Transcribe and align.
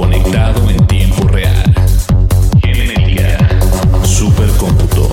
conectado 0.00 0.70
en 0.70 0.86
tiempo 0.86 1.28
real. 1.28 1.62
Genética, 2.62 3.36
supercómputo, 4.02 5.10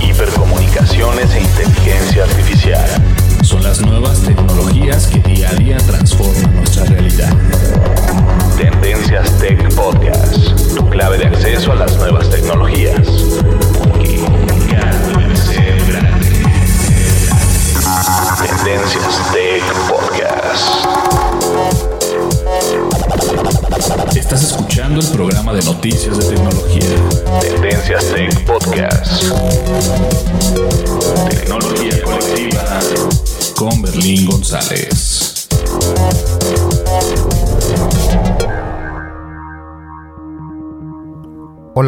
hipercomunicaciones 0.00 1.34
e 1.34 1.40
inteligencia 1.42 2.24
artificial 2.24 2.88
son 3.42 3.62
las 3.62 3.82
nuevas 3.82 4.18
tecnologías 4.20 5.08
que 5.08 5.20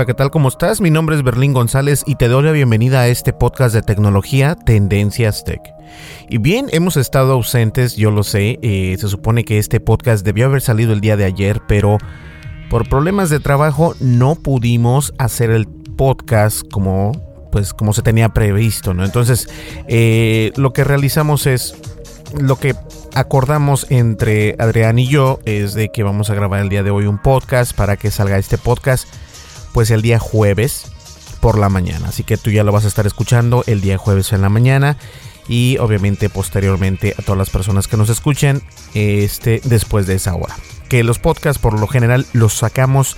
¿qué 0.07 0.13
tal? 0.13 0.31
¿Cómo 0.31 0.49
estás? 0.49 0.83
Mi 0.83 0.91
nombre 0.91 1.17
es 1.17 1.23
Berlín 1.23 1.55
González 1.55 2.03
y 2.07 2.17
te 2.17 2.29
doy 2.29 2.43
la 2.43 2.53
bienvenida 2.53 3.01
a 3.01 3.09
este 3.09 3.33
podcast 3.33 3.75
de 3.75 3.81
tecnología 3.81 4.55
Tendencias 4.55 5.45
Tech. 5.45 5.63
Y 6.29 6.37
bien, 6.39 6.67
hemos 6.73 6.99
estado 6.99 7.33
ausentes, 7.33 7.97
yo 7.97 8.11
lo 8.11 8.23
sé, 8.23 8.59
eh, 8.61 8.97
se 8.99 9.09
supone 9.09 9.45
que 9.45 9.59
este 9.59 9.81
podcast 9.81 10.23
debió 10.23 10.47
haber 10.47 10.61
salido 10.61 10.93
el 10.93 11.01
día 11.01 11.17
de 11.17 11.25
ayer, 11.25 11.63
pero 11.67 11.97
por 12.69 12.87
problemas 12.87 13.31
de 13.31 13.41
trabajo 13.41 13.95
no 13.99 14.35
pudimos 14.35 15.15
hacer 15.17 15.51
el 15.51 15.67
podcast 15.67 16.69
como 16.71 17.13
pues 17.51 17.73
como 17.73 17.93
se 17.95 18.03
tenía 18.03 18.29
previsto, 18.31 18.93
¿no? 18.93 19.05
Entonces, 19.05 19.49
eh, 19.87 20.53
lo 20.57 20.73
que 20.73 20.85
realizamos 20.85 21.47
es 21.47 21.77
lo 22.39 22.57
que 22.57 22.75
acordamos 23.15 23.87
entre 23.91 24.57
Adrián 24.59 24.99
y 24.99 25.07
yo 25.07 25.39
es 25.47 25.73
de 25.73 25.91
que 25.91 26.03
vamos 26.03 26.29
a 26.29 26.35
grabar 26.35 26.61
el 26.61 26.69
día 26.69 26.83
de 26.83 26.91
hoy 26.91 27.07
un 27.07 27.23
podcast 27.23 27.75
para 27.75 27.97
que 27.97 28.11
salga 28.11 28.37
este 28.37 28.59
podcast 28.59 29.09
pues 29.75 29.91
el 29.91 30.01
día 30.01 30.19
jueves 30.19 30.87
por 31.41 31.59
la 31.59 31.69
mañana. 31.69 32.09
Así 32.09 32.23
que 32.23 32.39
tú 32.39 32.51
ya 32.51 32.65
lo 32.65 32.73
vas 32.73 32.87
a 32.87 32.89
estar 32.89 33.07
escuchando 33.07 33.65
el 33.67 33.83
día 33.83 33.99
jueves 33.99 34.33
en 34.33 34.41
la 34.41 34.49
mañana 34.49 34.97
y 35.49 35.77
obviamente 35.79 36.31
posteriormente 36.31 37.15
a 37.19 37.23
todas 37.23 37.37
las 37.37 37.51
personas 37.51 37.89
que 37.89 37.99
nos 37.99 38.09
escuchen 38.09 38.63
este 38.95 39.61
después 39.65 40.07
de 40.07 40.15
esa 40.15 40.35
hora. 40.35 40.57
Que 40.89 41.03
los 41.03 41.19
podcasts 41.19 41.61
por 41.61 41.79
lo 41.79 41.89
general 41.89 42.25
los 42.33 42.55
sacamos 42.55 43.17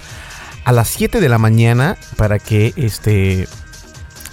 a 0.64 0.72
las 0.72 0.88
7 0.88 1.20
de 1.20 1.28
la 1.28 1.38
mañana 1.38 1.98
para 2.16 2.38
que 2.38 2.72
este 2.76 3.46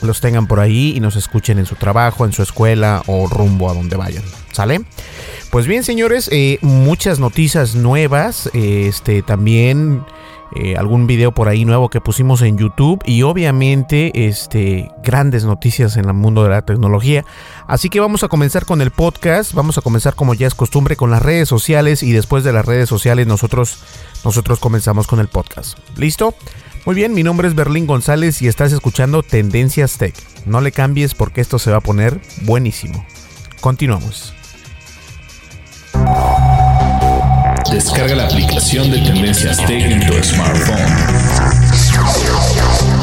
los 0.04 0.22
tengan 0.22 0.48
por 0.48 0.60
ahí 0.60 0.94
y 0.96 1.00
nos 1.00 1.16
escuchen 1.16 1.60
en 1.60 1.66
su 1.66 1.76
trabajo, 1.76 2.26
en 2.26 2.34
su 2.34 2.44
escuela 2.44 3.04
o 3.08 3.28
rumbo 3.28 3.70
a 3.70 3.74
donde 3.74 3.96
vayan. 3.96 4.24
¿Sale? 4.52 4.82
Pues 5.50 5.68
bien, 5.68 5.84
señores, 5.84 6.30
eh, 6.32 6.60
muchas 6.62 7.20
noticias 7.20 7.76
nuevas. 7.76 8.50
eh, 8.54 8.86
este 8.88 9.22
también 9.22 10.04
eh, 10.56 10.76
algún 10.78 11.08
video 11.08 11.32
por 11.32 11.50
ahí 11.50 11.66
nuevo 11.66 11.90
que 11.90 12.00
pusimos 12.00 12.44
en 12.44 12.60
YouTube 12.60 13.02
y 13.06 13.24
obviamente 13.24 14.28
este 14.28 14.92
grandes 15.04 15.46
noticias 15.46 15.98
en 15.98 16.06
el 16.06 16.14
mundo 16.14 16.44
de 16.44 16.50
la 16.50 16.62
tecnología. 16.62 17.26
Así 17.66 17.90
que 17.90 18.00
vamos 18.00 18.24
a 18.24 18.28
comenzar 18.28 18.66
con 18.66 18.82
el 18.82 18.92
podcast. 18.92 19.54
Vamos 19.54 19.80
a 19.80 19.82
comenzar 19.82 20.14
como 20.14 20.36
ya 20.36 20.46
es 20.46 20.54
costumbre 20.54 20.96
con 20.96 21.10
las 21.10 21.24
redes 21.24 21.50
sociales 21.50 22.04
y 22.04 22.12
después 22.12 22.44
de 22.44 22.54
las 22.54 22.66
redes 22.66 22.88
sociales 22.88 23.26
nosotros 23.26 23.80
nosotros 24.24 24.60
comenzamos 24.60 25.08
con 25.08 25.20
el 25.20 25.28
podcast. 25.28 25.78
¿Listo? 25.98 26.36
Muy 26.86 26.96
bien, 26.96 27.14
mi 27.14 27.24
nombre 27.24 27.48
es 27.48 27.56
Berlín 27.56 27.88
González 27.88 28.42
y 28.42 28.50
estás 28.50 28.74
escuchando 28.74 29.24
Tendencias 29.24 29.98
Tech. 29.98 30.14
No 30.46 30.60
le 30.60 30.74
cambies 30.74 31.14
porque 31.14 31.40
esto 31.40 31.58
se 31.58 31.72
va 31.72 31.78
a 31.78 31.82
poner 31.82 32.20
buenísimo. 32.42 33.06
Continuamos. 33.62 34.34
Descarga 37.72 38.16
la 38.16 38.26
aplicación 38.26 38.92
de 38.92 38.98
Tendencias 38.98 39.66
Tech 39.66 39.82
en 39.82 40.06
tu 40.06 40.14
smartphone. 40.22 40.78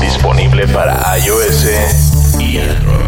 Disponible 0.03 0.69
para 0.69 1.19
iOS 1.19 1.65
y 2.39 2.59
Android. 2.59 3.01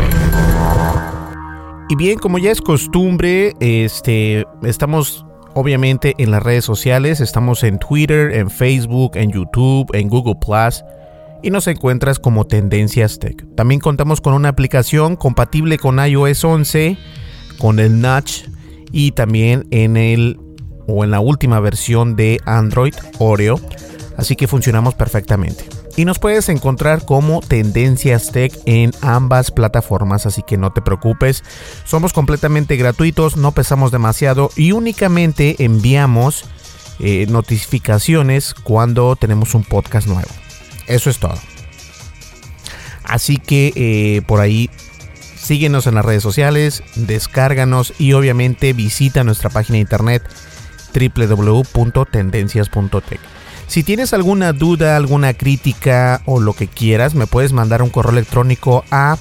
Y 1.90 1.96
bien, 1.96 2.18
como 2.18 2.38
ya 2.38 2.50
es 2.50 2.62
costumbre, 2.62 3.54
este, 3.60 4.46
estamos 4.62 5.26
obviamente 5.54 6.14
en 6.18 6.30
las 6.30 6.42
redes 6.42 6.64
sociales, 6.64 7.20
estamos 7.20 7.62
en 7.64 7.78
Twitter, 7.78 8.32
en 8.32 8.50
Facebook, 8.50 9.12
en 9.16 9.30
YouTube, 9.30 9.88
en 9.94 10.08
Google 10.08 10.36
Plus 10.36 10.84
y 11.42 11.50
nos 11.50 11.66
encuentras 11.66 12.18
como 12.18 12.46
Tendencias 12.46 13.18
Tech. 13.18 13.44
También 13.56 13.80
contamos 13.80 14.20
con 14.20 14.34
una 14.34 14.48
aplicación 14.48 15.16
compatible 15.16 15.78
con 15.78 15.98
iOS 15.98 16.44
11, 16.44 16.96
con 17.58 17.78
el 17.78 18.00
Notch 18.00 18.44
y 18.92 19.12
también 19.12 19.66
en 19.70 19.96
el 19.96 20.38
o 20.86 21.04
en 21.04 21.10
la 21.10 21.20
última 21.20 21.60
versión 21.60 22.16
de 22.16 22.40
Android 22.44 22.94
Oreo, 23.18 23.60
así 24.16 24.36
que 24.36 24.46
funcionamos 24.46 24.94
perfectamente. 24.94 25.81
Y 25.96 26.04
nos 26.06 26.18
puedes 26.18 26.48
encontrar 26.48 27.04
como 27.04 27.40
Tendencias 27.40 28.32
Tech 28.32 28.58
en 28.64 28.92
ambas 29.02 29.50
plataformas, 29.50 30.24
así 30.24 30.42
que 30.42 30.56
no 30.56 30.72
te 30.72 30.80
preocupes. 30.80 31.44
Somos 31.84 32.14
completamente 32.14 32.76
gratuitos, 32.76 33.36
no 33.36 33.52
pesamos 33.52 33.92
demasiado 33.92 34.50
y 34.56 34.72
únicamente 34.72 35.56
enviamos 35.58 36.46
eh, 36.98 37.26
notificaciones 37.28 38.54
cuando 38.54 39.16
tenemos 39.16 39.54
un 39.54 39.64
podcast 39.64 40.06
nuevo. 40.06 40.30
Eso 40.86 41.10
es 41.10 41.18
todo. 41.18 41.38
Así 43.04 43.36
que 43.36 43.74
eh, 43.74 44.22
por 44.22 44.40
ahí 44.40 44.70
síguenos 45.36 45.86
en 45.86 45.96
las 45.96 46.06
redes 46.06 46.22
sociales, 46.22 46.82
descárganos 46.94 47.92
y 47.98 48.14
obviamente 48.14 48.72
visita 48.72 49.24
nuestra 49.24 49.50
página 49.50 49.74
de 49.74 49.80
internet 49.80 50.22
www.tendencias.tech. 50.94 53.20
Si 53.72 53.82
tienes 53.82 54.12
alguna 54.12 54.52
duda, 54.52 54.96
alguna 54.98 55.32
crítica 55.32 56.20
o 56.26 56.40
lo 56.40 56.52
que 56.52 56.68
quieras, 56.68 57.14
me 57.14 57.26
puedes 57.26 57.54
mandar 57.54 57.80
un 57.80 57.88
correo 57.88 58.12
electrónico 58.12 58.84
a 58.90 59.16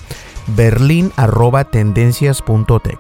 berlin@tendencias.tech. 0.58 3.00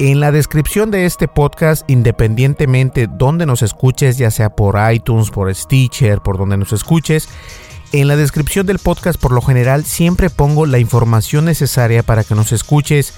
En 0.00 0.18
la 0.18 0.32
descripción 0.32 0.90
de 0.90 1.06
este 1.06 1.28
podcast, 1.28 1.88
independientemente 1.88 3.06
donde 3.06 3.46
nos 3.46 3.62
escuches, 3.62 4.18
ya 4.18 4.32
sea 4.32 4.56
por 4.56 4.76
iTunes, 4.92 5.30
por 5.30 5.54
Stitcher, 5.54 6.20
por 6.20 6.36
donde 6.36 6.56
nos 6.56 6.72
escuches, 6.72 7.28
en 7.92 8.08
la 8.08 8.16
descripción 8.16 8.66
del 8.66 8.80
podcast 8.80 9.20
por 9.20 9.30
lo 9.30 9.40
general 9.40 9.84
siempre 9.84 10.30
pongo 10.30 10.66
la 10.66 10.80
información 10.80 11.44
necesaria 11.44 12.02
para 12.02 12.24
que 12.24 12.34
nos 12.34 12.50
escuches 12.50 13.14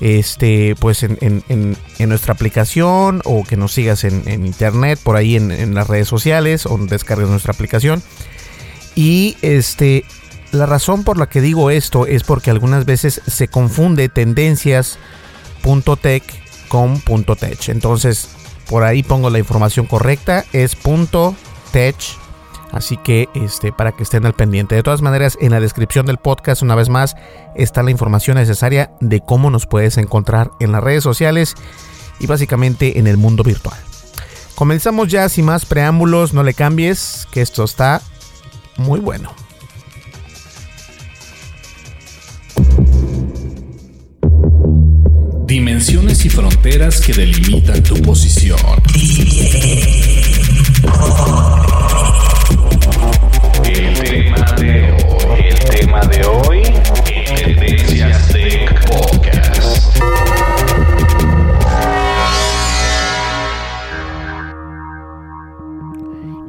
este, 0.00 0.74
pues 0.78 1.02
en, 1.02 1.76
nuestra 1.98 2.34
aplicación 2.34 3.22
o 3.24 3.42
que 3.44 3.56
nos 3.56 3.72
sigas 3.72 4.04
en, 4.04 4.46
internet, 4.46 5.00
por 5.02 5.16
ahí 5.16 5.36
en, 5.36 5.74
las 5.74 5.88
redes 5.88 6.08
sociales 6.08 6.66
o 6.66 6.78
descargues 6.78 7.28
nuestra 7.28 7.52
aplicación. 7.52 8.02
Y 8.94 9.36
este, 9.42 10.04
la 10.52 10.66
razón 10.66 11.02
por 11.04 11.18
la 11.18 11.28
que 11.28 11.40
digo 11.40 11.70
esto 11.70 12.06
es 12.06 12.22
porque 12.22 12.50
algunas 12.50 12.84
veces 12.84 13.22
se 13.26 13.48
confunde 13.48 14.08
tendencias.tech 14.08 16.22
con 16.68 17.00
.tech. 17.00 17.68
Entonces, 17.68 18.28
por 18.68 18.84
ahí 18.84 19.02
pongo 19.02 19.30
la 19.30 19.38
información 19.38 19.86
correcta, 19.86 20.44
es 20.52 20.76
.tech 21.72 21.96
Así 22.74 22.96
que 22.96 23.28
este, 23.34 23.70
para 23.70 23.92
que 23.92 24.02
estén 24.02 24.26
al 24.26 24.34
pendiente. 24.34 24.74
De 24.74 24.82
todas 24.82 25.00
maneras, 25.00 25.38
en 25.40 25.52
la 25.52 25.60
descripción 25.60 26.06
del 26.06 26.18
podcast, 26.18 26.60
una 26.60 26.74
vez 26.74 26.88
más, 26.88 27.14
está 27.54 27.84
la 27.84 27.92
información 27.92 28.36
necesaria 28.36 28.90
de 29.00 29.20
cómo 29.20 29.48
nos 29.48 29.66
puedes 29.66 29.96
encontrar 29.96 30.50
en 30.58 30.72
las 30.72 30.82
redes 30.82 31.04
sociales 31.04 31.54
y 32.18 32.26
básicamente 32.26 32.98
en 32.98 33.06
el 33.06 33.16
mundo 33.16 33.44
virtual. 33.44 33.78
Comenzamos 34.56 35.06
ya 35.06 35.28
sin 35.28 35.44
más 35.44 35.66
preámbulos, 35.66 36.34
no 36.34 36.42
le 36.42 36.52
cambies, 36.52 37.28
que 37.30 37.42
esto 37.42 37.62
está 37.62 38.02
muy 38.76 38.98
bueno. 38.98 39.32
Dimensiones 45.46 46.24
y 46.24 46.28
fronteras 46.28 47.00
que 47.00 47.12
delimitan 47.12 47.80
tu 47.84 47.94
posición. 48.02 48.58
El 53.74 53.98
tema 53.98 54.46
de 54.56 54.92
hoy, 54.92 55.42
el 55.48 55.58
tema 55.58 56.00
de 56.02 56.24
hoy 56.24 56.62
Tech 58.32 58.86
Podcast. 58.86 59.96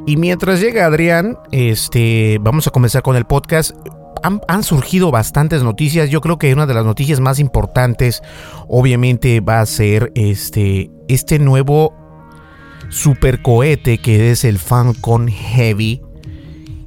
Y 0.05 0.17
mientras 0.17 0.61
llega 0.61 0.85
Adrián, 0.85 1.39
este, 1.51 2.37
vamos 2.41 2.67
a 2.67 2.69
comenzar 2.69 3.01
con 3.01 3.15
el 3.15 3.25
podcast. 3.25 3.71
Han, 4.21 4.41
han, 4.47 4.61
surgido 4.61 5.09
bastantes 5.09 5.63
noticias. 5.63 6.11
Yo 6.11 6.21
creo 6.21 6.37
que 6.37 6.53
una 6.53 6.67
de 6.67 6.75
las 6.75 6.85
noticias 6.85 7.19
más 7.19 7.39
importantes, 7.39 8.21
obviamente, 8.67 9.39
va 9.39 9.61
a 9.61 9.65
ser 9.65 10.11
este, 10.13 10.91
este 11.07 11.39
nuevo 11.39 11.95
supercohete 12.89 13.97
que 13.97 14.29
es 14.29 14.43
el 14.43 14.59
Falcon 14.59 15.27
Heavy 15.27 16.04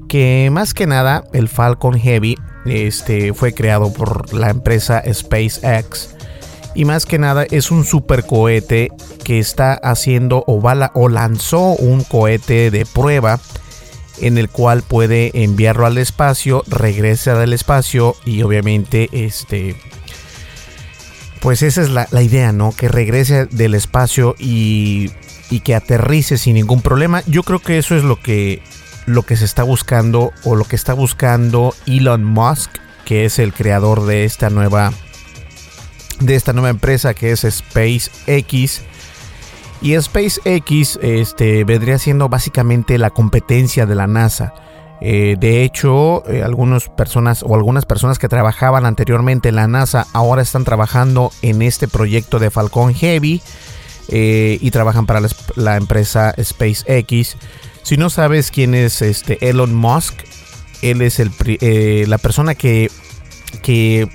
que 0.09 0.49
más 0.51 0.75
que 0.75 0.87
nada 0.87 1.25
el 1.33 1.49
Falcon 1.49 1.99
Heavy 1.99 2.37
este, 2.65 3.35
fue 3.35 3.55
creado 3.55 3.93
por 3.93 4.33
la 4.35 4.51
empresa 4.51 5.03
SpaceX 5.13 6.17
y 6.75 6.85
más 6.85 7.07
que 7.07 7.19
nada 7.19 7.45
es 7.51 7.71
un 7.71 7.85
super 7.85 8.25
cohete 8.25 8.91
que 9.25 9.39
está 9.39 9.75
haciendo 9.75 10.45
o, 10.47 10.61
o 10.95 11.09
lanzó 11.09 11.75
un 11.75 12.03
cohete 12.05 12.71
de 12.71 12.87
prueba 12.87 13.41
en 14.21 14.39
el 14.39 14.49
cual 14.49 14.83
puede 14.83 15.31
enviarlo 15.45 15.87
al 15.87 15.99
espacio, 15.99 16.65
regresa 16.67 17.39
del 17.39 17.53
espacio 17.53 18.17
y 18.25 18.43
obviamente 18.43 19.09
este 19.13 19.77
pues 21.41 21.63
esa 21.63 21.83
es 21.83 21.91
la, 21.91 22.09
idea, 22.21 22.51
¿no? 22.51 22.73
Que 22.73 22.89
regrese 22.89 23.47
del 23.47 23.75
espacio 23.75 24.35
y, 24.41 25.13
y 25.51 25.61
que 25.61 25.77
aterrice 25.77 26.37
sin 26.37 26.55
ningún 26.55 26.83
problema. 26.83 27.23
Yo 27.27 27.45
creo 27.45 27.61
que 27.61 27.79
eso 27.79 27.97
es 27.97 28.03
lo 28.03 28.21
que 28.21 28.61
lo 29.09 29.23
que 29.23 29.37
se 29.37 29.45
está 29.45 29.63
buscando 29.63 30.33
o 30.45 30.55
lo 30.55 30.65
que 30.65 30.77
está 30.77 30.93
buscando 30.93 31.75
Elon 31.87 32.25
Musk, 32.25 32.71
que 33.05 33.25
es 33.25 33.39
el 33.39 33.53
creador 33.55 34.05
de 34.05 34.25
esta 34.25 34.51
nueva 34.51 34.93
de 36.21 36.35
esta 36.35 36.53
nueva 36.53 36.69
empresa 36.69 37.15
que 37.15 37.31
es 37.31 37.41
SpaceX. 37.41 38.83
Y 39.81 39.99
SpaceX 39.99 40.99
este, 41.01 41.65
vendría 41.65 41.99
siendo 41.99 42.29
básicamente 42.29 42.99
la 42.99 43.11
competencia 43.11 43.87
de 43.87 43.95
la 43.95 44.07
NASA. 44.07 44.53
Eh, 45.01 45.37
de 45.39 45.63
hecho, 45.63 46.29
eh, 46.29 46.43
algunas 46.43 46.89
personas 46.89 47.45
o 47.45 47.55
algunas 47.55 47.87
personas 47.87 48.19
que 48.19 48.29
trabajaban 48.29 48.85
anteriormente 48.85 49.49
en 49.49 49.55
la 49.55 49.69
NASA 49.69 50.07
ahora 50.13 50.43
están 50.43 50.65
trabajando 50.65 51.31
en 51.41 51.63
este 51.63 51.87
proyecto 51.87 52.41
de 52.41 52.51
Falcon 52.51 52.93
Heavy 52.95 53.41
eh, 54.09 54.59
y 54.61 54.71
trabajan 54.73 55.07
para 55.07 55.21
la, 55.21 55.29
la 55.55 55.77
empresa 55.77 56.35
SpaceX. 56.43 57.37
Si 57.89 57.97
no 57.97 58.11
sabes 58.11 58.51
quién 58.51 58.75
es 58.75 59.01
este 59.01 59.49
Elon 59.49 59.75
Musk, 59.75 60.13
él 60.83 61.01
es 61.01 61.21
el, 61.21 61.31
eh, 61.47 62.05
la 62.07 62.19
persona 62.19 62.55
que, 62.55 62.91
que 63.63 64.11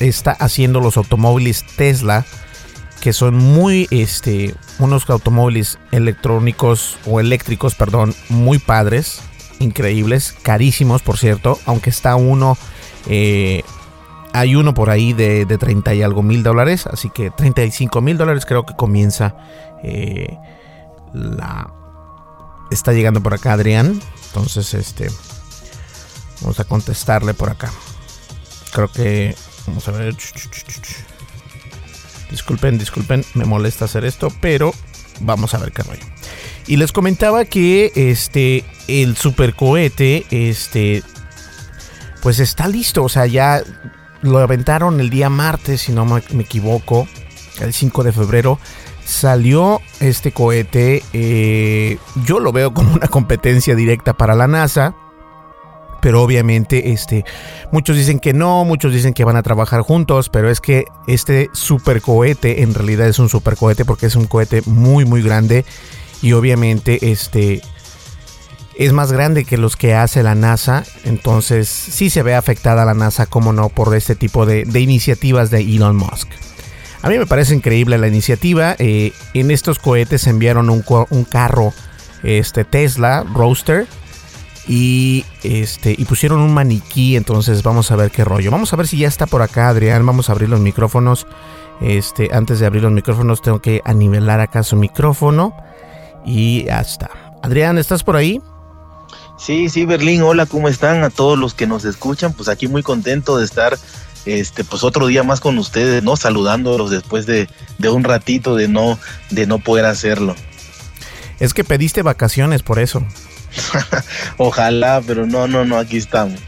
está 0.00 0.32
haciendo 0.32 0.80
los 0.80 0.96
automóviles 0.96 1.64
Tesla, 1.76 2.24
que 3.00 3.12
son 3.12 3.36
muy, 3.36 3.86
este, 3.92 4.56
unos 4.80 5.08
automóviles 5.08 5.78
electrónicos 5.92 6.98
o 7.06 7.20
eléctricos, 7.20 7.76
perdón, 7.76 8.16
muy 8.28 8.58
padres, 8.58 9.20
increíbles, 9.60 10.34
carísimos, 10.42 11.02
por 11.02 11.18
cierto, 11.18 11.60
aunque 11.66 11.90
está 11.90 12.16
uno, 12.16 12.58
eh, 13.06 13.62
hay 14.32 14.56
uno 14.56 14.74
por 14.74 14.90
ahí 14.90 15.12
de, 15.12 15.44
de 15.44 15.56
30 15.56 15.94
y 15.94 16.02
algo 16.02 16.24
mil 16.24 16.42
dólares, 16.42 16.88
así 16.88 17.10
que 17.10 17.30
35 17.30 18.00
mil 18.00 18.18
dólares 18.18 18.44
creo 18.44 18.66
que 18.66 18.74
comienza 18.74 19.36
eh, 19.84 20.36
la 21.12 21.74
está 22.74 22.92
llegando 22.92 23.22
por 23.22 23.34
acá 23.34 23.52
Adrián. 23.52 24.00
Entonces, 24.28 24.74
este. 24.74 25.10
Vamos 26.40 26.58
a 26.60 26.64
contestarle 26.64 27.34
por 27.34 27.50
acá. 27.50 27.70
Creo 28.72 28.90
que. 28.90 29.34
Vamos 29.66 29.86
a 29.88 29.92
ver. 29.92 30.16
Disculpen, 32.30 32.78
disculpen. 32.78 33.24
Me 33.34 33.44
molesta 33.44 33.84
hacer 33.84 34.04
esto. 34.04 34.32
Pero 34.40 34.72
vamos 35.20 35.54
a 35.54 35.58
ver 35.58 35.72
qué 35.72 35.82
rollo. 35.82 36.04
Y 36.66 36.76
les 36.76 36.92
comentaba 36.92 37.44
que 37.44 37.92
este. 37.94 38.64
El 38.88 39.16
supercohete. 39.16 40.26
Este. 40.30 41.02
Pues 42.22 42.38
está 42.38 42.68
listo. 42.68 43.04
O 43.04 43.08
sea, 43.08 43.26
ya 43.26 43.62
lo 44.22 44.38
aventaron 44.38 45.00
el 45.00 45.10
día 45.10 45.28
martes, 45.28 45.82
si 45.82 45.92
no 45.92 46.04
me, 46.06 46.22
equivoco. 46.42 47.06
El 47.60 47.74
5 47.74 48.02
de 48.02 48.12
febrero 48.12 48.58
salió 49.04 49.80
este 50.00 50.32
cohete, 50.32 51.02
eh, 51.12 51.98
yo 52.24 52.40
lo 52.40 52.52
veo 52.52 52.72
como 52.74 52.94
una 52.94 53.08
competencia 53.08 53.74
directa 53.74 54.12
para 54.14 54.34
la 54.34 54.46
NASA. 54.46 54.94
Pero 56.00 56.20
obviamente, 56.20 56.90
este, 56.92 57.24
muchos 57.70 57.96
dicen 57.96 58.18
que 58.18 58.32
no, 58.32 58.64
muchos 58.64 58.92
dicen 58.92 59.14
que 59.14 59.22
van 59.22 59.36
a 59.36 59.42
trabajar 59.44 59.82
juntos, 59.82 60.30
pero 60.30 60.50
es 60.50 60.60
que 60.60 60.84
este 61.06 61.48
super 61.52 62.02
cohete 62.02 62.62
en 62.62 62.74
realidad 62.74 63.06
es 63.06 63.20
un 63.20 63.28
super 63.28 63.56
cohete 63.56 63.84
porque 63.84 64.06
es 64.06 64.16
un 64.16 64.26
cohete 64.26 64.62
muy, 64.66 65.04
muy 65.04 65.22
grande 65.22 65.64
y 66.20 66.32
obviamente, 66.32 67.12
este, 67.12 67.62
es 68.74 68.92
más 68.92 69.12
grande 69.12 69.44
que 69.44 69.58
los 69.58 69.76
que 69.76 69.94
hace 69.94 70.24
la 70.24 70.34
NASA, 70.34 70.82
entonces 71.04 71.68
sí 71.68 72.10
se 72.10 72.24
ve 72.24 72.34
afectada 72.34 72.84
la 72.84 72.94
NASA, 72.94 73.26
como 73.26 73.52
no, 73.52 73.68
por 73.68 73.94
este 73.94 74.16
tipo 74.16 74.44
de 74.44 74.80
iniciativas 74.80 75.50
de 75.50 75.60
Elon 75.60 75.94
Musk. 75.94 76.30
A 77.02 77.08
mí 77.08 77.18
me 77.18 77.26
parece 77.26 77.54
increíble 77.54 77.98
la 77.98 78.06
iniciativa. 78.06 78.76
Eh, 78.78 79.12
en 79.34 79.50
estos 79.50 79.80
cohetes 79.80 80.26
enviaron 80.28 80.70
un, 80.70 81.24
carro 81.24 81.72
este, 82.22 82.64
Tesla 82.64 83.24
Roadster 83.24 83.88
y, 84.68 85.24
este, 85.42 85.96
y 85.98 86.04
pusieron 86.04 86.40
un 86.40 86.54
maniquí. 86.54 87.16
Entonces 87.16 87.64
vamos 87.64 87.90
a 87.90 87.96
ver 87.96 88.12
qué 88.12 88.24
rollo. 88.24 88.52
Vamos 88.52 88.72
a 88.72 88.76
ver 88.76 88.86
si 88.86 88.98
ya 88.98 89.08
está 89.08 89.26
por 89.26 89.42
acá 89.42 89.68
Adrián. 89.68 90.06
Vamos 90.06 90.28
a 90.28 90.32
abrir 90.32 90.48
los 90.48 90.60
micrófonos. 90.60 91.26
Este, 91.80 92.30
antes 92.32 92.60
de 92.60 92.66
abrir 92.66 92.84
los 92.84 92.92
micrófonos 92.92 93.42
tengo 93.42 93.60
que 93.60 93.80
anivelar 93.84 94.38
acá 94.38 94.62
su 94.62 94.76
micrófono. 94.76 95.56
Y 96.24 96.66
ya 96.66 96.80
está. 96.80 97.10
Adrián, 97.42 97.78
¿estás 97.78 98.04
por 98.04 98.14
ahí? 98.14 98.40
Sí, 99.36 99.68
sí, 99.68 99.86
Berlín, 99.86 100.22
hola, 100.22 100.46
¿cómo 100.46 100.68
están? 100.68 101.02
A 101.02 101.10
todos 101.10 101.36
los 101.36 101.52
que 101.52 101.66
nos 101.66 101.84
escuchan, 101.84 102.32
pues 102.32 102.48
aquí 102.48 102.68
muy 102.68 102.84
contento 102.84 103.38
de 103.38 103.44
estar 103.44 103.76
este, 104.26 104.64
pues 104.64 104.84
otro 104.84 105.06
día 105.06 105.22
más 105.22 105.40
con 105.40 105.58
ustedes, 105.58 106.02
¿no? 106.02 106.16
Saludándolos 106.16 106.90
después 106.90 107.26
de, 107.26 107.48
un 107.88 108.04
ratito 108.04 108.56
de 108.56 108.68
no, 108.68 108.98
de 109.30 109.46
no 109.46 109.58
poder 109.58 109.84
hacerlo. 109.86 110.34
Es 111.40 111.54
que 111.54 111.64
pediste 111.64 112.02
vacaciones 112.02 112.62
por 112.62 112.78
eso. 112.78 113.04
Ojalá, 114.36 115.02
pero 115.06 115.26
no, 115.26 115.48
no, 115.48 115.64
no, 115.64 115.78
aquí 115.78 115.96
estamos. 115.96 116.40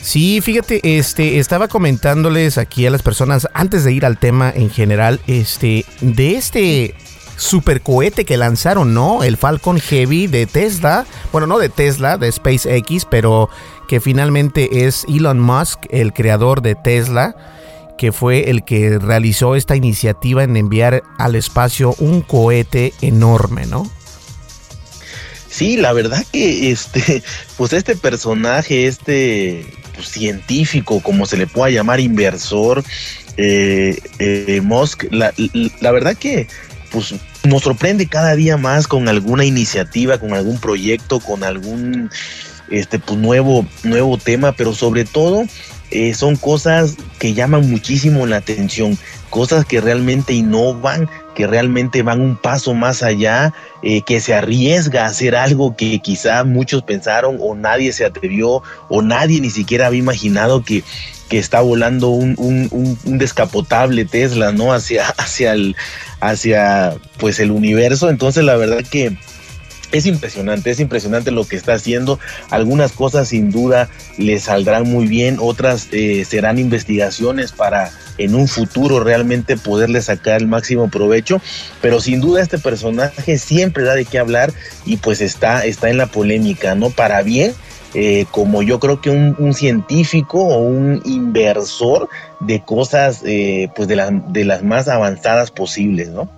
Sí, 0.00 0.40
fíjate, 0.40 0.98
este, 0.98 1.38
estaba 1.38 1.68
comentándoles 1.68 2.56
aquí 2.56 2.86
a 2.86 2.90
las 2.90 3.02
personas 3.02 3.48
antes 3.52 3.84
de 3.84 3.92
ir 3.92 4.06
al 4.06 4.18
tema 4.18 4.52
en 4.54 4.70
general, 4.70 5.20
este, 5.26 5.84
de 6.00 6.36
este 6.36 6.94
supercohete 7.36 8.24
que 8.24 8.36
lanzaron, 8.36 8.94
¿no? 8.94 9.22
El 9.22 9.36
Falcon 9.36 9.80
Heavy 9.80 10.26
de 10.26 10.46
Tesla. 10.46 11.06
Bueno, 11.32 11.46
no 11.46 11.58
de 11.58 11.68
Tesla, 11.68 12.18
de 12.18 12.30
SpaceX, 12.30 13.04
pero 13.08 13.48
que 13.88 14.00
finalmente 14.00 14.86
es 14.86 15.04
Elon 15.08 15.40
Musk, 15.40 15.80
el 15.90 16.12
creador 16.12 16.62
de 16.62 16.76
Tesla, 16.76 17.34
que 17.96 18.12
fue 18.12 18.50
el 18.50 18.64
que 18.64 18.98
realizó 18.98 19.56
esta 19.56 19.74
iniciativa 19.74 20.44
en 20.44 20.56
enviar 20.56 21.02
al 21.18 21.34
espacio 21.34 21.94
un 21.98 22.20
cohete 22.20 22.92
enorme, 23.00 23.66
¿no? 23.66 23.90
Sí, 25.48 25.76
la 25.78 25.92
verdad 25.92 26.24
que 26.30 26.70
este, 26.70 27.22
pues 27.56 27.72
este 27.72 27.96
personaje, 27.96 28.86
este 28.86 29.66
pues, 29.94 30.08
científico, 30.08 31.02
como 31.02 31.26
se 31.26 31.36
le 31.36 31.46
pueda 31.46 31.70
llamar, 31.70 31.98
inversor, 31.98 32.84
eh, 33.36 34.60
Musk, 34.62 35.04
la, 35.10 35.32
la 35.80 35.90
verdad 35.90 36.16
que 36.16 36.46
pues 36.90 37.14
nos 37.44 37.62
sorprende 37.62 38.06
cada 38.06 38.34
día 38.34 38.56
más 38.56 38.86
con 38.86 39.08
alguna 39.08 39.44
iniciativa, 39.44 40.18
con 40.18 40.34
algún 40.34 40.58
proyecto, 40.58 41.20
con 41.20 41.44
algún 41.44 42.10
este 42.70 42.98
pues 42.98 43.18
nuevo 43.18 43.66
nuevo 43.82 44.18
tema, 44.18 44.52
pero 44.52 44.74
sobre 44.74 45.04
todo 45.04 45.44
eh, 45.90 46.12
son 46.12 46.36
cosas 46.36 46.96
que 47.18 47.32
llaman 47.32 47.70
muchísimo 47.70 48.26
la 48.26 48.36
atención, 48.36 48.98
cosas 49.30 49.64
que 49.64 49.80
realmente 49.80 50.34
innovan, 50.34 51.08
que 51.34 51.46
realmente 51.46 52.02
van 52.02 52.20
un 52.20 52.36
paso 52.36 52.74
más 52.74 53.02
allá, 53.02 53.54
eh, 53.82 54.02
que 54.02 54.20
se 54.20 54.34
arriesga 54.34 55.04
a 55.04 55.08
hacer 55.08 55.34
algo 55.34 55.76
que 55.76 56.00
quizá 56.00 56.44
muchos 56.44 56.82
pensaron 56.82 57.38
o 57.40 57.54
nadie 57.54 57.92
se 57.94 58.04
atrevió 58.04 58.62
o 58.90 59.00
nadie 59.00 59.40
ni 59.40 59.48
siquiera 59.48 59.86
había 59.86 60.00
imaginado 60.00 60.62
que, 60.62 60.84
que 61.30 61.38
está 61.38 61.62
volando 61.62 62.08
un, 62.08 62.34
un, 62.36 62.98
un, 63.04 63.18
descapotable 63.18 64.04
Tesla, 64.04 64.52
¿no? 64.52 64.74
Hacia, 64.74 65.06
hacia 65.16 65.52
el, 65.52 65.74
hacia 66.20 66.96
pues 67.18 67.40
el 67.40 67.50
universo. 67.50 68.10
Entonces 68.10 68.44
la 68.44 68.56
verdad 68.56 68.84
que 68.84 69.16
es 69.92 70.06
impresionante, 70.06 70.70
es 70.70 70.80
impresionante 70.80 71.30
lo 71.30 71.46
que 71.46 71.56
está 71.56 71.74
haciendo. 71.74 72.18
Algunas 72.50 72.92
cosas 72.92 73.28
sin 73.28 73.50
duda 73.50 73.88
le 74.16 74.38
saldrán 74.38 74.84
muy 74.84 75.06
bien, 75.06 75.38
otras 75.40 75.88
eh, 75.92 76.24
serán 76.24 76.58
investigaciones 76.58 77.52
para 77.52 77.90
en 78.18 78.34
un 78.34 78.48
futuro 78.48 79.00
realmente 79.00 79.56
poderle 79.56 80.02
sacar 80.02 80.40
el 80.40 80.48
máximo 80.48 80.90
provecho. 80.90 81.40
Pero 81.80 82.00
sin 82.00 82.20
duda 82.20 82.42
este 82.42 82.58
personaje 82.58 83.38
siempre 83.38 83.84
da 83.84 83.94
de 83.94 84.04
qué 84.04 84.18
hablar 84.18 84.52
y 84.84 84.98
pues 84.98 85.20
está, 85.20 85.64
está 85.64 85.88
en 85.88 85.96
la 85.96 86.06
polémica, 86.06 86.74
¿no? 86.74 86.90
Para 86.90 87.22
bien. 87.22 87.54
Eh, 87.94 88.26
como 88.30 88.62
yo 88.62 88.78
creo 88.80 89.00
que 89.00 89.08
un, 89.08 89.54
científico 89.54 90.42
o 90.42 90.58
un 90.58 91.00
inversor 91.06 92.10
de 92.38 92.62
cosas 92.62 93.22
eh, 93.24 93.70
pues 93.74 93.88
de, 93.88 94.20
de 94.28 94.44
las 94.44 94.62
más 94.62 94.88
avanzadas 94.88 95.50
posibles, 95.50 96.10
¿no? 96.10 96.28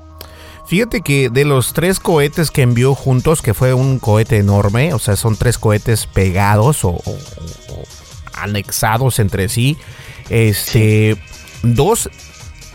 Fíjate 0.71 1.00
que 1.00 1.31
de 1.31 1.45
los 1.45 1.73
tres 1.73 1.99
cohetes 1.99 2.53
que 2.53 2.62
envió 2.62 2.95
juntos, 2.95 3.43
que 3.43 3.55
fue 3.55 3.75
un 3.75 3.99
cohete 3.99 4.37
enorme, 4.37 4.95
o 4.95 5.00
sea, 5.00 5.17
son 5.17 5.35
tres 5.35 5.59
cohetes 5.59 6.07
pegados 6.07 6.85
o, 6.85 7.03
anexados 8.35 9.19
entre 9.19 9.49
sí, 9.49 9.77
este, 10.29 11.17
dos 11.65 12.09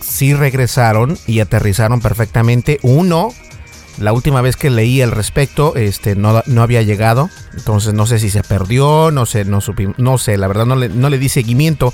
sí 0.01 0.33
regresaron 0.33 1.17
y 1.25 1.39
aterrizaron 1.39 2.01
perfectamente. 2.01 2.79
Uno, 2.81 3.29
la 3.97 4.11
última 4.11 4.41
vez 4.41 4.57
que 4.57 4.69
leí 4.69 5.01
al 5.01 5.11
respecto, 5.11 5.77
este, 5.77 6.17
no, 6.17 6.43
no 6.47 6.63
había 6.63 6.81
llegado, 6.81 7.29
entonces 7.53 7.93
no 7.93 8.05
sé 8.07 8.19
si 8.19 8.29
se 8.29 8.43
perdió, 8.43 9.09
no 9.11 9.25
sé, 9.25 9.45
no, 9.45 9.59
no 9.95 10.17
sé, 10.17 10.37
la 10.37 10.49
verdad 10.49 10.65
no 10.65 10.75
le, 10.75 10.89
no 10.89 11.09
le 11.09 11.17
di 11.17 11.29
seguimiento. 11.29 11.93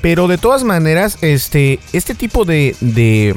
Pero 0.00 0.26
de 0.26 0.38
todas 0.38 0.64
maneras, 0.64 1.18
este, 1.20 1.80
este 1.92 2.14
tipo 2.14 2.46
de 2.46 2.74
de 2.80 3.36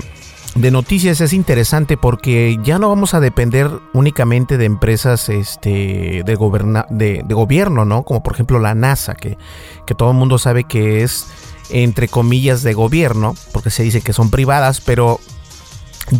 noticias 0.71 1.21
es 1.21 1.31
interesante 1.31 1.95
porque 1.95 2.59
ya 2.63 2.79
no 2.79 2.89
vamos 2.89 3.13
a 3.13 3.19
depender 3.19 3.69
únicamente 3.93 4.57
de 4.57 4.65
empresas 4.65 5.29
este, 5.29 6.23
de, 6.25 7.23
de, 7.25 7.33
gobierno, 7.33 7.85
¿no? 7.85 8.03
Como 8.03 8.21
por 8.23 8.33
ejemplo 8.33 8.59
la 8.59 8.75
NASA, 8.75 9.15
que, 9.15 9.37
que 9.85 9.95
todo 9.95 10.11
el 10.11 10.17
mundo 10.17 10.37
sabe 10.37 10.65
que 10.65 11.03
es 11.03 11.27
entre 11.69 12.07
comillas 12.07 12.63
de 12.63 12.73
gobierno, 12.73 13.35
porque 13.53 13.69
se 13.69 13.83
dice 13.83 14.01
que 14.01 14.11
son 14.11 14.31
privadas, 14.31 14.81
pero 14.81 15.19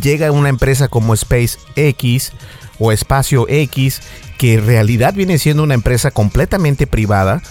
llega 0.02 0.32
una 0.32 0.50
empresa 0.50 0.88
como 0.88 1.16
SpaceX 1.16 2.32
o 2.80 2.92
Espacio 2.92 3.46
X, 3.50 4.02
que 4.38 4.54
en 4.54 4.66
realidad 4.66 5.14
viene 5.14 5.38
siendo 5.38 5.64
una 5.64 5.74
empresa 5.74 6.12
completamente 6.12 6.88
privada 6.88 7.42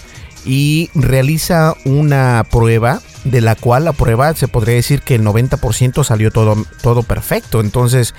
y 0.48 0.88
realiza 0.94 1.74
una 1.84 2.42
prueba 2.50 3.02
de 3.24 3.42
la 3.42 3.54
cual 3.54 3.84
la 3.84 3.92
prueba 3.92 4.34
se 4.34 4.48
podría 4.48 4.76
decir 4.76 5.02
que 5.02 5.14
el 5.14 5.22
90% 5.22 6.02
salió 6.02 6.30
todo, 6.30 6.56
todo 6.82 7.02
perfecto. 7.02 7.60
Entonces, 7.60 8.14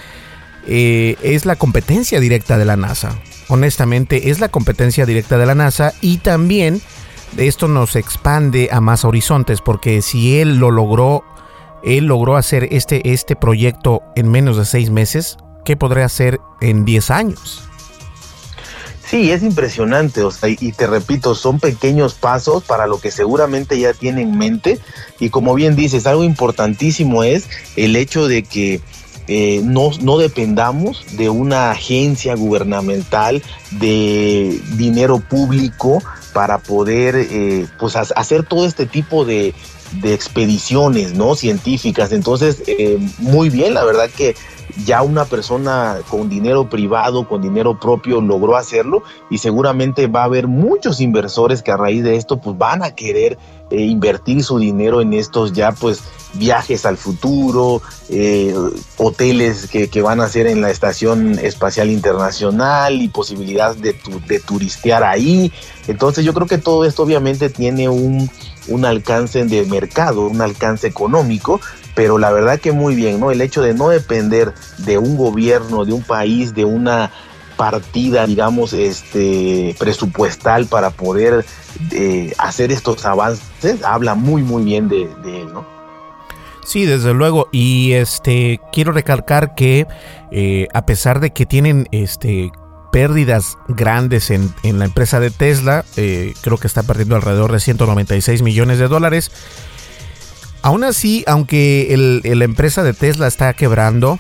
eh, 0.67 1.17
es 1.23 1.47
la 1.47 1.55
competencia 1.55 2.19
directa 2.19 2.59
de 2.59 2.65
la 2.65 2.77
NASA. 2.77 3.17
Honestamente, 3.47 4.29
es 4.29 4.39
la 4.39 4.49
competencia 4.49 5.07
directa 5.07 5.39
de 5.39 5.47
la 5.47 5.55
NASA 5.55 5.91
y 6.01 6.17
también 6.17 6.81
esto 7.35 7.67
nos 7.67 7.95
expande 7.95 8.69
a 8.71 8.79
más 8.79 9.05
horizontes 9.05 9.61
porque 9.61 10.03
si 10.03 10.39
él 10.39 10.57
lo 10.57 10.69
logró, 10.69 11.23
él 11.83 12.05
logró 12.05 12.37
hacer 12.37 12.67
este, 12.69 13.11
este 13.11 13.35
proyecto 13.35 14.03
en 14.15 14.29
menos 14.29 14.55
de 14.55 14.65
seis 14.65 14.91
meses, 14.91 15.37
¿qué 15.65 15.75
podría 15.75 16.05
hacer 16.05 16.39
en 16.61 16.85
10 16.85 17.09
años? 17.09 17.68
Sí, 19.09 19.31
es 19.31 19.41
impresionante, 19.41 20.21
o 20.23 20.29
sea, 20.29 20.49
y 20.49 20.71
te 20.71 20.85
repito, 20.85 21.33
son 21.33 21.59
pequeños 21.59 22.13
pasos 22.13 22.63
para 22.63 22.85
lo 22.85 22.99
que 22.99 23.09
seguramente 23.09 23.79
ya 23.79 23.93
tiene 23.93 24.21
en 24.21 24.37
mente. 24.37 24.77
Y 25.19 25.31
como 25.31 25.55
bien 25.55 25.75
dices, 25.75 26.05
algo 26.05 26.23
importantísimo 26.23 27.23
es 27.23 27.47
el 27.75 27.95
hecho 27.95 28.27
de 28.27 28.43
que 28.43 28.81
eh, 29.27 29.61
no, 29.63 29.89
no 30.01 30.19
dependamos 30.19 31.05
de 31.17 31.29
una 31.29 31.71
agencia 31.71 32.35
gubernamental, 32.35 33.41
de 33.71 34.59
dinero 34.75 35.19
público 35.19 36.03
para 36.33 36.59
poder 36.59 37.15
eh, 37.15 37.65
pues 37.79 37.95
hacer 37.95 38.43
todo 38.43 38.67
este 38.67 38.85
tipo 38.85 39.25
de, 39.25 39.55
de 40.01 40.13
expediciones 40.13 41.13
no 41.13 41.35
científicas 41.35 42.11
entonces 42.11 42.61
eh, 42.67 42.97
muy 43.17 43.49
bien 43.49 43.73
la 43.73 43.83
verdad 43.83 44.09
que 44.15 44.35
ya 44.85 45.01
una 45.01 45.25
persona 45.25 45.97
con 46.09 46.29
dinero 46.29 46.69
privado, 46.69 47.27
con 47.27 47.41
dinero 47.41 47.79
propio 47.79 48.21
logró 48.21 48.55
hacerlo 48.55 49.03
y 49.29 49.39
seguramente 49.39 50.07
va 50.07 50.21
a 50.21 50.25
haber 50.25 50.47
muchos 50.47 51.01
inversores 51.01 51.61
que 51.61 51.71
a 51.71 51.77
raíz 51.77 52.03
de 52.03 52.15
esto 52.15 52.39
pues 52.39 52.57
van 52.57 52.83
a 52.83 52.95
querer 52.95 53.37
eh, 53.71 53.81
invertir 53.81 54.43
su 54.43 54.57
dinero 54.59 55.01
en 55.01 55.13
estos 55.13 55.53
ya 55.53 55.71
pues 55.71 56.03
viajes 56.33 56.85
al 56.85 56.97
futuro, 56.97 57.81
eh, 58.09 58.53
hoteles 58.97 59.67
que, 59.67 60.01
van 60.01 60.21
a 60.21 60.25
hacer 60.25 60.47
en 60.47 60.61
la 60.61 60.69
Estación 60.69 61.39
Espacial 61.39 61.89
Internacional 61.89 63.01
y 63.01 63.09
posibilidad 63.09 63.75
de, 63.75 63.95
de 64.27 64.39
turistear 64.39 65.03
ahí. 65.03 65.51
Entonces 65.87 66.23
yo 66.23 66.33
creo 66.33 66.47
que 66.47 66.57
todo 66.57 66.85
esto 66.85 67.03
obviamente 67.03 67.49
tiene 67.49 67.89
un 67.89 68.29
alcance 68.85 69.45
de 69.45 69.65
mercado, 69.65 70.27
un 70.27 70.41
alcance 70.41 70.87
económico, 70.87 71.59
pero 71.99 72.17
la 72.17 72.31
verdad 72.31 72.61
que 72.61 72.71
muy 72.71 72.95
bien, 72.95 73.19
¿no? 73.19 73.29
El 73.29 73.41
hecho 73.41 73.61
de 73.61 73.73
no 73.73 73.89
depender 73.89 74.53
de 74.77 74.97
un 74.97 75.17
gobierno, 75.17 75.83
de 75.83 75.91
un 75.91 76.01
país, 76.01 76.55
de 76.55 76.63
una 76.63 77.11
partida, 77.57 78.25
digamos, 78.25 78.71
este 78.71 79.75
presupuestal 79.77 80.65
para 80.67 80.91
poder 80.91 81.43
eh, 81.91 82.33
hacer 82.37 82.71
estos 82.71 83.03
avances, 83.05 83.83
habla 83.83 84.15
muy 84.15 84.43
muy 84.43 84.63
bien 84.63 84.87
de, 84.87 85.01
él, 85.01 85.51
¿no? 85.51 85.67
Sí, 86.63 86.85
desde 86.85 87.13
luego. 87.13 87.49
Y 87.51 87.91
este 87.91 88.61
quiero 88.71 88.93
recalcar 88.93 89.53
que 89.53 89.85
eh, 90.31 90.69
a 90.73 90.85
pesar 90.85 91.19
de 91.19 91.31
que 91.31 91.45
tienen 91.45 91.89
este 91.91 92.49
pérdidas 92.93 93.57
grandes 93.67 94.31
en, 94.31 94.53
la 94.63 94.85
empresa 94.85 95.19
de 95.19 95.31
Tesla, 95.31 95.83
eh, 95.97 96.33
creo 96.39 96.57
que 96.57 96.67
está 96.67 96.83
perdiendo 96.83 97.17
alrededor 97.17 97.51
de 97.51 97.59
196 97.59 98.41
millones 98.41 98.79
de 98.79 98.87
dólares. 98.87 99.31
Aún 100.61 100.83
así, 100.83 101.23
aunque 101.27 102.21
la 102.23 102.43
empresa 102.43 102.83
de 102.83 102.93
Tesla 102.93 103.27
está 103.27 103.53
quebrando, 103.53 104.19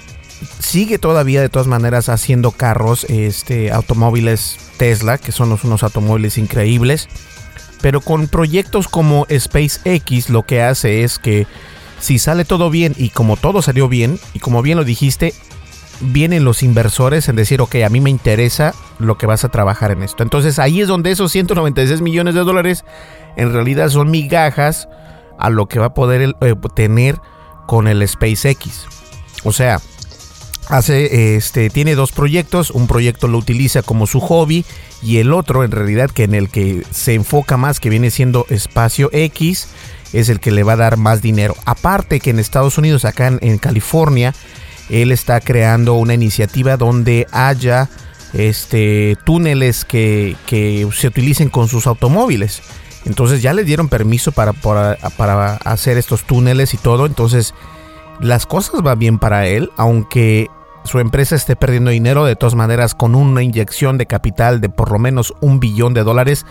sigue 0.59 0.97
todavía 0.97 1.41
de 1.41 1.49
todas 1.49 1.67
maneras 1.67 2.09
haciendo 2.09 2.51
carros, 2.51 3.03
este, 3.05 3.71
automóviles 3.71 4.57
Tesla, 4.77 5.17
que 5.17 5.31
son 5.31 5.57
unos 5.61 5.83
automóviles 5.83 6.37
increíbles. 6.37 7.09
Pero 7.81 8.01
con 8.01 8.27
proyectos 8.27 8.87
como 8.87 9.25
SpaceX 9.25 10.29
lo 10.29 10.43
que 10.43 10.61
hace 10.61 11.03
es 11.03 11.19
que 11.19 11.47
si 11.99 12.19
sale 12.19 12.45
todo 12.45 12.69
bien 12.69 12.93
y 12.97 13.09
como 13.09 13.37
todo 13.37 13.61
salió 13.61 13.87
bien, 13.89 14.19
y 14.33 14.39
como 14.39 14.61
bien 14.61 14.77
lo 14.77 14.83
dijiste, 14.83 15.33
vienen 16.01 16.45
los 16.45 16.63
inversores 16.63 17.27
en 17.27 17.35
decir, 17.35 17.61
ok, 17.61 17.75
a 17.85 17.89
mí 17.89 17.99
me 17.99 18.09
interesa 18.09 18.73
lo 18.99 19.17
que 19.17 19.25
vas 19.25 19.43
a 19.43 19.49
trabajar 19.49 19.91
en 19.91 20.03
esto. 20.03 20.23
Entonces 20.23 20.59
ahí 20.59 20.81
es 20.81 20.87
donde 20.87 21.11
esos 21.11 21.31
196 21.31 22.01
millones 22.01 22.35
de 22.35 22.41
dólares 22.41 22.85
en 23.35 23.53
realidad 23.53 23.89
son 23.89 24.09
migajas 24.11 24.87
a 25.39 25.49
lo 25.49 25.67
que 25.67 25.79
va 25.79 25.87
a 25.87 25.93
poder 25.93 26.35
eh, 26.41 26.55
tener 26.75 27.19
con 27.65 27.87
el 27.87 28.07
SpaceX. 28.07 28.85
O 29.43 29.53
sea, 29.53 29.79
hace 30.67 31.35
este 31.35 31.69
tiene 31.69 31.95
dos 31.95 32.11
proyectos, 32.11 32.71
un 32.71 32.87
proyecto 32.87 33.27
lo 33.27 33.37
utiliza 33.37 33.81
como 33.81 34.05
su 34.05 34.19
hobby 34.19 34.65
y 35.01 35.17
el 35.17 35.33
otro 35.33 35.63
en 35.63 35.71
realidad 35.71 36.09
que 36.11 36.23
en 36.23 36.35
el 36.35 36.49
que 36.49 36.83
se 36.91 37.13
enfoca 37.13 37.57
más 37.57 37.79
que 37.79 37.89
viene 37.89 38.11
siendo 38.11 38.45
Espacio 38.49 39.09
X 39.13 39.69
es 40.13 40.29
el 40.29 40.39
que 40.39 40.51
le 40.51 40.63
va 40.63 40.73
a 40.73 40.77
dar 40.77 40.97
más 40.97 41.21
dinero. 41.21 41.55
Aparte 41.65 42.19
que 42.19 42.31
en 42.31 42.39
Estados 42.39 42.77
Unidos, 42.77 43.05
acá 43.05 43.27
en, 43.39 43.57
California, 43.59 44.33
él 44.89 45.11
está 45.11 45.39
creando 45.39 45.93
una 45.93 46.15
iniciativa 46.15 46.77
donde 46.77 47.27
haya 47.31 47.89
este 48.33 49.17
túneles 49.25 49.85
que, 49.85 50.35
que 50.45 50.87
se 50.93 51.07
utilicen 51.07 51.49
con 51.49 51.67
sus 51.67 51.87
automóviles. 51.87 52.61
Entonces 53.05 53.41
ya 53.41 53.53
le 53.53 53.63
dieron 53.63 53.87
permiso 53.87 54.31
para, 54.31 54.53
para, 54.53 55.55
hacer 55.55 55.97
estos 55.97 56.23
túneles 56.23 56.73
y 56.73 56.77
todo. 56.77 57.05
Entonces 57.05 57.53
las 58.19 58.45
cosas 58.45 58.81
van 58.81 58.99
bien 58.99 59.19
para 59.19 59.47
él, 59.47 59.71
aunque 59.77 60.49
su 60.83 60.99
empresa 60.99 61.35
esté 61.35 61.55
perdiendo 61.55 61.91
dinero, 61.91 62.25
de 62.25 62.35
todas 62.35 62.55
maneras 62.55 62.95
con 62.95 63.15
una 63.15 63.43
inyección 63.43 63.97
de 63.97 64.05
capital 64.05 64.61
de 64.61 64.69
por 64.69 64.91
lo 64.91 64.99
menos 64.99 65.33
un 65.39 65.59
billón 65.59 65.93
de 65.93 66.03
dólares, 66.03 66.45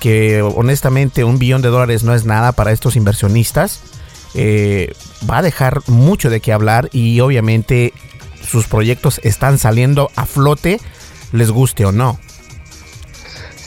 que 0.00 0.42
honestamente 0.42 1.24
un 1.24 1.38
billón 1.38 1.62
de 1.62 1.68
dólares 1.68 2.04
no 2.04 2.14
es 2.14 2.24
nada 2.24 2.52
para 2.52 2.72
estos 2.72 2.96
inversionistas. 2.96 3.80
eh, 4.34 4.92
va 5.30 5.38
a 5.38 5.42
dejar 5.42 5.80
mucho 5.86 6.28
de 6.28 6.40
qué 6.40 6.52
hablar 6.52 6.90
y 6.92 7.20
obviamente 7.20 7.94
sus 8.46 8.66
proyectos 8.66 9.18
están 9.24 9.58
saliendo 9.58 10.10
a 10.14 10.26
flote, 10.26 10.78
les 11.32 11.50
guste 11.50 11.84
o 11.86 11.92
no. 11.92 12.18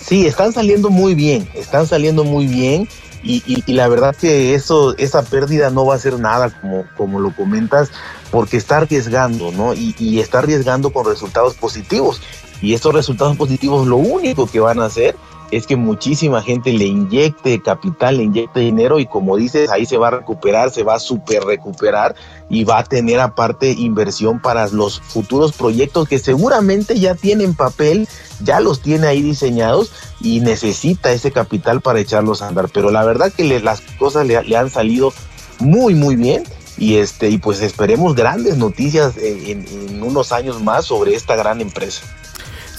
Sí, 0.10 0.26
están 0.26 0.52
saliendo 0.52 0.90
muy 0.90 1.14
bien, 1.14 1.48
están 1.54 1.86
saliendo 1.86 2.24
muy 2.24 2.48
bien 2.48 2.88
y, 3.22 3.72
la 3.72 3.88
verdad 3.88 4.16
que 4.16 4.56
eso, 4.56 4.98
esa 4.98 5.22
pérdida 5.22 5.70
no 5.70 5.86
va 5.86 5.94
a 5.94 6.00
ser 6.00 6.18
nada 6.18 6.50
como, 6.50 6.86
como 6.98 7.20
lo 7.20 7.30
comentas, 7.36 7.92
porque 8.32 8.58
está 8.58 8.78
arriesgando, 8.78 9.52
¿no? 9.52 9.76
Y, 9.76 9.94
y 10.00 10.20
está 10.20 10.40
arriesgando 10.40 10.92
con 10.92 11.06
resultados 11.06 11.54
positivos. 11.54 12.24
Y 12.60 12.74
estos 12.74 12.92
resultados 12.92 13.38
positivos 13.38 13.86
lo 13.86 13.98
único 13.98 14.48
que 14.48 14.60
van 14.60 14.80
a 14.80 14.86
hacer 14.86 15.16
es 15.52 15.66
que 15.66 15.76
muchísima 15.76 16.42
gente 16.42 16.72
le 16.72 16.86
inyecte 16.86 17.62
capital, 17.62 18.18
le 18.18 18.24
inyecte 18.24 18.60
dinero 18.60 19.00
y 19.00 19.06
como 19.06 19.36
dices, 19.38 19.70
ahí 19.70 19.86
se 19.86 19.98
va 19.98 20.10
a 20.10 20.12
recuperar, 20.12 20.70
se 20.70 20.84
va 20.84 20.96
a 20.96 21.00
super 21.00 21.44
recuperar 21.44 22.16
y 22.50 22.64
va 22.64 22.80
a 22.80 22.84
tener 22.84 23.20
aparte 23.20 23.72
inversión 23.72 24.40
para 24.40 24.68
los 24.68 25.00
futuros 25.00 25.54
proyectos 25.54 26.08
que 26.08 26.20
seguramente 26.20 27.00
ya 27.00 27.16
tienen 27.16 27.56
papel, 27.56 28.08
ya 28.44 28.60
los 28.60 28.82
tiene 28.82 29.08
ahí 29.08 29.22
diseñados 29.22 29.92
y 30.22 30.40
necesita 30.40 31.12
ese 31.12 31.32
capital 31.32 31.82
para 31.82 32.00
echarlos 32.00 32.42
a 32.42 32.48
andar. 32.48 32.70
Pero 32.72 32.92
la 32.92 33.04
verdad 33.04 33.32
que 33.32 33.60
las 33.60 33.82
cosas 33.98 34.28
le, 34.28 34.58
han 34.58 34.70
salido 34.70 35.14
muy, 35.60 35.96
muy 35.96 36.16
bien 36.16 36.44
y 36.78 36.98
este 36.98 37.30
y 37.30 37.40
pues 37.40 37.62
esperemos 37.62 38.16
grandes 38.16 38.56
noticias 38.58 39.16
en 39.18 40.02
unos 40.02 40.32
años 40.32 40.62
más 40.62 40.86
sobre 40.86 41.16
esta 41.16 41.36
gran 41.36 41.60
empresa. 41.60 42.04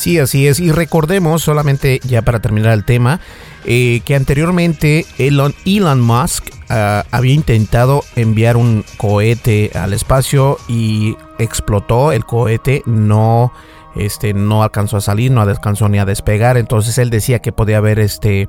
Sí, 0.00 0.18
así 0.18 0.46
es. 0.46 0.60
Y 0.60 0.72
recordemos, 0.72 1.42
solamente 1.42 2.00
ya 2.02 2.22
para 2.22 2.40
terminar 2.40 2.72
el 2.72 2.86
tema, 2.86 3.20
eh, 3.66 4.00
que 4.06 4.16
anteriormente 4.16 5.04
Elon, 5.18 6.00
Musk 6.00 6.48
ah, 6.70 7.04
había 7.10 7.34
intentado 7.34 8.02
enviar 8.16 8.56
un 8.56 8.82
cohete 8.96 9.70
al 9.74 9.92
espacio 9.92 10.56
y 10.68 11.18
explotó 11.38 12.12
el 12.12 12.24
cohete, 12.24 12.82
no, 12.86 13.52
este, 13.94 14.32
no 14.32 14.62
alcanzó 14.62 14.96
a 14.96 15.02
salir, 15.02 15.32
no 15.32 15.42
alcanzó 15.42 15.86
ni 15.90 15.98
a 15.98 16.06
despegar. 16.06 16.56
Entonces 16.56 16.96
él 16.96 17.10
decía 17.10 17.40
que 17.40 17.52
podía 17.52 17.76
haber 17.76 17.98
este 17.98 18.48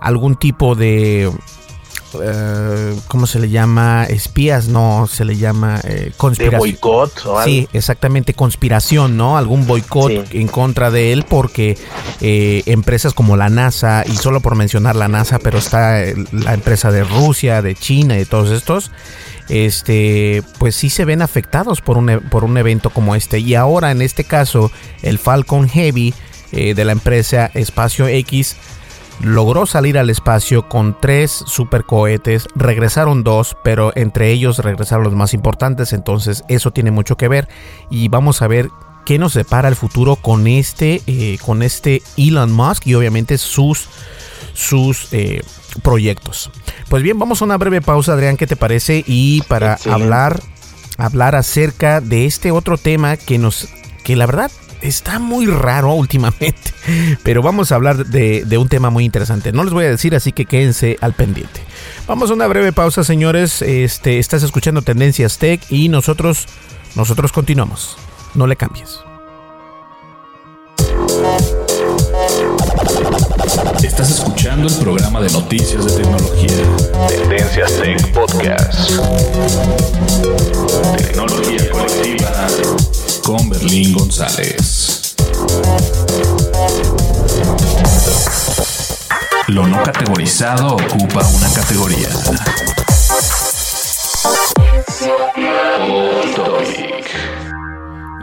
algún 0.00 0.36
tipo 0.36 0.74
de 0.74 1.30
eh, 2.20 2.96
¿cómo 3.08 3.26
se 3.26 3.38
le 3.38 3.48
llama? 3.48 4.04
Espías, 4.04 4.68
no, 4.68 5.06
se 5.06 5.24
le 5.24 5.36
llama 5.36 5.80
eh, 5.84 6.12
conspiración. 6.16 6.58
boicot 6.58 7.44
Sí, 7.44 7.68
exactamente, 7.72 8.34
conspiración, 8.34 9.16
¿no? 9.16 9.36
Algún 9.36 9.66
boicot 9.66 10.32
en 10.34 10.48
contra 10.48 10.90
de 10.90 11.12
él 11.12 11.24
porque 11.28 11.78
eh, 12.20 12.62
empresas 12.66 13.14
como 13.14 13.36
la 13.36 13.48
NASA, 13.48 14.04
y 14.06 14.16
solo 14.16 14.40
por 14.40 14.56
mencionar 14.56 14.96
la 14.96 15.08
NASA, 15.08 15.38
pero 15.38 15.58
está 15.58 16.02
la 16.32 16.54
empresa 16.54 16.90
de 16.90 17.04
Rusia, 17.04 17.62
de 17.62 17.74
China 17.74 18.18
y 18.18 18.24
todos 18.24 18.50
estos, 18.50 18.90
este, 19.48 20.42
pues 20.58 20.74
sí 20.74 20.90
se 20.90 21.04
ven 21.04 21.22
afectados 21.22 21.80
por 21.80 21.98
un, 21.98 22.10
e, 22.10 22.18
por 22.20 22.44
un 22.44 22.56
evento 22.58 22.90
como 22.90 23.14
este. 23.14 23.38
Y 23.38 23.54
ahora, 23.54 23.90
en 23.90 24.02
este 24.02 24.24
caso, 24.24 24.70
el 25.02 25.18
Falcon 25.18 25.68
Heavy 25.68 26.14
de 26.52 26.84
la 26.84 26.92
empresa 26.92 27.50
Espacio 27.54 28.06
X, 28.08 28.56
logró 29.20 29.66
salir 29.66 29.98
al 29.98 30.10
espacio 30.10 30.68
con 30.68 30.96
tres 30.98 31.30
supercohetes, 31.46 32.48
regresaron 32.54 33.24
dos, 33.24 33.56
pero 33.62 33.92
entre 33.94 34.30
ellos 34.30 34.58
regresaron 34.58 35.04
los 35.04 35.14
más 35.14 35.34
importantes, 35.34 35.92
entonces 35.92 36.44
eso 36.48 36.70
tiene 36.72 36.90
mucho 36.90 37.16
que 37.16 37.28
ver 37.28 37.48
y 37.90 38.08
vamos 38.08 38.42
a 38.42 38.48
ver 38.48 38.70
qué 39.04 39.18
nos 39.18 39.32
separa 39.32 39.68
el 39.68 39.76
futuro 39.76 40.16
con 40.16 40.46
este, 40.46 41.02
eh, 41.06 41.38
con 41.44 41.62
este 41.62 42.02
Elon 42.16 42.52
Musk 42.52 42.86
y 42.86 42.94
obviamente 42.94 43.38
sus, 43.38 43.88
sus 44.54 45.12
eh, 45.12 45.42
proyectos. 45.82 46.50
Pues 46.88 47.02
bien, 47.02 47.18
vamos 47.18 47.42
a 47.42 47.44
una 47.44 47.56
breve 47.56 47.80
pausa, 47.80 48.12
Adrián, 48.12 48.36
¿qué 48.36 48.46
te 48.46 48.56
parece? 48.56 49.04
Y 49.06 49.42
para 49.42 49.78
hablar, 49.90 50.40
hablar 50.98 51.34
acerca 51.34 52.00
de 52.00 52.26
este 52.26 52.50
otro 52.50 52.78
tema 52.78 53.16
que 53.16 53.38
nos, 53.38 53.68
que 54.04 54.16
la 54.16 54.26
verdad 54.26 54.50
está 54.82 55.18
muy 55.18 55.46
raro 55.46 55.94
últimamente, 55.94 56.72
pero 57.22 57.42
vamos 57.42 57.72
a 57.72 57.76
hablar 57.76 58.04
de, 58.06 58.58
un 58.58 58.68
tema 58.68 58.90
muy 58.90 59.04
interesante. 59.04 59.52
No 59.52 59.64
les 59.64 59.72
voy 59.72 59.84
a 59.84 59.90
decir, 59.90 60.14
así 60.14 60.32
que 60.32 60.44
quédense 60.44 60.98
al 61.00 61.14
pendiente. 61.14 61.60
Vamos 62.06 62.30
a 62.30 62.34
una 62.34 62.46
breve 62.46 62.72
pausa, 62.72 63.04
señores. 63.04 63.62
Este, 63.62 64.18
estás 64.18 64.42
escuchando 64.42 64.82
Tendencias 64.82 65.38
Tech 65.38 65.60
y 65.70 65.88
nosotros, 65.88 66.46
nosotros 66.96 67.32
continuamos. 67.32 67.96
No 68.34 68.46
le 68.46 68.56
cambies. 68.56 69.00
Estás 73.82 74.10
escuchando 74.10 74.68
el 74.68 74.74
programa 74.76 75.20
de 75.20 75.30
noticias 75.30 75.84
de 75.84 76.02
tecnología. 76.02 76.48
Tendencias 77.08 77.72
Tech 77.78 78.12
Podcast. 78.12 78.90
Tecnología 80.96 81.70
colectiva 81.70 82.46
con 83.22 83.48
Berlín 83.48 83.92
González. 83.94 85.14
Lo 89.48 89.66
no 89.66 89.82
categorizado 89.82 90.76
ocupa 90.76 91.26
una 91.26 91.52
categoría. 91.54 92.08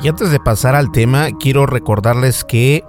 Y 0.02 0.08
antes 0.08 0.32
de 0.32 0.40
pasar 0.40 0.76
al 0.76 0.92
tema, 0.92 1.30
quiero 1.40 1.66
recordarles 1.66 2.44
que 2.44 2.84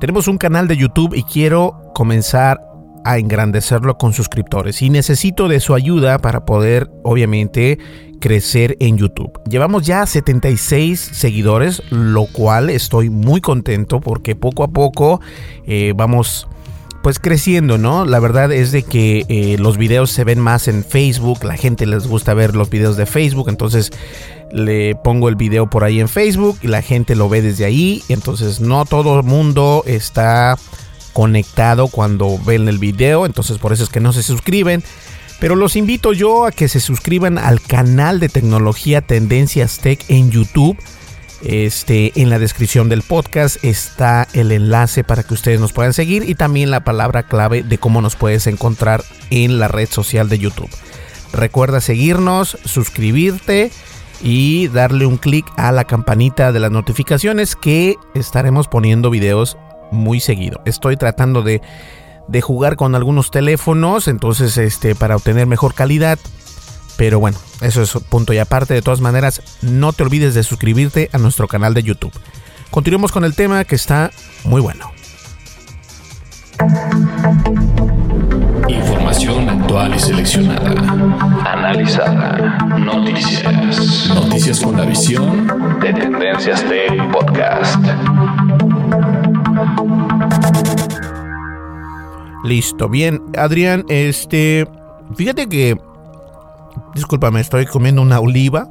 tenemos 0.00 0.28
un 0.28 0.38
canal 0.38 0.68
de 0.68 0.76
YouTube 0.76 1.14
y 1.14 1.22
quiero 1.22 1.90
comenzar 1.94 2.60
a 3.04 3.18
engrandecerlo 3.18 3.98
con 3.98 4.12
suscriptores 4.12 4.82
y 4.82 4.90
necesito 4.90 5.46
de 5.48 5.60
su 5.60 5.74
ayuda 5.74 6.18
para 6.18 6.44
poder 6.44 6.90
obviamente 7.02 7.78
crecer 8.24 8.78
en 8.80 8.96
YouTube. 8.96 9.38
Llevamos 9.46 9.84
ya 9.84 10.06
76 10.06 10.98
seguidores, 10.98 11.82
lo 11.90 12.24
cual 12.24 12.70
estoy 12.70 13.10
muy 13.10 13.42
contento 13.42 14.00
porque 14.00 14.34
poco 14.34 14.64
a 14.64 14.68
poco 14.68 15.20
eh, 15.66 15.92
vamos 15.94 16.48
pues 17.02 17.18
creciendo, 17.18 17.76
¿no? 17.76 18.06
La 18.06 18.20
verdad 18.20 18.50
es 18.50 18.72
de 18.72 18.82
que 18.82 19.26
eh, 19.28 19.58
los 19.58 19.76
videos 19.76 20.10
se 20.10 20.24
ven 20.24 20.40
más 20.40 20.68
en 20.68 20.84
Facebook, 20.84 21.44
la 21.44 21.58
gente 21.58 21.84
les 21.84 22.06
gusta 22.06 22.32
ver 22.32 22.56
los 22.56 22.70
videos 22.70 22.96
de 22.96 23.04
Facebook, 23.04 23.50
entonces 23.50 23.90
le 24.50 24.94
pongo 24.94 25.28
el 25.28 25.36
video 25.36 25.68
por 25.68 25.84
ahí 25.84 26.00
en 26.00 26.08
Facebook 26.08 26.56
y 26.62 26.68
la 26.68 26.80
gente 26.80 27.16
lo 27.16 27.28
ve 27.28 27.42
desde 27.42 27.66
ahí, 27.66 28.02
entonces 28.08 28.58
no 28.58 28.86
todo 28.86 29.18
el 29.18 29.26
mundo 29.26 29.82
está 29.86 30.56
conectado 31.12 31.88
cuando 31.88 32.38
ven 32.38 32.68
el 32.68 32.78
video, 32.78 33.26
entonces 33.26 33.58
por 33.58 33.74
eso 33.74 33.84
es 33.84 33.90
que 33.90 34.00
no 34.00 34.14
se 34.14 34.22
suscriben. 34.22 34.82
Pero 35.40 35.56
los 35.56 35.76
invito 35.76 36.12
yo 36.12 36.46
a 36.46 36.52
que 36.52 36.68
se 36.68 36.80
suscriban 36.80 37.38
al 37.38 37.60
canal 37.60 38.20
de 38.20 38.28
tecnología 38.28 39.00
Tendencias 39.02 39.78
Tech 39.78 40.04
en 40.08 40.30
YouTube. 40.30 40.76
Este, 41.42 42.12
en 42.16 42.30
la 42.30 42.38
descripción 42.38 42.88
del 42.88 43.02
podcast 43.02 43.62
está 43.62 44.26
el 44.32 44.50
enlace 44.50 45.04
para 45.04 45.24
que 45.24 45.34
ustedes 45.34 45.60
nos 45.60 45.74
puedan 45.74 45.92
seguir 45.92 46.26
y 46.26 46.34
también 46.36 46.70
la 46.70 46.84
palabra 46.84 47.24
clave 47.24 47.62
de 47.62 47.76
cómo 47.76 48.00
nos 48.00 48.16
puedes 48.16 48.46
encontrar 48.46 49.04
en 49.28 49.58
la 49.58 49.68
red 49.68 49.88
social 49.90 50.30
de 50.30 50.38
YouTube. 50.38 50.70
Recuerda 51.34 51.82
seguirnos, 51.82 52.56
suscribirte 52.64 53.70
y 54.22 54.68
darle 54.68 55.04
un 55.04 55.18
clic 55.18 55.44
a 55.56 55.72
la 55.72 55.84
campanita 55.84 56.52
de 56.52 56.60
las 56.60 56.70
notificaciones 56.70 57.56
que 57.56 57.96
estaremos 58.14 58.68
poniendo 58.68 59.10
videos 59.10 59.58
muy 59.90 60.20
seguido. 60.20 60.62
Estoy 60.64 60.96
tratando 60.96 61.42
de, 61.42 61.60
de 62.28 62.40
jugar 62.40 62.76
con 62.76 62.94
algunos 62.94 63.30
teléfonos, 63.30 64.08
entonces 64.08 64.56
este 64.58 64.94
para 64.94 65.16
obtener 65.16 65.46
mejor 65.46 65.74
calidad. 65.74 66.18
Pero 66.96 67.18
bueno, 67.18 67.38
eso 67.60 67.82
es 67.82 67.92
punto 68.08 68.32
y 68.32 68.38
aparte. 68.38 68.74
De 68.74 68.82
todas 68.82 69.00
maneras, 69.00 69.42
no 69.62 69.92
te 69.92 70.04
olvides 70.04 70.34
de 70.34 70.42
suscribirte 70.42 71.10
a 71.12 71.18
nuestro 71.18 71.48
canal 71.48 71.74
de 71.74 71.82
YouTube. 71.82 72.12
Continuemos 72.70 73.12
con 73.12 73.24
el 73.24 73.34
tema 73.34 73.64
que 73.64 73.74
está 73.74 74.10
muy 74.44 74.60
bueno. 74.60 74.90
Información 78.68 79.48
actual 79.48 79.94
y 79.94 79.98
seleccionada. 79.98 80.70
Analizada. 81.44 82.58
Noticias. 82.78 84.08
Noticias 84.14 84.60
con 84.60 84.76
la 84.76 84.84
visión 84.84 85.78
de 85.80 85.92
Tendencias 85.92 86.62
Tech 86.64 87.10
Podcast. 87.10 87.84
Listo, 92.44 92.90
bien, 92.90 93.22
Adrián, 93.38 93.86
este, 93.88 94.68
fíjate 95.16 95.48
que, 95.48 95.78
discúlpame, 96.94 97.40
estoy 97.40 97.64
comiendo 97.64 98.02
una 98.02 98.20
oliva. 98.20 98.68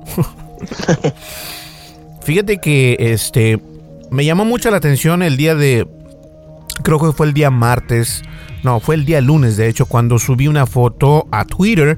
fíjate 2.22 2.60
que, 2.60 2.96
este, 3.00 3.60
me 4.12 4.26
llamó 4.26 4.46
mucho 4.46 4.70
la 4.70 4.78
atención 4.78 5.24
el 5.24 5.38
día 5.38 5.56
de, 5.56 5.88
creo 6.84 7.00
que 7.00 7.14
fue 7.14 7.26
el 7.26 7.34
día 7.34 7.50
martes, 7.50 8.22
no, 8.62 8.80
fue 8.80 8.94
el 8.94 9.06
día 9.06 9.22
lunes, 9.22 9.58
de 9.58 9.68
hecho, 9.68 9.88
cuando 9.88 10.20
subí 10.20 10.48
una 10.48 10.68
foto 10.68 11.28
a 11.32 11.44
Twitter, 11.44 11.98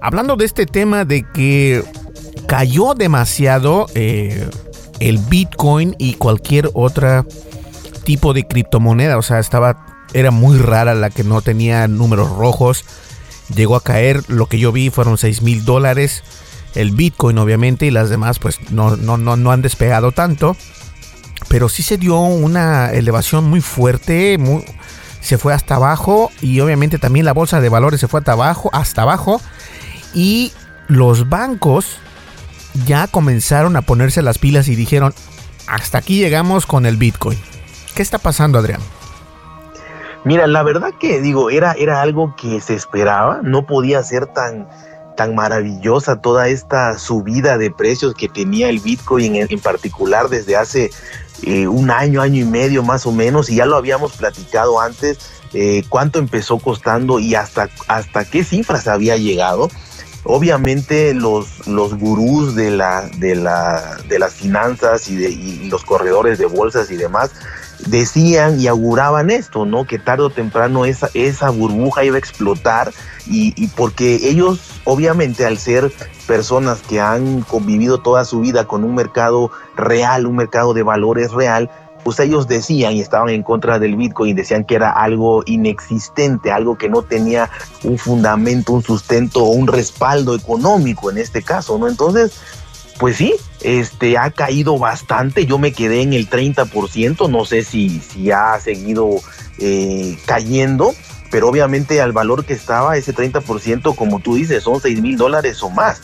hablando 0.00 0.36
de 0.36 0.44
este 0.44 0.64
tema 0.64 1.04
de 1.04 1.24
que 1.34 1.82
cayó 2.46 2.94
demasiado 2.94 3.86
eh, 3.96 4.48
el 5.00 5.18
Bitcoin 5.18 5.96
y 5.98 6.14
cualquier 6.14 6.70
otra 6.72 7.26
tipo 8.04 8.32
de 8.32 8.46
criptomoneda, 8.46 9.18
o 9.18 9.22
sea, 9.22 9.40
estaba 9.40 9.97
era 10.12 10.30
muy 10.30 10.58
rara 10.58 10.94
la 10.94 11.10
que 11.10 11.24
no 11.24 11.42
tenía 11.42 11.86
números 11.88 12.30
rojos 12.30 12.84
llegó 13.54 13.76
a 13.76 13.82
caer, 13.82 14.22
lo 14.28 14.46
que 14.46 14.58
yo 14.58 14.72
vi 14.72 14.90
fueron 14.90 15.18
6 15.18 15.42
mil 15.42 15.64
dólares 15.64 16.22
el 16.74 16.92
Bitcoin 16.92 17.38
obviamente 17.38 17.86
y 17.86 17.90
las 17.90 18.10
demás 18.10 18.38
pues 18.38 18.58
no, 18.70 18.96
no, 18.96 19.16
no, 19.16 19.36
no 19.36 19.52
han 19.52 19.62
despegado 19.62 20.12
tanto. 20.12 20.56
Pero 21.48 21.68
sí 21.68 21.82
se 21.82 21.96
dio 21.96 22.18
una 22.20 22.90
elevación 22.90 23.44
muy 23.48 23.60
fuerte, 23.60 24.38
se 25.20 25.38
fue 25.38 25.54
hasta 25.54 25.76
abajo 25.76 26.30
y 26.40 26.60
obviamente 26.60 26.98
también 26.98 27.24
la 27.24 27.32
bolsa 27.32 27.60
de 27.60 27.68
valores 27.68 28.00
se 28.00 28.08
fue 28.08 28.20
hasta 28.20 28.32
abajo, 28.32 28.70
hasta 28.72 29.02
abajo 29.02 29.40
y 30.14 30.52
los 30.88 31.28
bancos 31.28 31.98
ya 32.86 33.06
comenzaron 33.06 33.76
a 33.76 33.82
ponerse 33.82 34.20
las 34.20 34.38
pilas 34.38 34.68
y 34.68 34.76
dijeron, 34.76 35.14
hasta 35.66 35.98
aquí 35.98 36.18
llegamos 36.18 36.66
con 36.66 36.86
el 36.86 36.96
Bitcoin. 36.96 37.38
¿Qué 37.94 38.02
está 38.02 38.18
pasando, 38.18 38.58
Adrián? 38.58 38.80
Mira, 40.28 40.46
la 40.46 40.62
verdad 40.62 40.92
que 41.00 41.22
digo, 41.22 41.48
era, 41.48 41.72
era 41.72 42.02
algo 42.02 42.36
que 42.36 42.60
se 42.60 42.74
esperaba, 42.74 43.40
no 43.42 43.64
podía 43.64 44.02
ser 44.02 44.26
tan, 44.26 44.68
tan 45.16 45.34
maravillosa 45.34 46.20
toda 46.20 46.48
esta 46.48 46.98
subida 46.98 47.56
de 47.56 47.70
precios 47.70 48.12
que 48.12 48.28
tenía 48.28 48.68
el 48.68 48.78
Bitcoin 48.78 49.36
en, 49.36 49.58
particular 49.58 50.28
desde 50.28 50.54
hace 50.54 50.90
eh, 51.44 51.66
un 51.66 51.90
año, 51.90 52.20
año 52.20 52.42
y 52.42 52.44
medio 52.44 52.82
más 52.82 53.06
o 53.06 53.12
menos, 53.12 53.48
y 53.48 53.54
ya 53.54 53.64
lo 53.64 53.76
habíamos 53.76 54.18
platicado 54.18 54.78
antes, 54.82 55.18
eh, 55.54 55.82
cuánto 55.88 56.18
empezó 56.18 56.58
costando 56.58 57.20
y 57.20 57.34
hasta, 57.34 57.70
hasta 57.86 58.26
qué 58.26 58.44
cifras 58.44 58.86
había 58.86 59.16
llegado. 59.16 59.70
Obviamente 60.24 61.14
los, 61.14 61.66
los 61.66 61.94
gurús 61.94 62.54
de, 62.54 62.70
la, 62.70 63.08
de, 63.16 63.34
la, 63.34 63.96
de 64.06 64.18
las 64.18 64.34
finanzas 64.34 65.08
y, 65.08 65.16
de, 65.16 65.30
y 65.30 65.70
los 65.70 65.86
corredores 65.86 66.36
de 66.36 66.44
bolsas 66.44 66.90
y 66.90 66.96
demás 66.96 67.30
decían 67.86 68.60
y 68.60 68.66
auguraban 68.66 69.30
esto, 69.30 69.64
¿no? 69.64 69.84
Que 69.86 69.98
tarde 69.98 70.24
o 70.24 70.30
temprano 70.30 70.84
esa, 70.84 71.50
burbuja 71.50 72.04
iba 72.04 72.16
a 72.16 72.18
explotar 72.18 72.92
y, 73.26 73.68
porque 73.68 74.28
ellos 74.28 74.80
obviamente 74.84 75.44
al 75.44 75.58
ser 75.58 75.92
personas 76.26 76.80
que 76.80 77.00
han 77.00 77.42
convivido 77.42 77.98
toda 77.98 78.24
su 78.24 78.40
vida 78.40 78.66
con 78.66 78.84
un 78.84 78.94
mercado 78.94 79.50
real, 79.76 80.26
un 80.26 80.36
mercado 80.36 80.74
de 80.74 80.82
valores 80.82 81.32
real, 81.32 81.70
pues 82.04 82.20
ellos 82.20 82.48
decían 82.48 82.94
y 82.94 83.00
estaban 83.00 83.28
en 83.28 83.42
contra 83.42 83.78
del 83.78 83.96
Bitcoin, 83.96 84.34
decían 84.34 84.64
que 84.64 84.76
era 84.76 84.90
algo 84.90 85.42
inexistente, 85.46 86.50
algo 86.50 86.78
que 86.78 86.88
no 86.88 87.02
tenía 87.02 87.50
un 87.84 87.98
fundamento, 87.98 88.72
un 88.72 88.82
sustento 88.82 89.44
o 89.44 89.50
un 89.50 89.66
respaldo 89.66 90.34
económico 90.34 91.10
en 91.10 91.18
este 91.18 91.42
caso, 91.42 91.76
¿no? 91.78 91.88
Entonces, 91.88 92.40
pues 92.98 93.16
sí, 93.16 93.34
este 93.62 94.18
ha 94.18 94.30
caído 94.30 94.78
bastante. 94.78 95.46
Yo 95.46 95.58
me 95.58 95.72
quedé 95.72 96.02
en 96.02 96.12
el 96.12 96.28
30%, 96.28 97.30
no 97.30 97.44
sé 97.44 97.62
si, 97.62 98.00
si 98.00 98.30
ha 98.30 98.58
seguido 98.60 99.10
eh, 99.58 100.18
cayendo, 100.26 100.92
pero 101.30 101.48
obviamente 101.48 102.00
al 102.00 102.12
valor 102.12 102.44
que 102.44 102.54
estaba, 102.54 102.96
ese 102.96 103.14
30%, 103.14 103.94
como 103.94 104.20
tú 104.20 104.34
dices, 104.34 104.64
son 104.64 104.80
6 104.80 105.00
mil 105.00 105.16
dólares 105.16 105.62
o 105.62 105.70
más. 105.70 106.00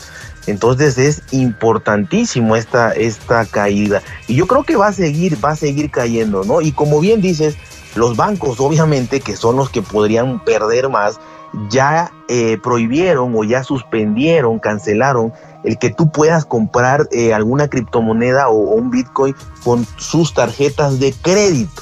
Entonces 0.47 0.97
es 0.97 1.23
importantísimo 1.31 2.55
esta, 2.55 2.91
esta 2.91 3.45
caída. 3.45 4.01
Y 4.27 4.35
yo 4.35 4.47
creo 4.47 4.63
que 4.63 4.75
va 4.75 4.87
a 4.87 4.93
seguir, 4.93 5.43
va 5.43 5.51
a 5.51 5.55
seguir 5.55 5.89
cayendo, 5.89 6.43
¿no? 6.43 6.61
Y 6.61 6.71
como 6.71 6.99
bien 6.99 7.19
dices, 7.19 7.55
los 7.95 8.15
bancos, 8.15 8.59
obviamente, 8.59 9.21
que 9.21 9.35
son 9.35 9.55
los 9.55 9.69
que 9.69 9.81
podrían 9.81 10.43
perder 10.43 10.89
más, 10.89 11.19
ya 11.69 12.11
eh, 12.27 12.57
prohibieron 12.61 13.33
o 13.35 13.43
ya 13.43 13.63
suspendieron, 13.63 14.59
cancelaron 14.59 15.33
el 15.63 15.77
que 15.77 15.89
tú 15.89 16.11
puedas 16.11 16.45
comprar 16.45 17.07
eh, 17.11 17.33
alguna 17.33 17.67
criptomoneda 17.67 18.49
o, 18.49 18.55
un 18.55 18.91
Bitcoin 18.91 19.35
con 19.63 19.85
sus 19.97 20.33
tarjetas 20.33 20.99
de 20.99 21.13
crédito. 21.13 21.81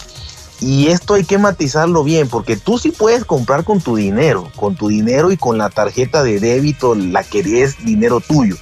Y 0.59 0.87
esto 0.87 1.15
hay 1.15 1.25
que 1.25 1.37
matizarlo 1.37 2.03
bien, 2.05 2.29
porque 2.29 2.55
tú 2.55 2.77
sí 2.77 2.91
puedes 2.91 3.25
comprar 3.25 3.65
con 3.65 3.81
tu 3.81 3.97
dinero, 3.97 4.49
con 4.55 4.75
tu 4.75 4.87
dinero 4.87 5.31
y 5.31 5.37
con 5.37 5.57
la 5.57 5.69
tarjeta 5.69 6.23
de 6.23 6.39
débito, 6.39 6.95
la 6.95 7.23
que 7.23 7.63
es 7.63 7.83
dinero 7.83 8.21
tuyo. 8.21 8.55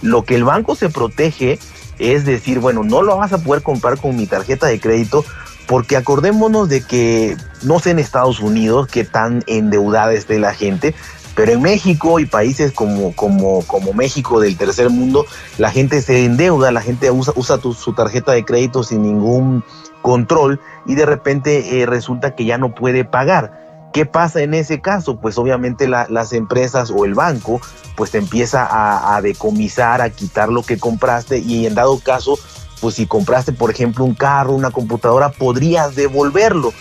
Lo 0.00 0.22
que 0.22 0.36
el 0.36 0.44
banco 0.44 0.76
se 0.76 0.88
protege 0.88 1.58
es 1.98 2.24
decir, 2.24 2.60
bueno, 2.60 2.84
no 2.84 3.02
lo 3.02 3.16
vas 3.16 3.32
a 3.32 3.38
poder 3.38 3.62
comprar 3.62 3.98
con 3.98 4.14
mi 4.14 4.26
tarjeta 4.26 4.68
de 4.68 4.78
crédito, 4.78 5.24
porque 5.68 5.96
acordémonos 5.96 6.68
de 6.68 6.80
que 6.80 7.36
no 7.62 7.78
sé 7.78 7.90
en 7.90 7.98
Estados 7.98 8.40
Unidos 8.40 8.88
qué 8.88 9.04
tan 9.04 9.44
endeudada 9.46 10.14
esté 10.14 10.38
la 10.38 10.54
gente, 10.54 10.94
pero 11.36 11.52
en 11.52 11.62
México 11.62 12.18
y 12.18 12.26
países 12.26 12.72
como, 12.72 13.14
como, 13.14 13.62
como 13.66 13.92
México 13.92 14.40
del 14.40 14.56
tercer 14.56 14.88
mundo, 14.88 15.26
la 15.58 15.70
gente 15.70 16.00
se 16.00 16.24
endeuda, 16.24 16.72
la 16.72 16.80
gente 16.80 17.10
usa, 17.10 17.34
usa 17.36 17.60
su 17.60 17.92
tarjeta 17.92 18.32
de 18.32 18.46
crédito 18.46 18.82
sin 18.82 19.02
ningún 19.02 19.62
control 20.00 20.58
y 20.86 20.94
de 20.94 21.04
repente 21.04 21.80
eh, 21.80 21.86
resulta 21.86 22.34
que 22.34 22.46
ya 22.46 22.56
no 22.56 22.74
puede 22.74 23.04
pagar. 23.04 23.90
¿Qué 23.92 24.06
pasa 24.06 24.40
en 24.40 24.54
ese 24.54 24.80
caso? 24.80 25.20
Pues 25.20 25.38
obviamente 25.38 25.86
las 25.86 26.32
empresas 26.32 26.90
o 26.90 27.04
el 27.04 27.14
banco 27.14 27.60
pues 27.94 28.10
te 28.10 28.18
empieza 28.18 28.64
a, 28.64 29.16
a, 29.16 29.22
decomisar, 29.22 30.00
a 30.00 30.10
quitar 30.10 30.48
lo 30.48 30.62
que 30.62 30.78
compraste 30.78 31.38
y 31.38 31.66
en 31.66 31.74
dado 31.74 31.98
caso, 31.98 32.38
pues 32.80 32.96
si 32.96 33.06
compraste 33.06 33.52
por 33.52 33.70
ejemplo 33.70 34.04
un 34.04 34.14
carro, 34.14 34.52
una 34.52 34.70
computadora, 34.70 35.30
podrías 35.30 35.94
devolverlo. 35.94 36.72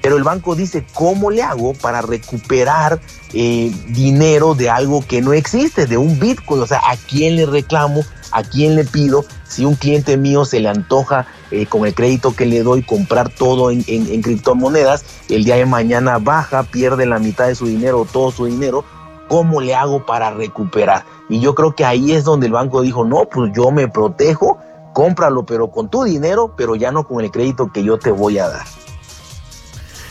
Pero 0.00 0.16
el 0.16 0.22
banco 0.22 0.54
dice, 0.54 0.86
¿cómo 0.94 1.30
le 1.30 1.42
hago 1.42 1.74
para 1.74 2.02
recuperar 2.02 3.00
eh, 3.32 3.72
dinero 3.88 4.54
de 4.54 4.70
algo 4.70 5.04
que 5.06 5.20
no 5.20 5.32
existe, 5.32 5.86
de 5.86 5.96
un 5.96 6.18
Bitcoin? 6.20 6.62
O 6.62 6.66
sea, 6.66 6.80
¿a 6.88 6.96
quién 6.96 7.36
le 7.36 7.46
reclamo? 7.46 8.02
¿A 8.30 8.42
quién 8.42 8.76
le 8.76 8.84
pido? 8.84 9.24
Si 9.44 9.64
un 9.64 9.74
cliente 9.74 10.16
mío 10.16 10.44
se 10.44 10.60
le 10.60 10.68
antoja 10.68 11.26
eh, 11.50 11.66
con 11.66 11.86
el 11.86 11.94
crédito 11.94 12.36
que 12.36 12.46
le 12.46 12.62
doy 12.62 12.82
comprar 12.82 13.30
todo 13.30 13.70
en, 13.70 13.84
en, 13.88 14.22
criptomonedas, 14.22 15.04
el 15.28 15.44
día 15.44 15.56
de 15.56 15.66
mañana 15.66 16.18
baja, 16.18 16.62
pierde 16.62 17.06
la 17.06 17.18
mitad 17.18 17.48
de 17.48 17.54
su 17.54 17.66
dinero, 17.66 18.06
todo 18.10 18.30
su 18.30 18.44
dinero, 18.44 18.84
¿cómo 19.28 19.60
le 19.60 19.74
hago 19.74 20.06
para 20.06 20.30
recuperar? 20.30 21.04
Y 21.28 21.40
yo 21.40 21.54
creo 21.54 21.74
que 21.74 21.84
ahí 21.84 22.12
es 22.12 22.24
donde 22.24 22.46
el 22.46 22.52
banco 22.52 22.82
dijo, 22.82 23.04
no, 23.04 23.28
pues 23.28 23.50
yo 23.54 23.70
me 23.70 23.88
protejo, 23.88 24.58
cómpralo, 24.98 25.46
pero 25.46 25.70
con 25.70 25.88
tu 25.88 26.02
dinero, 26.02 26.54
pero 26.56 26.74
ya 26.74 26.90
no 26.90 27.06
con 27.06 27.24
el 27.24 27.30
crédito 27.30 27.70
que 27.72 27.84
yo 27.84 27.98
te 27.98 28.10
voy 28.10 28.38
a 28.38 28.48
dar. 28.48 28.66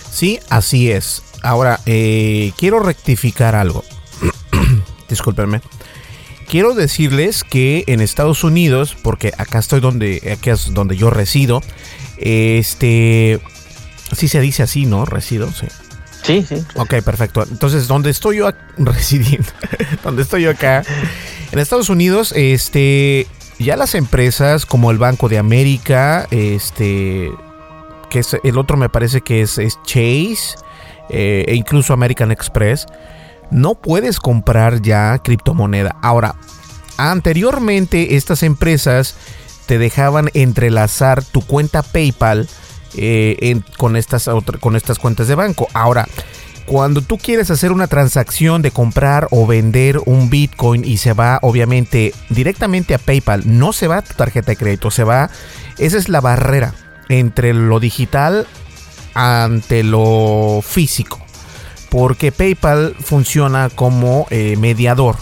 Sí, 0.10 0.40
así 0.48 0.90
es. 0.90 1.24
Ahora, 1.44 1.82
eh, 1.86 2.54
quiero 2.58 2.80
rectificar 2.80 3.54
algo. 3.54 3.84
Discúlpenme. 5.10 5.60
Quiero 6.50 6.74
decirles 6.74 7.44
que 7.44 7.84
en 7.88 8.00
Estados 8.00 8.46
Unidos, 8.46 8.96
porque 9.04 9.34
acá 9.38 9.60
estoy 9.60 9.82
donde, 9.82 10.22
aquí 10.32 10.52
es 10.52 10.74
donde 10.74 10.96
yo 10.96 11.10
resido, 11.10 11.62
este, 12.18 13.42
sí 14.16 14.30
se 14.30 14.40
dice 14.40 14.64
así, 14.64 14.86
¿no? 14.86 15.04
Resido, 15.04 15.52
sí. 15.52 15.68
Sí, 16.24 16.46
sí. 16.48 16.64
Ok, 16.76 17.02
perfecto. 17.04 17.44
Entonces, 17.44 17.90
donde 17.90 18.10
estoy 18.10 18.38
yo 18.38 18.50
residiendo, 18.78 19.50
donde 20.06 20.22
estoy 20.22 20.44
yo 20.44 20.52
acá, 20.52 20.82
en 21.52 21.60
Estados 21.60 21.90
Unidos, 21.90 22.32
este, 22.38 23.28
ya 23.60 23.76
las 23.76 23.96
empresas 23.96 24.66
como 24.66 24.92
el 24.92 24.98
Banco 24.98 25.30
de 25.30 25.38
América, 25.38 26.28
este, 26.32 27.32
que 28.10 28.20
es, 28.20 28.38
el 28.44 28.58
otro 28.58 28.78
me 28.78 28.90
parece 28.90 29.22
que 29.22 29.42
es, 29.42 29.60
Chase 29.84 30.58
eh, 31.10 31.46
e 31.48 31.56
incluso 31.56 31.94
American 31.94 32.32
Express, 32.32 32.86
no 33.50 33.76
puedes 33.76 34.20
comprar 34.20 34.82
ya 34.82 35.18
criptomoneda. 35.20 35.96
Ahora, 36.02 36.36
anteriormente 36.98 38.16
estas 38.16 38.44
empresas 38.44 39.16
te 39.66 39.78
dejaban 39.78 40.30
entrelazar 40.34 41.24
tu 41.24 41.42
cuenta 41.42 41.82
PayPal 41.82 42.48
eh, 42.96 43.62
con, 43.78 43.96
estas, 43.96 44.30
con 44.60 44.76
estas 44.76 45.00
cuentas 45.00 45.28
de 45.28 45.36
banco. 45.36 45.68
Ahora, 45.74 46.08
cuando 46.68 47.02
tú 47.02 47.18
quieres 47.18 47.50
hacer 47.50 47.72
una 47.72 47.88
transacción 47.88 48.62
de 48.62 48.72
comprar 48.72 49.30
o 49.32 49.48
vender 49.48 50.02
un 50.06 50.30
Bitcoin 50.30 50.84
y 50.84 50.98
se 50.98 51.14
va 51.14 51.40
obviamente 51.42 52.14
directamente 52.30 52.94
a 52.94 52.98
PayPal, 52.98 53.44
no 53.46 53.72
se 53.72 53.88
va 53.88 54.00
a 54.00 54.02
tu 54.02 54.14
tarjeta 54.14 54.52
de 54.52 54.58
crédito, 54.58 54.92
se 54.92 55.06
va, 55.06 55.30
esa 55.78 55.98
es 55.98 56.10
la 56.10 56.20
barrera 56.20 56.74
entre 57.08 57.54
lo 57.54 57.80
digital 57.80 58.46
ante 59.14 59.82
lo 59.82 60.60
físico. 60.62 61.20
Porque 61.90 62.34
PayPal 62.34 62.96
funciona 63.00 63.70
como 63.70 64.28
eh, 64.30 64.58
mediador. 64.58 65.16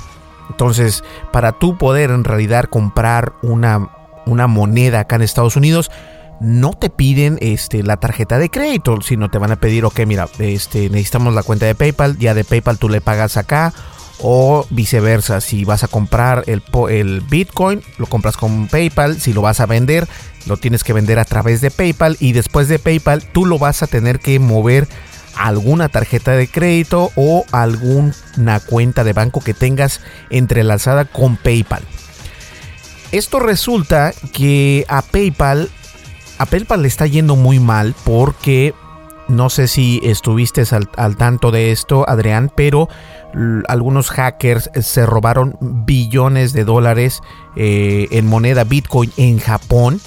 Entonces, 0.50 1.04
para 1.32 1.52
tú 1.52 1.78
poder 1.78 2.10
en 2.10 2.24
realidad 2.24 2.66
comprar 2.66 3.34
una, 3.44 3.92
una 4.26 4.48
moneda 4.48 5.02
acá 5.02 5.18
en 5.18 5.22
Estados 5.22 5.56
Unidos, 5.56 5.92
no 6.40 6.74
te 6.74 6.90
piden 6.90 7.38
este, 7.42 7.84
la 7.84 7.98
tarjeta 7.98 8.38
de 8.38 8.50
crédito, 8.50 9.02
sino 9.02 9.30
te 9.30 9.38
van 9.38 9.52
a 9.52 9.56
pedir, 9.56 9.86
ok, 9.86 10.02
mira, 10.06 10.28
este, 10.40 10.90
necesitamos 10.90 11.34
la 11.34 11.44
cuenta 11.44 11.66
de 11.66 11.76
PayPal, 11.76 12.18
ya 12.18 12.34
de 12.34 12.44
PayPal 12.44 12.78
tú 12.78 12.90
le 12.90 13.02
pagas 13.02 13.38
acá, 13.38 13.74
o 14.20 14.66
viceversa, 14.70 15.42
si 15.42 15.66
vas 15.66 15.84
a 15.84 15.88
comprar 15.88 16.44
el, 16.48 16.64
el 16.90 17.22
Bitcoin, 17.22 17.82
lo 17.98 18.08
compras 18.08 18.38
con 18.38 18.68
PayPal, 18.68 19.20
si 19.20 19.34
lo 19.34 19.42
vas 19.42 19.60
a 19.60 19.66
vender, 19.66 20.08
lo 20.46 20.58
tienes 20.58 20.84
que 20.84 20.94
vender 20.94 21.20
a 21.20 21.26
través 21.26 21.62
de 21.62 21.72
PayPal 21.72 22.18
y 22.20 22.32
después 22.32 22.68
de 22.68 22.80
PayPal 22.80 23.24
tú 23.24 23.46
lo 23.46 23.58
vas 23.58 23.84
a 23.84 23.88
tener 23.88 24.20
que 24.20 24.40
mover 24.40 24.88
alguna 25.36 25.90
tarjeta 25.90 26.32
de 26.32 26.48
crédito 26.48 27.12
o 27.16 27.46
alguna 27.52 28.60
cuenta 28.66 29.04
de 29.04 29.14
banco 29.14 29.42
que 29.42 29.54
tengas 29.54 30.02
entrelazada 30.30 31.06
con 31.06 31.36
PayPal. 31.36 31.84
Esto 33.12 33.40
resulta 33.40 34.14
que 34.34 34.86
a 34.88 35.02
PayPal 35.02 35.70
a 36.38 36.46
PayPal 36.46 36.82
le 36.82 36.88
está 36.88 37.08
yendo 37.08 37.36
muy 37.36 37.60
mal 37.60 37.96
porque 38.04 38.74
no 39.28 39.50
sé 39.50 39.68
si 39.68 40.00
estuviste 40.04 40.64
al, 40.98 41.18
tanto 41.18 41.52
de 41.52 41.72
esto, 41.72 42.08
Adrián, 42.08 42.52
pero 42.56 42.90
algunos 43.68 44.10
hackers 44.10 44.70
se 44.82 45.06
robaron 45.06 45.58
billones 45.60 46.54
de 46.54 46.64
dólares 46.64 47.22
eh, 47.56 48.08
en 48.12 48.28
moneda 48.28 48.64
Bitcoin 48.64 49.12
en 49.18 49.40
Japón. 49.40 50.00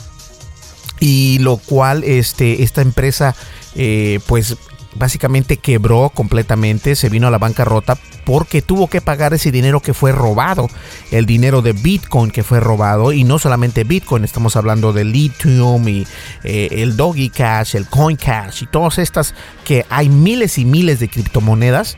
Y 1.01 1.39
lo 1.39 1.59
cual 1.59 2.03
este, 2.03 2.65
esta 2.65 2.83
empresa 2.83 3.37
eh, 3.77 4.19
pues 4.27 4.57
básicamente 4.99 5.57
quebró 5.57 6.11
completamente, 6.11 6.97
se 6.97 7.09
vino 7.09 7.29
a 7.29 7.31
la 7.31 7.39
bancarrota 7.39 7.97
porque 8.25 8.63
tuvo 8.63 8.89
que 8.89 9.01
pagar 9.01 9.33
ese 9.33 9.51
dinero 9.51 9.81
que 9.81 9.95
fue 9.95 10.13
robado, 10.13 10.69
el 11.11 11.27
dinero 11.27 11.63
de 11.63 11.73
Bitcoin 11.73 12.31
que 12.31 12.43
fue 12.43 12.61
robado 12.61 13.13
y 13.13 13.25
no 13.25 13.39
solamente 13.39 13.85
Bitcoin, 13.85 14.25
estamos 14.25 14.57
hablando 14.57 14.93
de 14.93 15.05
Lithium 15.05 15.89
y 15.89 16.07
eh, 16.45 16.69
el 16.73 16.97
Doggy 16.97 17.31
Cash, 17.31 17.77
el 17.77 17.87
Coin 17.89 18.17
Cash 18.17 18.65
y 18.65 18.67
todas 18.67 18.99
estas 18.99 19.35
que 19.65 19.87
hay 19.89 20.09
miles 20.09 20.59
y 20.59 20.65
miles 20.65 21.01
de 21.01 21.09
criptomonedas. 21.09 21.97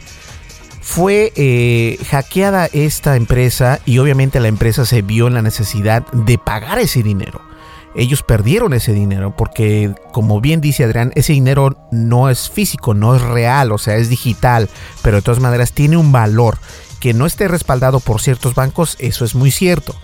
Fue 0.82 1.32
eh, 1.36 1.98
hackeada 2.10 2.66
esta 2.72 3.14
empresa 3.14 3.80
y 3.84 3.98
obviamente 3.98 4.40
la 4.40 4.48
empresa 4.48 4.86
se 4.86 5.02
vio 5.02 5.26
en 5.26 5.34
la 5.34 5.42
necesidad 5.42 6.06
de 6.12 6.38
pagar 6.38 6.78
ese 6.78 7.02
dinero 7.02 7.49
ellos 7.94 8.22
perdieron 8.22 8.72
ese 8.72 8.92
dinero 8.92 9.34
porque, 9.36 9.92
como 10.12 10.40
bien 10.40 10.60
dice 10.60 10.84
Adrián, 10.84 11.12
ese 11.14 11.32
dinero 11.32 11.76
no 11.90 12.30
es 12.30 12.50
físico, 12.50 12.94
no 12.94 13.16
es 13.16 13.22
real, 13.22 13.72
o 13.72 13.78
sea, 13.78 13.96
es 13.96 14.08
digital, 14.08 14.68
pero 15.02 15.16
de 15.16 15.22
todas 15.22 15.40
maneras 15.40 15.72
tiene 15.72 15.96
un 15.96 16.12
valor. 16.12 16.58
Que 17.00 17.14
no 17.14 17.24
esté 17.24 17.48
respaldado 17.48 17.98
por 17.98 18.20
ciertos 18.20 18.54
bancos, 18.54 18.96
eso 18.98 19.24
es 19.24 19.34
muy 19.34 19.50
cierto. 19.50 19.94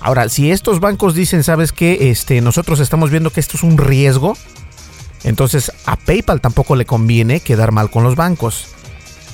Ahora, 0.00 0.28
si 0.28 0.50
estos 0.50 0.80
bancos 0.80 1.14
dicen, 1.14 1.42
¿sabes 1.42 1.72
qué? 1.72 2.10
Este, 2.10 2.40
nosotros 2.42 2.78
estamos 2.80 3.10
viendo 3.10 3.30
que 3.30 3.40
esto 3.40 3.56
es 3.56 3.62
un 3.62 3.78
riesgo, 3.78 4.36
entonces 5.24 5.72
a 5.86 5.96
PayPal 5.96 6.40
tampoco 6.40 6.76
le 6.76 6.84
conviene 6.84 7.40
quedar 7.40 7.72
mal 7.72 7.90
con 7.90 8.04
los 8.04 8.16
bancos. 8.16 8.66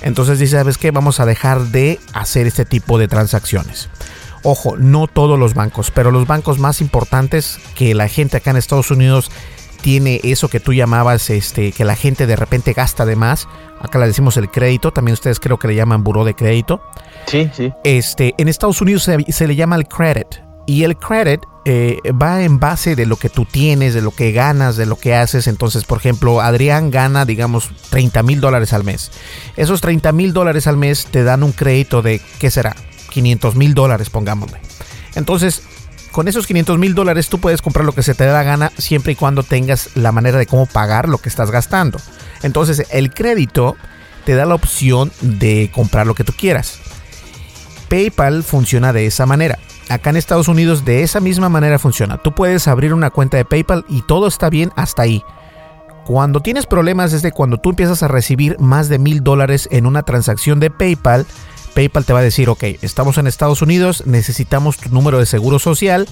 Entonces 0.00 0.38
dice, 0.38 0.56
¿sabes 0.56 0.78
qué? 0.78 0.90
Vamos 0.90 1.20
a 1.20 1.26
dejar 1.26 1.60
de 1.66 1.98
hacer 2.12 2.46
este 2.46 2.64
tipo 2.64 2.98
de 2.98 3.08
transacciones. 3.08 3.88
Ojo, 4.42 4.76
no 4.76 5.06
todos 5.06 5.38
los 5.38 5.54
bancos, 5.54 5.90
pero 5.90 6.10
los 6.10 6.26
bancos 6.26 6.58
más 6.58 6.80
importantes 6.80 7.58
que 7.74 7.94
la 7.94 8.08
gente 8.08 8.36
acá 8.36 8.50
en 8.50 8.56
Estados 8.56 8.90
Unidos 8.90 9.30
tiene 9.80 10.20
eso 10.24 10.48
que 10.48 10.60
tú 10.60 10.72
llamabas, 10.72 11.30
este, 11.30 11.72
que 11.72 11.84
la 11.84 11.96
gente 11.96 12.26
de 12.26 12.36
repente 12.36 12.72
gasta 12.72 13.04
de 13.04 13.16
más. 13.16 13.48
Acá 13.80 13.98
le 13.98 14.06
decimos 14.06 14.36
el 14.36 14.50
crédito, 14.50 14.92
también 14.92 15.14
ustedes 15.14 15.40
creo 15.40 15.58
que 15.58 15.68
le 15.68 15.74
llaman 15.74 16.02
buró 16.02 16.24
de 16.24 16.34
crédito. 16.34 16.82
Sí, 17.26 17.50
sí. 17.54 17.72
Este, 17.84 18.34
en 18.38 18.48
Estados 18.48 18.80
Unidos 18.80 19.04
se, 19.04 19.46
le 19.46 19.56
llama 19.56 19.76
el 19.76 19.86
credit. 19.86 20.26
Y 20.66 20.84
el 20.84 20.98
credit 20.98 21.40
eh, 21.64 21.98
va 22.10 22.42
en 22.42 22.60
base 22.60 22.94
de 22.94 23.06
lo 23.06 23.16
que 23.16 23.30
tú 23.30 23.46
tienes, 23.46 23.94
de 23.94 24.02
lo 24.02 24.10
que 24.10 24.32
ganas, 24.32 24.76
de 24.76 24.84
lo 24.84 24.96
que 24.96 25.14
haces. 25.14 25.46
Entonces, 25.46 25.84
por 25.84 25.98
ejemplo, 25.98 26.42
Adrián 26.42 26.90
gana, 26.90 27.24
digamos, 27.24 27.70
30 27.88 28.22
mil 28.22 28.40
dólares 28.40 28.74
al 28.74 28.84
mes. 28.84 29.10
Esos 29.56 29.80
30 29.80 30.12
mil 30.12 30.34
dólares 30.34 30.66
al 30.66 30.76
mes 30.76 31.06
te 31.06 31.24
dan 31.24 31.42
un 31.42 31.52
crédito 31.52 32.02
de, 32.02 32.20
¿qué 32.38 32.50
será? 32.50 32.76
500 33.10 33.56
mil 33.56 33.74
dólares, 33.74 34.10
pongámosle. 34.10 34.60
Entonces, 35.14 35.62
con 36.12 36.28
esos 36.28 36.46
500 36.46 36.78
mil 36.78 36.94
dólares 36.94 37.28
tú 37.28 37.38
puedes 37.38 37.62
comprar 37.62 37.84
lo 37.84 37.92
que 37.92 38.02
se 38.02 38.14
te 38.14 38.24
dé 38.24 38.32
la 38.32 38.42
gana 38.42 38.72
siempre 38.78 39.12
y 39.12 39.16
cuando 39.16 39.42
tengas 39.42 39.90
la 39.94 40.12
manera 40.12 40.38
de 40.38 40.46
cómo 40.46 40.66
pagar 40.66 41.08
lo 41.08 41.18
que 41.18 41.28
estás 41.28 41.50
gastando. 41.50 41.98
Entonces, 42.42 42.86
el 42.90 43.12
crédito 43.12 43.76
te 44.24 44.34
da 44.34 44.46
la 44.46 44.54
opción 44.54 45.10
de 45.20 45.70
comprar 45.74 46.06
lo 46.06 46.14
que 46.14 46.24
tú 46.24 46.32
quieras. 46.36 46.80
PayPal 47.88 48.42
funciona 48.42 48.92
de 48.92 49.06
esa 49.06 49.26
manera. 49.26 49.58
Acá 49.88 50.10
en 50.10 50.16
Estados 50.16 50.48
Unidos 50.48 50.84
de 50.84 51.02
esa 51.02 51.20
misma 51.20 51.48
manera 51.48 51.78
funciona. 51.78 52.18
Tú 52.18 52.34
puedes 52.34 52.68
abrir 52.68 52.92
una 52.92 53.10
cuenta 53.10 53.38
de 53.38 53.46
PayPal 53.46 53.86
y 53.88 54.02
todo 54.02 54.26
está 54.26 54.50
bien 54.50 54.70
hasta 54.76 55.02
ahí. 55.02 55.22
Cuando 56.04 56.40
tienes 56.40 56.66
problemas 56.66 57.12
es 57.12 57.22
de 57.22 57.32
cuando 57.32 57.58
tú 57.58 57.70
empiezas 57.70 58.02
a 58.02 58.08
recibir 58.08 58.58
más 58.58 58.88
de 58.88 58.98
mil 58.98 59.22
dólares 59.22 59.68
en 59.70 59.86
una 59.86 60.02
transacción 60.02 60.60
de 60.60 60.70
PayPal, 60.70 61.26
PayPal 61.68 62.04
te 62.04 62.12
va 62.12 62.20
a 62.20 62.22
decir, 62.22 62.48
ok, 62.48 62.64
estamos 62.82 63.18
en 63.18 63.26
Estados 63.26 63.62
Unidos, 63.62 64.04
necesitamos 64.06 64.76
tu 64.76 64.90
número 64.90 65.18
de 65.18 65.26
seguro 65.26 65.58
social 65.58 66.06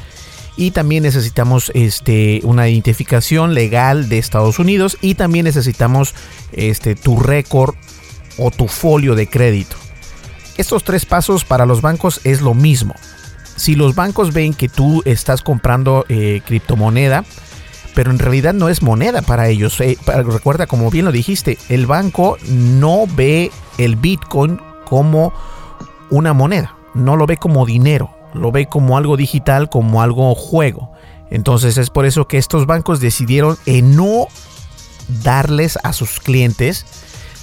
y 0.57 0.71
también 0.71 1.03
necesitamos 1.03 1.71
este, 1.75 2.41
una 2.45 2.69
identificación 2.69 3.55
legal 3.55 4.09
de 4.09 4.19
Estados 4.19 4.59
Unidos 4.59 4.97
y 5.01 5.15
también 5.15 5.45
necesitamos 5.45 6.15
este, 6.53 6.95
tu 6.95 7.19
récord 7.21 7.75
o 8.39 8.51
tu 8.51 8.69
folio 8.69 9.15
de 9.15 9.27
crédito. 9.27 9.77
Estos 10.57 10.85
tres 10.85 11.05
pasos 11.05 11.45
para 11.45 11.67
los 11.67 11.83
bancos 11.83 12.21
es 12.25 12.41
lo 12.41 12.55
mismo. 12.55 12.95
Si 13.57 13.75
los 13.75 13.95
bancos 13.95 14.33
ven 14.33 14.55
que 14.55 14.69
tú 14.69 15.03
estás 15.05 15.43
comprando 15.43 16.05
eh, 16.09 16.41
criptomoneda, 16.45 17.25
pero 17.95 18.11
en 18.11 18.19
realidad 18.19 18.53
no 18.53 18.69
es 18.69 18.83
moneda 18.83 19.23
para 19.23 19.49
ellos. 19.49 19.81
Eh, 19.81 19.97
recuerda, 20.07 20.67
como 20.67 20.91
bien 20.91 21.07
lo 21.07 21.13
dijiste, 21.13 21.59
el 21.69 21.87
banco 21.87 22.37
no 22.47 23.07
ve 23.07 23.51
el 23.79 23.97
Bitcoin 23.97 24.61
como 24.89 25.33
una 26.11 26.33
moneda, 26.33 26.77
no 26.95 27.17
lo 27.17 27.27
ve 27.27 27.37
como 27.37 27.67
dinero, 27.67 28.11
lo 28.33 28.53
ve 28.53 28.67
como 28.67 28.97
algo 28.97 29.17
digital, 29.17 29.69
como 29.69 30.01
algo 30.01 30.35
juego. 30.35 30.93
Entonces 31.31 31.77
es 31.77 31.91
por 31.91 32.07
eso 32.07 32.29
que 32.29 32.39
estos 32.39 32.67
bancos 32.67 33.01
decidieron 33.01 33.59
en 33.67 33.97
no 33.97 34.29
darles 35.23 35.79
a 35.83 35.93
sus 35.93 36.21
clientes 36.21 36.87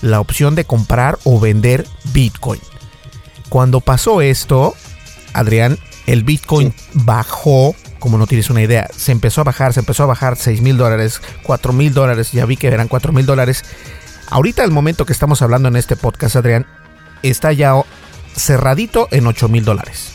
la 0.01 0.19
opción 0.19 0.55
de 0.55 0.65
comprar 0.65 1.19
o 1.23 1.39
vender 1.39 1.87
Bitcoin. 2.13 2.61
Cuando 3.49 3.81
pasó 3.81 4.21
esto, 4.21 4.73
Adrián, 5.33 5.77
el 6.07 6.23
Bitcoin 6.23 6.73
bajó, 6.93 7.75
como 7.99 8.17
no 8.17 8.27
tienes 8.27 8.49
una 8.49 8.61
idea, 8.61 8.87
se 8.95 9.11
empezó 9.11 9.41
a 9.41 9.45
bajar, 9.45 9.73
se 9.73 9.79
empezó 9.79 10.03
a 10.03 10.07
bajar 10.07 10.35
6 10.37 10.61
mil 10.61 10.77
dólares, 10.77 11.21
4 11.43 11.73
mil 11.73 11.93
dólares, 11.93 12.31
ya 12.31 12.45
vi 12.45 12.57
que 12.57 12.67
eran 12.67 12.87
4 12.87 13.13
mil 13.13 13.25
dólares. 13.25 13.63
Ahorita, 14.29 14.63
al 14.63 14.71
momento 14.71 15.05
que 15.05 15.13
estamos 15.13 15.41
hablando 15.41 15.67
en 15.69 15.75
este 15.75 15.95
podcast, 15.95 16.35
Adrián, 16.35 16.65
está 17.23 17.51
ya 17.53 17.73
cerradito 18.35 19.07
en 19.11 19.27
8 19.27 19.49
mil 19.49 19.65
dólares. 19.65 20.13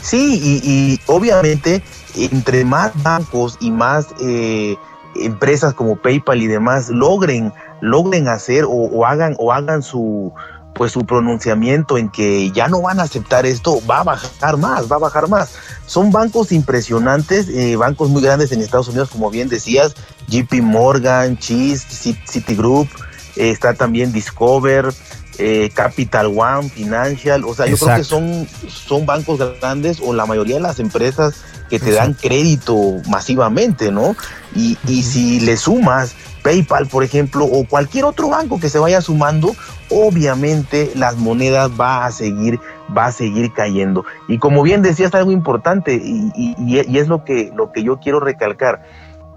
Sí, 0.00 0.60
y, 0.62 1.00
obviamente 1.06 1.82
entre 2.14 2.64
más 2.64 2.92
bancos 3.02 3.58
y 3.60 3.70
más 3.70 4.06
eh, 4.20 4.76
empresas 5.16 5.74
como 5.74 5.96
PayPal 5.96 6.40
y 6.40 6.46
demás 6.46 6.88
logren 6.88 7.52
logren 7.80 8.28
hacer 8.28 8.64
o, 8.66 9.04
hagan 9.04 9.34
o 9.38 9.52
hagan 9.52 9.82
su 9.82 10.32
pues 10.74 10.92
su 10.92 11.06
pronunciamiento 11.06 11.96
en 11.96 12.10
que 12.10 12.50
ya 12.52 12.68
no 12.68 12.82
van 12.82 13.00
a 13.00 13.04
aceptar 13.04 13.46
esto 13.46 13.80
va 13.90 14.00
a 14.00 14.04
bajar 14.04 14.58
más, 14.58 14.92
va 14.92 14.96
a 14.96 14.98
bajar 14.98 15.26
más. 15.26 15.54
Son 15.86 16.12
bancos 16.12 16.52
impresionantes, 16.52 17.48
eh, 17.48 17.76
bancos 17.76 18.10
muy 18.10 18.20
grandes 18.20 18.52
en 18.52 18.60
Estados 18.60 18.88
Unidos, 18.88 19.08
como 19.08 19.30
bien 19.30 19.48
decías, 19.48 19.94
JP 20.28 20.60
Morgan, 20.60 21.38
Chase, 21.38 21.78
Citigroup, 22.26 22.88
eh, 23.36 23.50
está 23.50 23.72
también 23.72 24.12
Discover, 24.12 24.92
eh, 25.38 25.70
Capital 25.74 26.26
One, 26.26 26.68
Financial, 26.68 27.44
o 27.44 27.54
sea, 27.54 27.66
yo 27.66 27.76
creo 27.76 27.96
que 27.96 28.04
son, 28.04 28.46
son 28.68 29.06
bancos 29.06 29.38
grandes 29.60 30.00
o 30.00 30.12
la 30.12 30.26
mayoría 30.26 30.56
de 30.56 30.62
las 30.62 30.80
empresas 30.80 31.44
que 31.68 31.78
te 31.78 31.90
dan 31.92 32.14
crédito 32.14 32.76
masivamente, 33.08 33.90
¿no? 33.90 34.16
Y, 34.54 34.78
y 34.86 35.02
si 35.02 35.40
le 35.40 35.56
sumas 35.56 36.14
PayPal, 36.42 36.86
por 36.86 37.02
ejemplo, 37.02 37.44
o 37.44 37.66
cualquier 37.66 38.04
otro 38.04 38.28
banco 38.28 38.60
que 38.60 38.68
se 38.68 38.78
vaya 38.78 39.00
sumando, 39.00 39.56
obviamente 39.90 40.92
las 40.94 41.16
monedas 41.16 41.70
va 41.78 42.06
a 42.06 42.12
seguir, 42.12 42.60
va 42.96 43.06
a 43.06 43.12
seguir 43.12 43.52
cayendo. 43.52 44.04
Y 44.28 44.38
como 44.38 44.62
bien 44.62 44.82
decías, 44.82 45.12
algo 45.14 45.32
importante, 45.32 45.94
y, 45.94 46.30
y 46.36 46.98
es 46.98 47.08
lo 47.08 47.24
que, 47.24 47.50
lo 47.54 47.72
que 47.72 47.82
yo 47.82 47.98
quiero 47.98 48.20
recalcar 48.20 48.82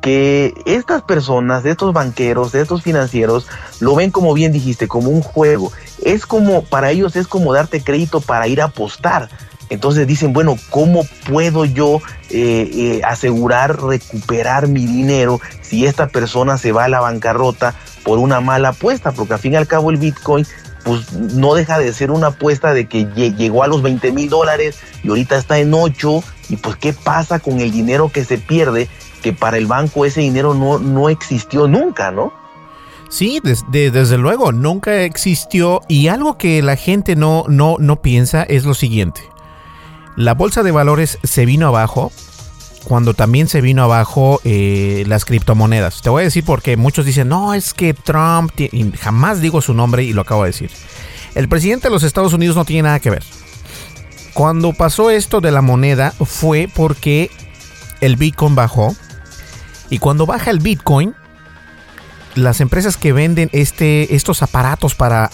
que 0.02 0.54
estas 0.66 1.02
personas, 1.02 1.66
estos 1.66 1.94
banqueros, 1.94 2.56
estos 2.56 2.82
financieros, 2.82 3.48
lo 3.80 3.96
ven 3.96 4.12
como 4.12 4.34
bien 4.34 4.52
dijiste, 4.52 4.88
como 4.88 5.10
un 5.10 5.22
juego. 5.22 5.72
Es 6.04 6.26
como, 6.26 6.64
para 6.64 6.92
ellos 6.92 7.16
es 7.16 7.28
como 7.28 7.54
darte 7.54 7.84
crédito 7.84 8.22
para 8.22 8.48
ir 8.48 8.62
a 8.62 8.66
apostar. 8.66 9.30
Entonces 9.70 10.08
dicen, 10.08 10.34
bueno, 10.34 10.58
¿cómo 10.70 11.06
puedo 11.28 11.64
yo 11.64 12.02
eh, 12.30 12.70
eh, 12.74 13.02
asegurar 13.04 13.82
recuperar 13.82 14.68
mi 14.68 14.86
dinero 14.86 15.40
si 15.62 15.86
esta 15.86 16.08
persona 16.08 16.58
se 16.58 16.72
va 16.72 16.86
a 16.86 16.90
la 16.90 17.02
bancarrota 17.02 17.76
por 18.04 18.18
una 18.18 18.42
mala 18.42 18.70
apuesta? 18.70 19.12
Porque 19.12 19.34
al 19.34 19.40
fin 19.40 19.54
y 19.54 19.58
al 19.58 19.68
cabo 19.68 19.92
el 19.92 19.98
Bitcoin 19.98 20.46
pues 20.84 21.12
no 21.14 21.54
deja 21.54 21.78
de 21.78 21.94
ser 21.94 22.10
una 22.10 22.28
apuesta 22.28 22.74
de 22.74 22.88
que 22.88 23.06
llegó 23.06 23.64
a 23.64 23.68
los 23.68 23.82
20 23.82 24.12
mil 24.12 24.30
dólares 24.30 24.80
y 25.04 25.10
ahorita 25.10 25.38
está 25.38 25.60
en 25.60 25.74
8 25.74 26.24
y 26.50 26.56
pues 26.56 26.78
qué 26.78 26.94
pasa 26.94 27.40
con 27.40 27.60
el 27.60 27.72
dinero 27.72 28.10
que 28.10 28.24
se 28.24 28.38
pierde 28.38 28.88
que 29.20 29.34
para 29.34 29.58
el 29.58 29.68
banco 29.68 30.06
ese 30.06 30.22
dinero 30.22 30.54
no, 30.54 30.80
no 30.80 31.10
existió 31.10 31.68
nunca, 31.68 32.12
¿no? 32.12 32.34
Sí, 33.10 33.42
desde 33.42 34.18
luego, 34.18 34.52
nunca 34.52 35.02
existió 35.02 35.82
y 35.88 36.10
algo 36.10 36.38
que 36.38 36.62
la 36.62 36.76
gente 36.76 37.16
no, 37.16 37.46
no, 37.48 37.78
no 37.80 38.02
piensa 38.02 38.44
es 38.44 38.66
lo 38.66 38.76
siguiente. 38.76 39.22
La 40.16 40.36
bolsa 40.36 40.62
de 40.62 40.72
valores 40.72 41.18
se 41.24 41.46
vino 41.46 41.68
abajo 41.68 42.12
cuando 42.84 43.14
también 43.14 43.48
se 43.48 43.62
vino 43.62 43.84
abajo 43.84 44.40
eh, 44.44 45.04
las 45.08 45.26
criptomonedas. 45.26 46.02
Te 46.02 46.10
voy 46.10 46.22
a 46.22 46.26
decir 46.26 46.44
porque 46.46 46.78
muchos 46.78 47.06
dicen, 47.06 47.30
no, 47.30 47.54
es 47.54 47.74
que 47.74 47.94
Trump, 47.94 48.52
jamás 49.00 49.42
digo 49.42 49.62
su 49.62 49.74
nombre 49.74 50.04
y 50.04 50.14
lo 50.14 50.22
acabo 50.22 50.44
de 50.44 50.50
decir. 50.50 50.72
El 51.36 51.50
presidente 51.50 51.88
de 51.88 51.94
los 51.94 52.04
Estados 52.04 52.34
Unidos 52.34 52.56
no 52.56 52.66
tiene 52.66 52.84
nada 52.84 53.00
que 53.00 53.10
ver. 53.10 53.24
Cuando 54.34 54.74
pasó 54.74 55.10
esto 55.10 55.42
de 55.42 55.52
la 55.52 55.62
moneda 55.62 56.12
fue 56.12 56.70
porque 56.74 57.32
el 58.02 58.16
Bitcoin 58.16 58.56
bajó 58.56 58.96
y 59.90 60.00
cuando 60.00 60.26
baja 60.26 60.52
el 60.52 60.60
Bitcoin, 60.60 61.16
las 62.36 62.62
empresas 62.62 62.98
que 62.98 63.14
venden 63.14 63.50
este, 63.54 64.16
estos 64.16 64.44
aparatos 64.44 64.96
para, 64.96 65.30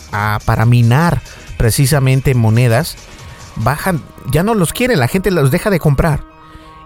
para 0.46 0.66
minar 0.66 1.22
precisamente 1.58 2.34
monedas, 2.36 2.96
bajan, 3.58 4.02
ya 4.32 4.44
no 4.44 4.54
los 4.54 4.74
quieren, 4.74 5.00
la 5.00 5.08
gente 5.08 5.32
los 5.32 5.52
deja 5.52 5.70
de 5.70 5.80
comprar. 5.80 6.24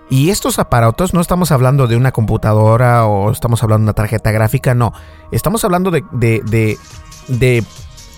Y 0.10 0.32
estos 0.32 0.58
aparatos, 0.58 1.14
no 1.14 1.22
estamos 1.22 1.52
hablando 1.52 1.86
de 1.86 1.96
una 1.96 2.12
computadora 2.12 3.06
o 3.06 3.32
estamos 3.32 3.62
hablando 3.62 3.82
de 3.82 3.86
una 3.86 3.94
tarjeta 3.94 4.32
gráfica, 4.32 4.74
no. 4.74 4.92
Estamos 5.32 5.64
hablando 5.64 5.92
de, 5.92 6.04
de, 6.12 7.64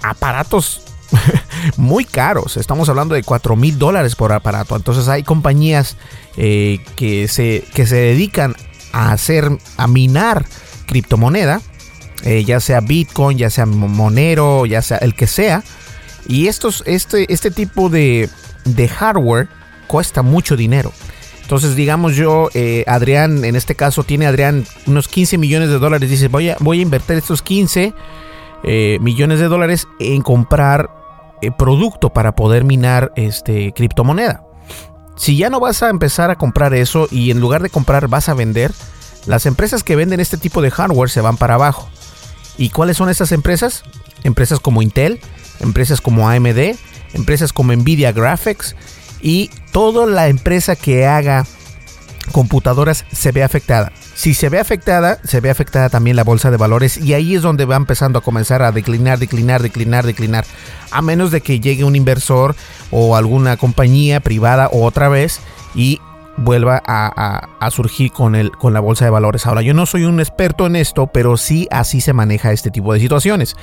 aparatos 0.02 0.84
muy 1.76 2.06
caros. 2.06 2.56
Estamos 2.56 2.88
hablando 2.88 3.14
de 3.14 3.24
4 3.24 3.58
mil 3.58 3.78
dólares 3.78 4.16
por 4.16 4.32
aparato. 4.32 4.78
Entonces 4.78 5.10
hay 5.10 5.24
compañías 5.24 5.98
eh, 6.38 6.80
que, 6.96 7.28
se, 7.28 7.66
que 7.74 7.86
se 7.86 7.98
dedican 7.98 8.56
a 8.92 9.12
hacer, 9.12 9.50
a 9.78 9.88
minar 9.88 10.46
criptomoneda, 10.86 11.62
eh, 12.24 12.44
ya 12.44 12.60
sea 12.60 12.82
Bitcoin, 12.82 13.38
ya 13.38 13.50
sea 13.50 13.66
Monero, 13.66 14.66
ya 14.66 14.82
sea 14.82 14.98
el 14.98 15.16
que 15.16 15.28
sea. 15.28 15.64
Y 16.28 16.48
estos, 16.48 16.84
este, 16.86 17.32
este 17.34 17.50
tipo 17.52 17.90
de, 17.90 18.30
de 18.66 18.88
hardware 18.88 19.48
cuesta 19.88 20.22
mucho 20.22 20.56
dinero. 20.56 20.92
Entonces, 21.42 21.76
digamos 21.76 22.16
yo, 22.16 22.50
eh, 22.54 22.86
Adrián, 22.88 23.44
en 23.44 23.56
este 23.56 23.76
caso 23.76 24.04
tiene 24.04 24.26
Adrián 24.28 24.66
unos 24.86 25.08
15 25.08 25.38
millones 25.38 25.70
de 25.70 25.80
dólares. 25.80 26.10
Dice, 26.10 26.28
voy 26.28 26.50
a, 26.50 26.58
voy 26.60 26.80
a 26.80 26.82
invertir 26.84 27.18
estos 27.18 27.42
15 27.42 27.94
eh, 28.64 28.98
millones 29.02 29.40
de 29.40 29.48
dólares 29.48 29.88
en 30.00 30.22
comprar 30.22 30.90
producto 31.58 32.12
para 32.12 32.36
poder 32.36 32.64
minar 32.64 33.12
este, 33.16 33.74
criptomoneda. 33.74 34.44
Si 35.22 35.38
ya 35.38 35.52
no 35.52 35.60
vas 35.60 35.84
a 35.84 35.90
empezar 35.90 36.32
a 36.32 36.36
comprar 36.36 36.74
eso 36.74 37.08
y 37.12 37.30
en 37.30 37.40
lugar 37.40 37.62
de 37.62 37.70
comprar 37.70 38.08
vas 38.08 38.28
a 38.28 38.34
vender, 38.34 38.74
las 39.28 39.46
empresas 39.46 39.84
que 39.84 39.96
venden 39.96 40.20
este 40.20 40.36
tipo 40.36 40.64
de 40.64 40.72
hardware 40.72 41.12
se 41.12 41.22
van 41.22 41.38
para 41.38 41.54
abajo. 41.54 41.88
¿Y 42.58 42.72
cuáles 42.72 42.98
son 42.98 43.08
esas 43.08 43.32
empresas? 43.32 43.84
Empresas 44.24 44.60
como 44.60 44.82
Intel, 44.82 45.20
empresas 45.60 46.02
como 46.02 46.28
AMD, 46.28 46.76
empresas 47.14 47.54
como 47.54 47.72
Nvidia 47.72 48.12
Graphics, 48.14 48.76
y 49.22 49.52
toda 49.72 50.08
la 50.08 50.28
empresa 50.28 50.76
que 50.76 51.06
haga 51.06 51.46
computadoras 52.32 53.06
se 53.12 53.32
ve 53.32 53.44
afectada. 53.44 53.92
Si 54.14 54.34
se 54.34 54.50
ve 54.50 54.60
afectada, 54.60 55.20
se 55.24 55.40
ve 55.40 55.50
afectada 55.50 55.90
también 55.90 56.16
la 56.16 56.24
bolsa 56.24 56.52
de 56.52 56.58
valores 56.58 56.98
y 56.98 57.14
ahí 57.14 57.36
es 57.36 57.42
donde 57.42 57.66
va 57.66 57.76
empezando 57.76 58.20
a 58.20 58.22
comenzar 58.22 58.62
a 58.62 58.72
declinar, 58.72 59.20
declinar, 59.20 59.62
declinar, 59.62 60.06
declinar. 60.06 60.46
A 60.92 61.02
menos 61.02 61.32
de 61.32 61.42
que 61.42 61.60
llegue 61.60 61.84
un 61.84 61.96
inversor 61.96 62.56
o 62.92 63.16
alguna 63.16 63.58
compañía 63.58 64.20
privada 64.20 64.70
otra 64.72 65.10
vez 65.10 65.40
y 65.74 66.00
vuelva 66.38 66.82
a, 66.86 67.70
surgir 67.72 68.12
con, 68.12 68.36
el, 68.36 68.52
con 68.52 68.74
la 68.74 68.80
bolsa 68.80 69.06
de 69.06 69.12
valores. 69.12 69.46
Ahora, 69.46 69.62
yo 69.62 69.74
no 69.74 69.86
soy 69.86 70.06
un 70.06 70.20
experto 70.20 70.66
en 70.66 70.76
esto, 70.76 71.08
pero 71.08 71.38
sí 71.38 71.68
así 71.72 72.02
se 72.02 72.14
maneja 72.14 72.52
este 72.52 72.72
tipo 72.72 72.94
de 72.94 73.00
situaciones. 73.00 73.56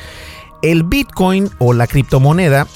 El 0.63 0.83
Bitcoin 0.83 1.51
o 1.59 1.73
la 1.73 1.87
criptomoneda 1.87 2.67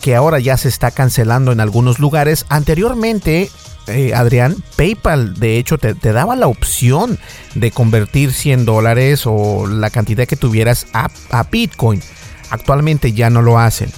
que 0.00 0.16
ahora 0.16 0.38
ya 0.38 0.56
se 0.56 0.68
está 0.68 0.90
cancelando 0.90 1.52
en 1.52 1.60
algunos 1.60 1.98
lugares. 1.98 2.46
Anteriormente, 2.48 3.50
eh, 3.90 4.14
Adrián, 4.14 4.56
PayPal 4.76 5.38
de 5.38 5.58
hecho 5.58 5.78
te, 5.78 5.94
daba 5.94 6.36
la 6.36 6.46
opción 6.46 7.18
de 7.54 7.70
convertir 7.70 8.32
100 8.32 8.64
dólares 8.64 9.22
o 9.26 9.66
la 9.66 9.90
cantidad 9.90 10.26
que 10.26 10.36
tuvieras 10.36 10.86
a, 10.92 11.10
a 11.30 11.44
Bitcoin. 11.44 12.00
Actualmente 12.50 13.12
ya 13.12 13.30
no 13.30 13.42
lo 13.42 13.58
hacen. 13.58 13.90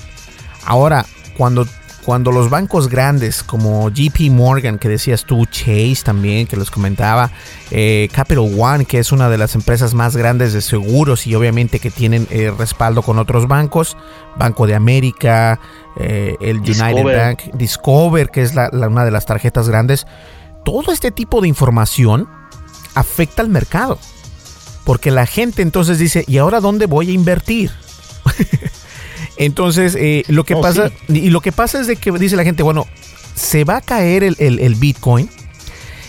Ahora, 0.65 1.07
cuando 1.37 1.67
cuando 2.05 2.33
los 2.33 2.51
bancos 2.51 2.89
grandes 2.89 3.43
como 3.43 3.89
JP 3.89 4.31
Morgan, 4.31 4.79
que 4.79 4.89
decías 4.89 5.25
tú, 5.25 5.47
Chase 5.47 6.03
también, 6.05 6.47
que 6.47 6.57
los 6.57 6.71
comentaba, 6.71 7.31
eh, 7.71 8.09
Capital 8.13 8.51
One, 8.59 8.85
que 8.85 8.99
es 8.99 9.13
una 9.13 9.29
de 9.29 9.39
las 9.39 9.55
empresas 9.55 9.95
más 9.95 10.17
grandes 10.17 10.53
de 10.53 10.63
seguros 10.63 11.27
y 11.27 11.35
obviamente 11.35 11.79
que 11.79 11.91
tienen 11.91 12.27
eh, 12.31 12.53
respaldo 12.57 13.03
con 13.03 13.19
otros 13.19 13.47
bancos, 13.47 13.97
Banco 14.37 14.67
de 14.67 14.75
América, 14.75 15.61
eh, 15.97 16.37
el 16.41 16.59
United 16.59 17.05
Bank, 17.05 17.43
Discover, 17.55 18.31
que 18.31 18.43
es 18.43 18.53
una 18.53 19.05
de 19.05 19.11
las 19.11 19.27
tarjetas 19.27 19.69
grandes, 19.69 20.07
todo 20.65 20.93
este 20.93 21.13
tipo 21.13 21.41
de 21.41 21.49
información 21.49 22.29
afecta 22.95 23.43
al 23.43 23.49
mercado. 23.49 23.99
Porque 24.85 25.13
la 25.13 25.27
gente 25.27 25.63
entonces 25.63 25.99
dice, 25.99 26.25
¿y 26.27 26.39
ahora 26.39 26.61
dónde 26.61 26.87
voy 26.87 27.11
a 27.11 27.13
invertir? 27.13 27.71
Entonces, 29.37 29.97
eh, 29.99 30.25
lo 30.29 30.45
que 30.45 30.57
pasa, 30.57 30.91
y 31.09 31.31
lo 31.31 31.41
que 31.41 31.53
pasa 31.53 31.81
es 31.81 31.87
de 31.87 31.97
que 31.97 32.13
dice 32.13 32.37
la 32.37 32.45
gente, 32.45 32.63
bueno, 32.63 32.87
se 33.35 33.65
va 33.65 33.79
a 33.79 33.81
caer 33.81 34.23
el, 34.25 34.75
Bitcoin. 34.77 35.29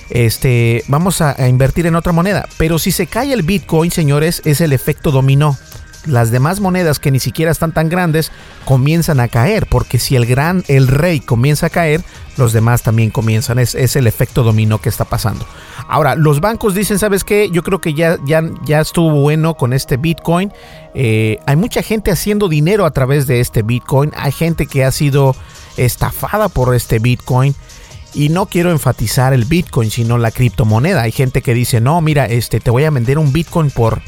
Este, 0.09 0.83
vamos 0.88 1.21
a, 1.21 1.41
a, 1.41 1.47
invertir 1.47 1.88
en 1.88 1.95
otra 1.95 2.12
moneda. 2.12 2.47
Pero 2.57 2.77
si 2.79 2.91
se 2.91 3.07
cae 3.07 3.33
el 3.33 3.41
Bitcoin, 3.43 3.91
señores, 3.91 4.41
es 4.45 4.62
el 4.62 4.73
efecto 4.73 5.12
dominó 5.12 5.57
las 6.05 6.31
demás 6.31 6.59
monedas 6.59 6.99
que 6.99 7.12
ni 7.12 7.19
siquiera 7.19 7.51
están 7.51 7.71
tan 7.71 7.89
grandes 7.89 8.31
comienzan 8.65 9.19
a 9.19 9.27
caer, 9.27 9.67
porque 9.67 9.99
si 9.99 10.15
el 10.15 10.25
gran, 10.25 10.63
el 10.67 10.88
rey 10.88 11.19
comienza 11.19 11.67
a 11.67 11.69
caer, 11.69 12.01
los 12.38 12.53
demás 12.53 12.83
también 12.83 13.09
comienzan. 13.09 13.59
Es, 13.59 13.95
el 13.95 14.07
efecto 14.07 14.43
dominó 14.43 14.79
que 14.79 14.89
está 14.89 15.05
pasando. 15.05 15.45
Ahora, 15.88 16.15
los 16.15 16.39
bancos 16.39 16.74
dicen, 16.74 17.00
¿sabes 17.00 17.24
qué? 17.24 17.50
Yo 17.52 17.63
creo 17.63 17.80
que 17.80 17.93
ya, 17.93 18.17
ya, 18.26 18.43
ya 18.65 18.82
estuvo 18.82 19.12
bueno 19.12 19.56
con 19.56 19.74
este 19.74 19.98
Bitcoin. 19.98 20.52
Eh, 20.93 21.39
hay 21.46 21.56
mucha 21.56 21.82
gente 21.84 22.12
haciendo 22.12 22.48
dinero 22.50 22.86
a 22.86 22.91
través 22.91 23.28
de 23.28 23.39
este 23.39 23.62
Bitcoin. 23.62 24.12
Hay 24.15 24.32
gente 24.32 24.65
que 24.65 24.84
ha 24.84 24.91
sido 24.91 25.36
estafada 25.78 26.50
por 26.50 26.74
este 26.76 27.00
Bitcoin. 27.00 27.56
Y 28.13 28.30
no 28.30 28.46
quiero 28.46 28.69
enfatizar 28.69 29.34
el 29.34 29.46
Bitcoin, 29.46 29.89
sino 29.89 30.17
la 30.17 30.32
criptomoneda. 30.32 31.02
Hay 31.02 31.12
gente 31.12 31.41
que 31.41 31.54
dice, 31.54 31.82
no, 31.82 32.00
mira, 32.00 32.26
este, 32.26 32.60
te 32.60 32.69
voy 32.69 32.84
a 32.84 32.91
vender 32.91 33.17
un 33.17 33.34
Bitcoin 33.34 33.72
por, 33.72 34.02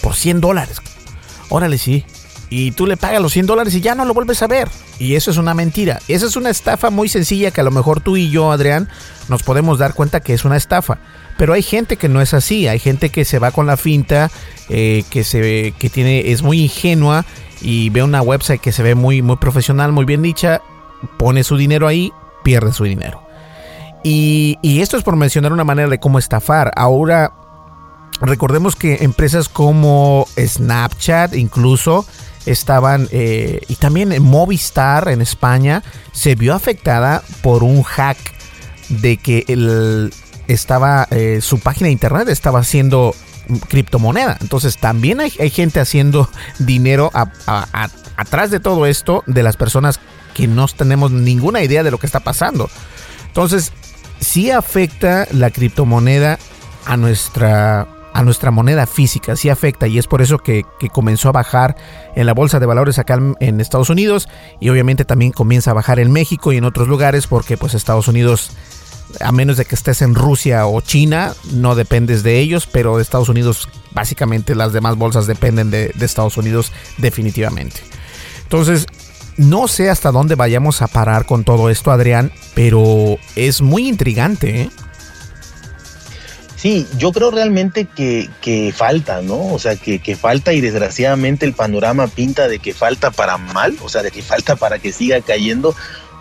por 0.00 0.14
100 0.14 0.40
dólares. 0.40 0.80
Órale, 1.48 1.78
sí. 1.78 2.04
Y 2.50 2.70
tú 2.72 2.86
le 2.86 2.96
pagas 2.96 3.20
los 3.20 3.32
100 3.32 3.46
dólares 3.46 3.74
y 3.74 3.80
ya 3.80 3.94
no 3.94 4.04
lo 4.04 4.14
vuelves 4.14 4.42
a 4.42 4.46
ver. 4.46 4.68
Y 4.98 5.14
eso 5.14 5.30
es 5.30 5.36
una 5.36 5.54
mentira. 5.54 6.00
Esa 6.08 6.26
es 6.26 6.36
una 6.36 6.50
estafa 6.50 6.90
muy 6.90 7.08
sencilla 7.08 7.50
que 7.50 7.60
a 7.60 7.64
lo 7.64 7.70
mejor 7.70 8.00
tú 8.00 8.16
y 8.16 8.30
yo, 8.30 8.50
Adrián, 8.50 8.88
nos 9.28 9.42
podemos 9.42 9.78
dar 9.78 9.94
cuenta 9.94 10.20
que 10.20 10.34
es 10.34 10.44
una 10.44 10.56
estafa. 10.56 10.98
Pero 11.36 11.52
hay 11.52 11.62
gente 11.62 11.96
que 11.96 12.08
no 12.08 12.20
es 12.20 12.32
así. 12.32 12.66
Hay 12.66 12.78
gente 12.78 13.10
que 13.10 13.24
se 13.24 13.38
va 13.38 13.50
con 13.50 13.66
la 13.66 13.76
finta, 13.76 14.30
eh, 14.68 15.04
que, 15.10 15.24
se, 15.24 15.74
que 15.78 15.90
tiene, 15.90 16.32
es 16.32 16.42
muy 16.42 16.62
ingenua 16.62 17.24
y 17.60 17.90
ve 17.90 18.02
una 18.02 18.22
website 18.22 18.60
que 18.60 18.72
se 18.72 18.82
ve 18.82 18.94
muy, 18.94 19.20
muy 19.20 19.36
profesional, 19.36 19.92
muy 19.92 20.04
bien 20.04 20.22
dicha, 20.22 20.62
pone 21.18 21.44
su 21.44 21.56
dinero 21.56 21.86
ahí, 21.86 22.12
pierde 22.44 22.72
su 22.72 22.84
dinero. 22.84 23.22
Y, 24.04 24.58
y 24.62 24.80
esto 24.80 24.96
es 24.96 25.02
por 25.02 25.16
mencionar 25.16 25.52
una 25.52 25.64
manera 25.64 25.88
de 25.88 26.00
cómo 26.00 26.18
estafar. 26.18 26.72
Ahora 26.76 27.32
Recordemos 28.20 28.74
que 28.74 29.04
empresas 29.04 29.48
como 29.48 30.26
Snapchat 30.36 31.34
incluso 31.34 32.04
estaban, 32.50 33.08
eh, 33.10 33.60
y 33.68 33.76
también 33.76 34.22
Movistar 34.22 35.08
en 35.08 35.20
España, 35.20 35.82
se 36.12 36.34
vio 36.34 36.54
afectada 36.54 37.22
por 37.42 37.62
un 37.62 37.82
hack 37.82 38.18
de 38.88 39.16
que 39.16 39.44
el, 39.48 40.12
estaba, 40.48 41.06
eh, 41.10 41.40
su 41.42 41.60
página 41.60 41.86
de 41.86 41.92
internet 41.92 42.28
estaba 42.28 42.60
haciendo 42.60 43.14
criptomoneda. 43.68 44.36
Entonces 44.40 44.76
también 44.78 45.20
hay, 45.20 45.30
gente 45.50 45.80
haciendo 45.80 46.28
dinero 46.58 47.10
atrás 48.16 48.50
de 48.50 48.60
todo 48.60 48.86
esto 48.86 49.22
de 49.26 49.42
las 49.42 49.56
personas 49.56 50.00
que 50.34 50.46
no 50.46 50.66
tenemos 50.68 51.10
ninguna 51.10 51.62
idea 51.62 51.82
de 51.82 51.90
lo 51.90 51.98
que 51.98 52.06
está 52.06 52.20
pasando. 52.20 52.70
Entonces, 53.26 53.72
sí 54.20 54.50
afecta 54.50 55.26
la 55.32 55.50
criptomoneda 55.50 56.38
a 56.84 56.96
nuestra 56.96 57.86
a 58.18 58.24
nuestra 58.24 58.50
moneda 58.50 58.88
física, 58.88 59.36
sí 59.36 59.48
afecta 59.48 59.86
y 59.86 59.96
es 59.96 60.08
por 60.08 60.22
eso 60.22 60.38
que, 60.38 60.64
comenzó 60.92 61.28
a 61.28 61.32
bajar 61.32 61.76
en 62.16 62.26
la 62.26 62.34
bolsa 62.34 62.58
de 62.58 62.66
valores 62.66 62.98
acá 62.98 63.16
en 63.38 63.60
Estados 63.60 63.90
Unidos 63.90 64.28
y 64.58 64.70
obviamente 64.70 65.04
también 65.04 65.30
comienza 65.30 65.70
a 65.70 65.74
bajar 65.74 66.00
en 66.00 66.10
México 66.10 66.52
y 66.52 66.56
en 66.56 66.64
otros 66.64 66.88
lugares 66.88 67.28
porque 67.28 67.56
pues 67.56 67.74
Estados 67.74 68.08
Unidos, 68.08 68.50
a 69.20 69.30
menos 69.30 69.56
de 69.56 69.66
que 69.66 69.76
estés 69.76 70.02
en 70.02 70.16
Rusia 70.16 70.66
o 70.66 70.80
China, 70.80 71.32
no 71.52 71.76
dependes 71.76 72.24
de 72.24 72.40
ellos, 72.40 72.66
pero 72.66 72.98
Estados 72.98 73.28
Unidos 73.28 73.68
básicamente 73.92 74.56
las 74.56 74.72
demás 74.72 74.96
bolsas 74.96 75.28
dependen 75.28 75.70
de, 75.70 75.92
de 75.94 76.04
Estados 76.04 76.36
Unidos 76.36 76.72
definitivamente. 76.96 77.82
Entonces, 78.42 78.88
no 79.36 79.68
sé 79.68 79.90
hasta 79.90 80.10
dónde 80.10 80.34
vayamos 80.34 80.82
a 80.82 80.88
parar 80.88 81.24
con 81.24 81.44
todo 81.44 81.70
esto, 81.70 81.92
Adrián, 81.92 82.32
pero 82.56 83.16
es 83.36 83.62
muy 83.62 83.86
intrigante, 83.86 84.62
¿eh? 84.62 84.70
Sí, 86.58 86.88
yo 86.98 87.12
creo 87.12 87.30
realmente 87.30 87.84
que, 87.84 88.28
que 88.40 88.72
falta, 88.74 89.22
¿no? 89.22 89.54
O 89.54 89.60
sea, 89.60 89.76
que, 89.76 90.00
que, 90.00 90.16
falta 90.16 90.52
y 90.52 90.60
desgraciadamente 90.60 91.46
el 91.46 91.52
panorama 91.52 92.08
pinta 92.08 92.48
de 92.48 92.58
que 92.58 92.74
falta 92.74 93.12
para 93.12 93.38
mal, 93.38 93.76
o 93.80 93.88
sea, 93.88 94.02
de 94.02 94.10
que 94.10 94.22
falta 94.32 94.56
para 94.56 94.80
que 94.80 94.90
siga 94.90 95.20
cayendo, 95.20 95.76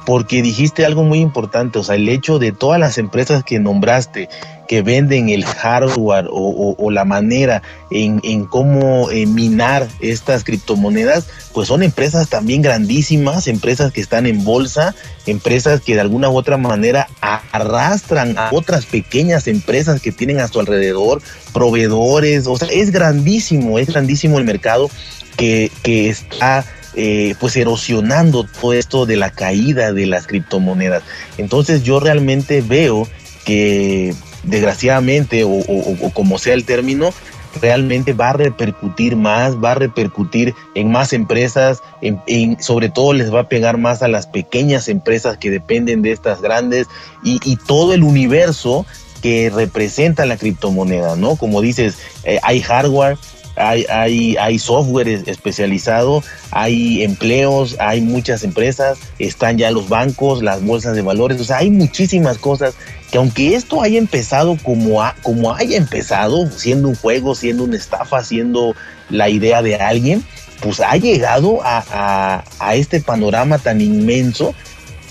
porque 0.06 0.44
dijiste 0.44 0.86
algo 0.86 1.04
muy 1.04 1.22
importante, 1.22 1.80
o 1.80 1.84
sea, 1.84 1.96
el 1.96 2.08
hecho 2.08 2.38
de 2.38 2.52
todas 2.52 2.80
las 2.80 3.00
empresas 3.00 3.44
que 3.44 3.58
nombraste 3.58 4.30
que 4.68 4.82
venden 4.82 5.30
el 5.30 5.46
hardware 5.46 6.28
o, 6.30 6.92
la 6.92 7.06
manera 7.06 7.62
en, 7.92 8.46
cómo 8.46 9.10
eh, 9.12 9.26
minar 9.26 9.88
estas 10.00 10.44
criptomonedas, 10.44 11.28
pues 11.54 11.68
son 11.68 11.84
empresas 11.84 12.30
también 12.30 12.62
grandísimas, 12.62 13.48
empresas 13.48 13.92
que 13.92 14.02
están 14.02 14.26
en 14.26 14.44
bolsa, 14.44 14.96
empresas 15.26 15.82
que 15.82 15.96
de 15.96 16.02
alguna 16.02 16.30
u 16.30 16.38
otra 16.38 16.58
manera 16.58 17.08
arrastran 17.22 18.38
a 18.38 18.50
otras 18.52 18.86
pequeñas 18.86 19.48
empresas 19.48 20.02
que 20.02 20.12
tienen 20.12 20.40
a 20.40 20.48
su 20.48 20.60
alrededor, 20.60 21.22
proveedores, 21.54 22.48
o 22.48 22.58
sea, 22.58 22.68
es 22.72 22.92
grandísimo, 22.92 23.80
es 23.80 23.88
grandísimo 23.88 24.38
el 24.38 24.46
mercado 24.46 24.90
que, 25.38 25.72
que 25.84 26.10
está 26.10 26.66
eh, 27.00 27.36
pues 27.40 27.56
erosionando 27.56 28.44
todo 28.44 28.74
esto 28.74 29.06
de 29.06 29.18
la 29.18 29.30
caída 29.30 29.94
de 29.94 30.08
las 30.08 30.26
criptomonedas. 30.26 31.04
Entonces 31.38 31.84
yo 31.84 32.00
realmente 32.00 32.62
veo 32.62 33.08
que 33.46 34.16
desgraciadamente 34.48 35.44
o, 35.46 36.12
como 36.14 36.40
sea 36.40 36.54
el 36.54 36.66
término, 36.66 37.14
realmente 37.62 38.14
va 38.14 38.30
a 38.30 38.34
repercutir 38.34 39.16
más, 39.16 39.56
va 39.56 39.72
a 39.72 39.76
repercutir 39.76 40.54
en 40.76 40.92
más 40.92 41.14
empresas, 41.14 41.82
en, 42.02 42.62
sobre 42.62 42.90
todo 42.90 43.14
les 43.14 43.34
va 43.34 43.42
a 43.42 43.50
pegar 43.50 43.78
más 43.78 44.02
a 44.02 44.08
las 44.08 44.28
pequeñas 44.28 44.88
empresas 44.88 45.38
que 45.38 45.50
dependen 45.50 46.02
de 46.02 46.12
estas 46.12 46.42
grandes 46.42 46.88
y, 47.24 47.58
todo 47.68 47.94
el 47.94 48.04
universo 48.04 48.86
que 49.22 49.50
representa 49.50 50.26
la 50.26 50.38
criptomoneda, 50.38 51.16
¿no? 51.16 51.36
Como 51.36 51.62
dices, 51.62 51.98
eh, 52.24 52.40
hay 52.44 52.62
hardware, 52.62 53.18
hay, 53.58 53.86
hay, 53.90 54.38
hay 54.38 54.60
software 54.60 55.08
especializado, 55.08 56.24
hay 56.52 57.04
empleos, 57.04 57.76
hay 57.80 58.02
muchas 58.02 58.44
empresas, 58.44 59.00
están 59.20 59.58
ya 59.58 59.72
los 59.72 59.90
bancos, 59.90 60.44
las 60.44 60.64
bolsas 60.64 60.96
de 60.96 61.02
valores, 61.02 61.42
o 61.42 61.44
sea, 61.44 61.58
hay 61.58 61.70
muchísimas 61.70 62.38
cosas 62.38 62.76
que 63.12 63.18
aunque 63.18 63.56
esto 63.56 63.82
haya 63.82 63.98
empezado 63.98 64.58
como, 64.64 65.02
como 65.24 65.54
haya 65.54 65.78
empezado, 65.78 66.50
siendo 66.52 66.90
un 66.90 66.96
juego, 66.96 67.36
siendo 67.36 67.64
una 67.64 67.78
estafa, 67.78 68.24
siendo 68.24 68.76
la 69.10 69.30
idea 69.30 69.62
de 69.62 69.76
alguien, 69.76 70.24
pues 70.62 70.80
ha 70.80 70.98
llegado 70.98 71.60
a, 71.64 72.44
a 72.60 72.76
este 72.76 73.00
panorama 73.02 73.58
tan 73.60 73.80
inmenso 73.82 74.54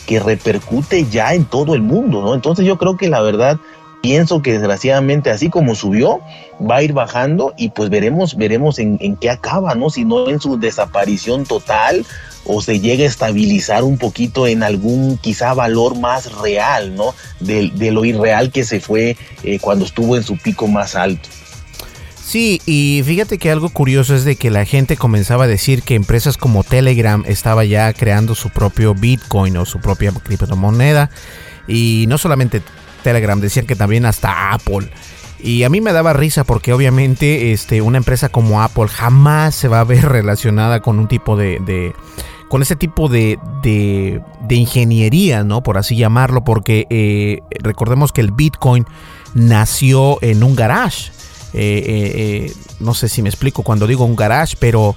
que 0.07 0.21
repercute 0.21 1.07
ya 1.11 1.35
en 1.35 1.45
todo 1.45 1.75
el 1.75 1.83
mundo, 1.83 2.23
¿no? 2.23 2.35
Entonces 2.35 2.65
yo 2.65 2.79
creo 2.79 2.97
que 2.97 3.09
la 3.09 3.21
verdad 3.21 3.59
pienso 4.07 4.41
que 4.41 4.53
desgraciadamente 4.53 5.31
así 5.31 5.51
como 5.51 5.75
subió, 5.75 6.21
va 6.63 6.77
a 6.77 6.83
ir 6.85 6.93
bajando 6.93 7.55
y 7.57 7.71
pues 7.71 7.91
veremos, 7.91 8.37
veremos 8.37 8.79
en, 8.79 9.17
qué 9.17 9.31
acaba, 9.31 9.75
¿no? 9.75 9.91
Si 9.91 10.05
no 10.05 10.29
en 10.29 10.39
su 10.39 10.61
desaparición 10.61 11.45
total 11.45 12.07
o 12.45 12.63
se 12.63 12.79
llega 12.79 13.03
a 13.03 13.09
estabilizar 13.09 13.83
un 13.83 13.99
poquito 13.99 14.47
en 14.47 14.63
algún 14.63 15.19
quizá 15.19 15.55
valor 15.55 15.99
más 15.99 16.33
real, 16.39 16.95
¿no? 16.95 17.17
De, 17.41 17.91
lo 17.91 18.05
irreal 18.05 18.53
que 18.53 18.63
se 18.63 18.79
fue 18.79 19.17
eh, 19.43 19.59
cuando 19.59 19.85
estuvo 19.85 20.17
en 20.17 20.23
su 20.23 20.37
pico 20.39 20.69
más 20.69 20.95
alto. 20.95 21.29
Sí, 22.25 22.61
y 22.65 23.03
fíjate 23.05 23.39
que 23.39 23.51
algo 23.51 23.71
curioso 23.71 24.15
es 24.15 24.25
de 24.25 24.37
que 24.37 24.53
la 24.53 24.65
gente 24.65 24.97
comenzaba 24.97 25.45
a 25.45 25.49
decir 25.49 25.83
que 25.83 25.97
empresas 25.97 26.37
como 26.37 26.63
Telegram 26.63 27.25
estaba 27.27 27.65
ya 27.65 27.93
creando 27.93 28.37
su 28.37 28.51
propio 28.51 28.95
Bitcoin 28.95 29.57
o 29.57 29.65
su 29.65 29.81
propia 29.81 30.13
criptomoneda. 30.13 31.11
Y 31.67 32.05
no 32.07 32.19
solamente 32.19 32.63
Telegram, 33.07 33.39
decían 33.39 33.67
que 33.67 33.77
también 33.77 34.05
hasta 34.05 34.53
Apple. 34.53 34.89
Y 35.39 35.63
a 35.63 35.69
mí 35.69 35.81
me 35.81 35.93
daba 35.93 36.13
risa 36.13 36.43
porque 36.43 36.73
obviamente 36.73 37.53
este, 37.53 37.81
una 37.81 37.99
empresa 37.99 38.31
como 38.31 38.63
Apple 38.63 38.89
jamás 38.89 39.55
se 39.55 39.69
va 39.69 39.79
a 39.79 39.85
ver 39.85 40.05
relacionada 40.09 40.81
con 40.81 40.99
un 40.99 41.07
tipo 41.07 41.37
de... 41.37 41.95
con 42.49 42.63
ese 42.63 42.75
tipo 42.75 43.09
de, 43.09 43.39
de, 43.63 44.55
ingeniería, 44.57 45.45
¿no? 45.45 45.63
Por 45.63 45.79
así 45.79 45.95
llamarlo, 45.95 46.43
porque 46.43 46.89
eh, 46.91 47.43
recordemos 47.63 48.11
que 48.11 48.23
el 48.23 48.33
Bitcoin 48.33 48.87
nació 49.35 50.19
en 50.21 50.43
un 50.43 50.57
garage. 50.57 51.13
Eh, 51.53 51.85
eh, 51.87 52.53
no 52.81 52.93
sé 52.93 53.09
si 53.09 53.23
me 53.23 53.29
explico 53.29 53.63
cuando 53.63 53.87
digo 53.87 54.05
un 54.05 54.17
garage, 54.17 54.57
pero 54.59 54.97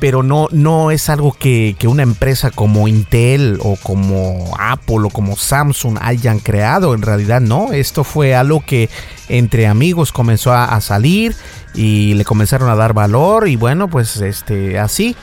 pero 0.00 0.22
no, 0.22 0.48
no 0.50 0.90
es 0.90 1.10
algo 1.10 1.32
que, 1.32 1.76
una 1.84 2.02
empresa 2.02 2.50
como 2.50 2.88
Intel 2.88 3.58
o 3.62 3.76
como 3.76 4.50
Apple 4.58 5.00
o 5.04 5.10
como 5.10 5.36
Samsung 5.36 5.98
hayan 6.00 6.38
creado. 6.38 6.94
En 6.94 7.02
realidad 7.02 7.40
no, 7.42 7.72
esto 7.72 8.02
fue 8.02 8.34
algo 8.34 8.64
que 8.64 8.88
entre 9.28 9.66
amigos 9.66 10.10
comenzó 10.10 10.52
a, 10.54 10.80
salir 10.80 11.36
y 11.74 12.14
le 12.14 12.24
comenzaron 12.24 12.70
a 12.70 12.74
dar 12.74 12.94
valor 12.94 13.46
y 13.46 13.56
bueno, 13.56 13.88
pues 13.88 14.16
este 14.16 14.78
así. 14.78 15.14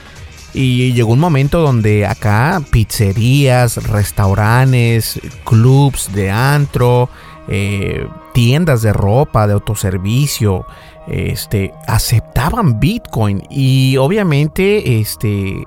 Y 0.54 0.92
llegó 0.92 1.12
un 1.12 1.18
momento 1.18 1.60
donde 1.60 2.06
acá 2.06 2.62
pizzerías, 2.70 3.82
restaurantes, 3.88 5.20
clubs 5.44 6.10
de 6.14 6.30
antro, 6.30 7.10
eh, 7.48 8.06
tiendas 8.32 8.82
de 8.82 8.92
ropa, 8.92 9.46
de 9.46 9.54
autoservicio, 9.54 10.64
este, 11.10 11.72
aceptaban 11.86 12.80
Bitcoin 12.80 13.42
y 13.50 13.96
obviamente 13.96 15.00
este, 15.00 15.64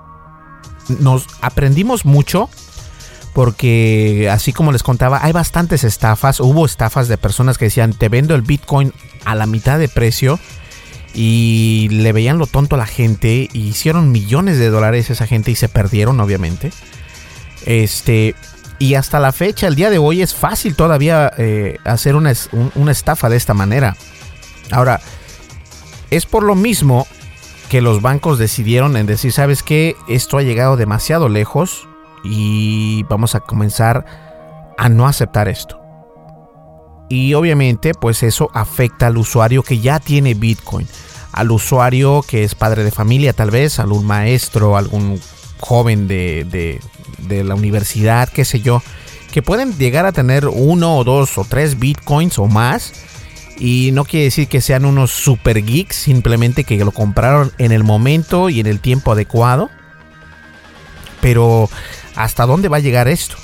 nos 1.00 1.28
aprendimos 1.42 2.06
mucho 2.06 2.50
porque 3.34 4.30
así 4.32 4.52
como 4.52 4.72
les 4.72 4.84
contaba, 4.84 5.24
hay 5.24 5.32
bastantes 5.32 5.84
estafas, 5.84 6.40
hubo 6.40 6.66
estafas 6.66 7.08
de 7.08 7.18
personas 7.18 7.58
que 7.58 7.66
decían, 7.66 7.94
te 7.94 8.10
vendo 8.10 8.36
el 8.36 8.42
Bitcoin 8.42 8.94
a 9.24 9.36
la 9.36 9.46
mitad 9.46 9.80
de 9.80 9.88
precio 9.88 10.40
y 11.14 11.88
le 11.92 12.12
veían 12.14 12.38
lo 12.38 12.46
tonto 12.46 12.76
a 12.76 12.80
la 12.80 12.86
gente 12.86 13.50
y 13.52 13.60
hicieron 13.60 14.12
millones 14.12 14.58
de 14.58 14.70
dólares 14.70 15.10
esa 15.10 15.28
gente 15.28 15.52
y 15.52 15.56
se 15.56 15.70
perdieron 15.70 16.20
obviamente. 16.20 16.72
Este, 17.66 18.36
y 18.80 18.96
hasta 18.96 19.20
la 19.20 19.32
fecha, 19.32 19.68
el 19.68 19.76
día 19.76 19.90
de 19.90 19.98
hoy 19.98 20.22
es 20.22 20.34
fácil 20.34 20.76
todavía 20.76 21.32
eh, 21.38 21.78
hacer 21.86 22.16
una, 22.16 22.34
una 22.76 22.92
estafa 22.92 23.30
de 23.30 23.38
esta 23.38 23.54
manera. 23.54 23.96
Ahora, 24.72 25.02
es 26.12 26.26
por 26.26 26.44
lo 26.44 26.56
mismo 26.56 27.08
que 27.70 27.82
los 27.82 28.02
bancos 28.02 28.38
decidieron 28.38 28.98
en 28.98 29.06
decir, 29.06 29.32
¿sabes 29.32 29.64
qué? 29.64 29.96
Esto 30.08 30.38
ha 30.38 30.44
llegado 30.44 30.76
demasiado 30.76 31.30
lejos 31.30 31.88
y 32.24 33.04
vamos 33.04 33.34
a 33.34 33.40
comenzar 33.40 34.06
a 34.78 34.90
no 34.90 35.08
aceptar 35.08 35.48
esto. 35.48 35.80
Y 37.10 37.34
obviamente 37.34 37.94
pues 37.94 38.24
eso 38.24 38.50
afecta 38.54 39.08
al 39.08 39.18
usuario 39.18 39.64
que 39.64 39.80
ya 39.80 40.00
tiene 40.00 40.34
Bitcoin, 40.34 40.88
al 41.32 41.52
usuario 41.52 42.24
que 42.28 42.44
es 42.44 42.56
padre 42.56 42.84
de 42.84 42.92
familia 42.92 43.32
tal 43.32 43.50
vez, 43.50 43.80
algún 43.80 44.06
maestro, 44.06 44.76
algún 44.76 45.20
joven 45.60 46.10
de, 46.10 46.80
de 47.20 47.44
la 47.46 47.56
universidad, 47.56 48.28
qué 48.28 48.44
sé 48.44 48.60
yo, 48.60 48.84
que 49.32 49.42
pueden 49.42 49.78
llegar 49.78 50.06
a 50.06 50.12
tener 50.12 50.48
uno 50.48 50.98
o 50.98 51.04
dos 51.06 51.38
o 51.38 51.46
tres 51.46 51.80
Bitcoins 51.80 52.38
o 52.38 52.48
más 52.48 52.92
y 53.64 53.92
no 53.92 54.06
quiere 54.06 54.24
decir 54.24 54.48
que 54.48 54.60
sean 54.60 54.86
unos 54.86 55.12
super 55.12 55.64
geeks, 55.64 55.96
simplemente 55.96 56.64
que 56.64 56.84
lo 56.84 56.92
compraron 56.92 57.52
en 57.60 57.72
el 57.72 57.84
momento 57.84 58.50
y 58.50 58.60
en 58.60 58.66
el 58.66 58.80
tiempo 58.80 59.12
adecuado. 59.12 59.70
Pero, 61.22 61.70
¿hasta 62.16 62.48
dónde 62.48 62.70
va 62.70 62.78
a 62.78 62.80
llegar 62.80 63.08
esto? 63.08 63.36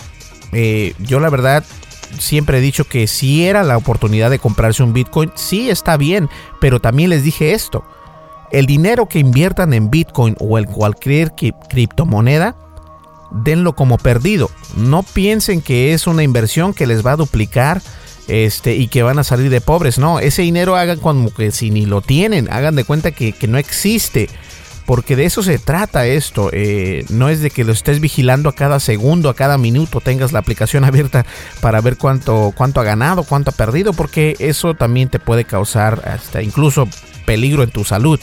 Eh, 0.54 0.96
yo 0.98 1.20
la 1.20 1.30
verdad 1.30 1.64
siempre 2.18 2.58
he 2.58 2.62
dicho 2.62 2.86
que 2.86 3.06
si 3.06 3.46
era 3.46 3.62
la 3.62 3.78
oportunidad 3.78 4.32
de 4.32 4.40
comprarse 4.40 4.82
un 4.82 4.92
Bitcoin, 4.92 5.32
sí 5.36 5.70
está 5.70 5.98
bien, 5.98 6.30
pero 6.60 6.80
también 6.80 7.12
les 7.12 7.24
dije 7.24 7.54
esto. 7.54 7.84
El 8.52 8.66
dinero 8.66 9.08
que 9.08 9.20
inviertan 9.20 9.72
en 9.76 9.92
Bitcoin 9.92 10.36
o 10.40 10.58
en 10.58 10.66
cualquier 10.66 11.34
criptomoneda, 11.70 12.56
denlo 13.30 13.76
como 13.76 14.00
perdido. 14.00 14.50
No 14.76 15.04
piensen 15.04 15.62
que 15.62 15.94
es 15.94 16.08
una 16.08 16.24
inversión 16.24 16.74
que 16.74 16.88
les 16.88 17.06
va 17.06 17.12
a 17.12 17.18
duplicar 17.18 17.84
este, 18.28 18.76
y 18.76 18.88
que 18.88 19.04
van 19.04 19.20
a 19.20 19.24
salir 19.24 19.50
de 19.50 19.62
pobres. 19.62 19.98
No, 19.98 20.20
ese 20.20 20.42
dinero 20.42 20.76
hagan 20.76 21.00
como 21.00 21.34
que 21.34 21.52
si 21.52 21.72
ni 21.72 21.86
lo 21.86 22.02
tienen, 22.02 22.52
hagan 22.52 22.76
de 22.76 22.84
cuenta 22.84 23.12
que, 23.12 23.36
no 23.48 23.58
existe. 23.58 24.30
Porque 24.86 25.18
de 25.18 25.26
eso 25.26 25.44
se 25.44 25.60
trata 25.60 26.06
esto. 26.06 26.50
Eh, 26.54 27.04
no 27.10 27.28
es 27.28 27.42
de 27.42 27.50
que 27.50 27.66
lo 27.66 27.74
estés 27.74 28.00
vigilando 28.00 28.48
a 28.48 28.56
cada 28.56 28.80
segundo, 28.80 29.30
a 29.30 29.34
cada 29.34 29.58
minuto, 29.58 30.00
tengas 30.00 30.32
la 30.32 30.40
aplicación 30.40 30.84
abierta 30.86 31.26
para 31.60 31.82
ver 31.82 31.98
cuánto, 31.98 32.54
cuánto 32.56 32.80
ha 32.80 32.86
ganado, 32.86 33.24
cuánto 33.24 33.52
ha 33.52 33.54
perdido, 33.54 33.94
porque 33.94 34.36
eso 34.40 34.76
también 34.76 35.10
te 35.10 35.20
puede 35.20 35.44
causar 35.44 36.02
hasta 36.08 36.42
incluso 36.42 36.88
peligro 37.26 37.64
en 37.64 37.72
tu 37.72 37.84
salud. 37.84 38.20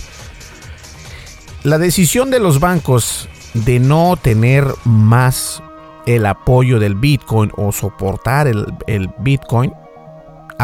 La 1.65 1.79
decisión 1.79 2.31
de 2.31 2.41
los 2.41 2.61
bancos 2.61 3.29
de 3.55 3.79
no 3.79 4.19
tener 4.21 4.67
más 4.85 5.63
el 6.07 6.27
apoyo 6.27 6.79
del 6.79 6.95
Bitcoin 6.95 7.51
o 7.57 7.73
soportar 7.73 8.49
el, 8.49 8.67
el 8.87 9.09
Bitcoin 9.19 9.73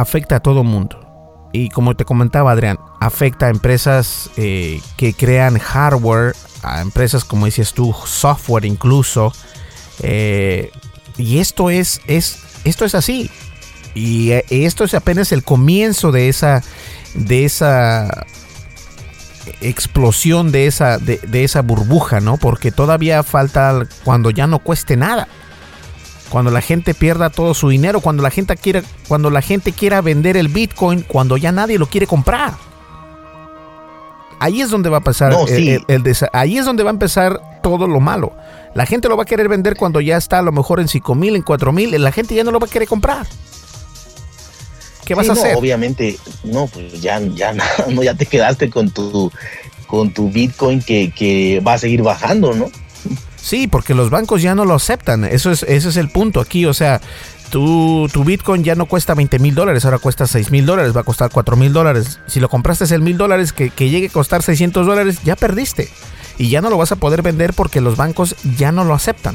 afecta 0.01 0.37
a 0.37 0.41
todo 0.41 0.65
mundo. 0.65 1.07
Y 1.53 1.69
como 1.69 1.97
te 1.97 2.05
comentaba 2.05 2.53
Adrián, 2.53 2.79
afecta 3.01 3.47
a 3.47 3.51
empresas 3.51 4.31
eh, 4.37 4.81
que 4.97 5.15
crean 5.15 5.59
hardware, 5.59 6.35
a 6.63 6.81
empresas 6.81 7.25
como 7.25 7.47
dices 7.47 7.73
tú, 7.73 7.95
software 8.05 8.65
incluso. 8.65 9.33
Eh, 10.01 10.71
y 11.17 11.39
esto 11.39 11.71
es, 11.71 12.01
es, 12.07 12.39
esto 12.65 12.85
es 12.85 12.95
así. 12.95 13.31
Y 13.95 14.31
eh, 14.31 14.45
esto 14.51 14.85
es 14.85 14.95
apenas 14.95 15.33
el 15.33 15.43
comienzo 15.43 16.13
de 16.13 16.29
esa, 16.29 16.63
de 17.15 17.45
esa 17.45 18.27
explosión 19.61 20.53
de 20.53 20.67
esa, 20.67 20.99
de, 20.99 21.45
esa 21.45 21.63
burbuja, 21.63 22.21
¿no? 22.21 22.37
Porque 22.37 22.71
todavía 22.73 23.23
falta 23.23 23.87
cuando 24.05 24.31
ya 24.31 24.47
no 24.47 24.59
cueste 24.59 24.97
nada. 24.97 25.29
Cuando 26.31 26.51
la 26.51 26.63
gente 26.63 26.95
pierda 26.95 27.29
todo 27.29 27.55
su 27.55 27.69
dinero, 27.69 28.01
cuando 28.01 28.23
la 28.23 28.31
gente 28.31 28.57
quiera, 28.57 28.83
cuando 29.09 29.31
la 29.31 29.43
gente 29.43 29.73
quiera 29.73 30.01
vender 30.01 30.37
el 30.37 30.49
Bitcoin, 30.49 31.03
cuando 31.03 31.37
ya 31.37 31.53
nadie 31.53 31.79
lo 31.79 31.87
quiere 31.87 32.07
comprar. 32.07 32.55
Ahí 34.39 34.63
es 34.63 34.71
donde 34.71 34.89
va 34.89 34.99
a 34.99 35.03
pasar 35.03 35.35
el, 35.49 35.85
ahí 36.33 36.57
es 36.57 36.65
donde 36.65 36.83
va 36.83 36.91
a 36.91 36.93
empezar 36.95 37.61
todo 37.63 37.87
lo 37.87 38.01
malo. 38.01 38.33
La 38.75 38.87
gente 38.87 39.09
lo 39.09 39.17
va 39.17 39.25
a 39.25 39.27
querer 39.27 39.49
vender 39.49 39.77
cuando 39.77 40.01
ya 40.01 40.17
está 40.17 40.39
a 40.39 40.43
lo 40.43 40.53
mejor 40.53 40.81
en 40.81 40.89
5 40.89 41.15
mil, 41.15 41.37
en 41.37 41.43
4 41.43 41.73
mil, 41.73 42.03
la 42.03 42.13
gente 42.13 42.35
ya 42.35 42.45
no 42.45 42.53
lo 42.53 42.61
va 42.61 42.67
a 42.67 42.71
querer 42.71 42.89
comprar. 42.89 43.27
¿Qué 45.05 45.15
vas 45.15 45.29
a 45.29 45.33
hacer? 45.33 45.57
Obviamente, 45.57 46.17
no, 46.45 46.69
pues 46.69 47.03
ya, 47.03 47.21
ya, 47.21 47.53
no, 47.89 48.03
ya 48.03 48.15
te 48.15 48.25
quedaste 48.25 48.71
con 48.71 48.91
tu, 48.91 49.31
con 49.89 50.15
tu 50.15 50.31
Bitcoin 50.31 50.81
que, 50.81 51.11
que 51.11 51.61
va 51.67 51.75
a 51.75 51.79
seguir 51.79 52.03
bajando, 52.03 52.55
¿no? 52.55 52.71
Sí, 53.51 53.67
porque 53.67 53.95
los 53.95 54.11
bancos 54.11 54.43
ya 54.43 54.55
no 54.55 54.65
lo 54.65 54.75
aceptan. 54.75 55.25
Eso 55.25 55.51
es, 55.51 55.65
ese 55.65 55.89
es 55.89 55.97
el 55.97 56.09
punto 56.09 56.39
aquí. 56.39 56.67
O 56.67 56.73
sea, 56.73 57.01
tu, 57.51 58.09
tu 58.13 58.23
Bitcoin 58.23 58.63
ya 58.63 58.77
no 58.77 58.87
cuesta 58.87 59.13
20 59.13 59.41
mil 59.41 59.57
dólares, 59.57 59.85
ahora 59.85 59.99
cuesta 59.99 60.29
6 60.29 60.53
mil 60.53 60.65
dólares, 60.65 60.97
va 60.97 61.01
a 61.01 61.03
costar 61.03 61.31
4 61.33 61.57
mil 61.57 61.73
dólares. 61.73 62.21
Si 62.29 62.39
lo 62.39 62.49
compraste 62.49 62.85
el 62.95 63.03
mil 63.03 63.19
dólares, 63.19 63.53
que, 63.53 63.71
llegue 63.77 64.07
a 64.07 64.13
costar 64.13 64.45
600 64.45 64.87
dólares, 64.87 65.25
ya 65.25 65.35
perdiste. 65.35 65.89
Y 66.39 66.49
ya 66.49 66.61
no 66.61 66.71
lo 66.71 66.79
vas 66.79 66.93
a 66.93 66.97
poder 66.97 67.23
vender 67.23 67.53
porque 67.53 67.81
los 67.81 67.97
bancos 67.97 68.37
ya 68.57 68.71
no 68.71 68.85
lo 68.85 68.95
aceptan. 68.95 69.35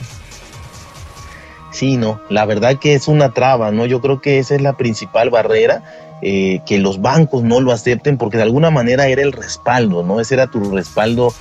Sí, 1.73 1.97
no, 1.97 2.21
la 2.29 2.45
verdad 2.45 2.79
que 2.79 2.93
es 2.93 3.09
una 3.09 3.33
traba, 3.33 3.71
¿no? 3.71 3.85
Yo 3.85 3.99
creo 3.99 4.21
que 4.21 4.39
esa 4.39 4.55
es 4.55 4.61
la 4.61 4.77
principal 4.77 5.29
barrera, 5.29 5.83
eh, 6.21 6.61
que 6.65 6.77
los 6.77 7.01
bancos 7.01 7.43
no 7.43 7.59
lo 7.59 7.73
acepten 7.73 8.17
porque 8.17 8.37
de 8.37 8.43
alguna 8.43 8.71
manera 8.71 9.07
era 9.07 9.23
el 9.23 9.33
respaldo, 9.33 10.03
¿no? 10.03 10.21
Ese 10.21 10.35
era 10.35 10.47
tu 10.47 10.71
respaldo 10.71 11.33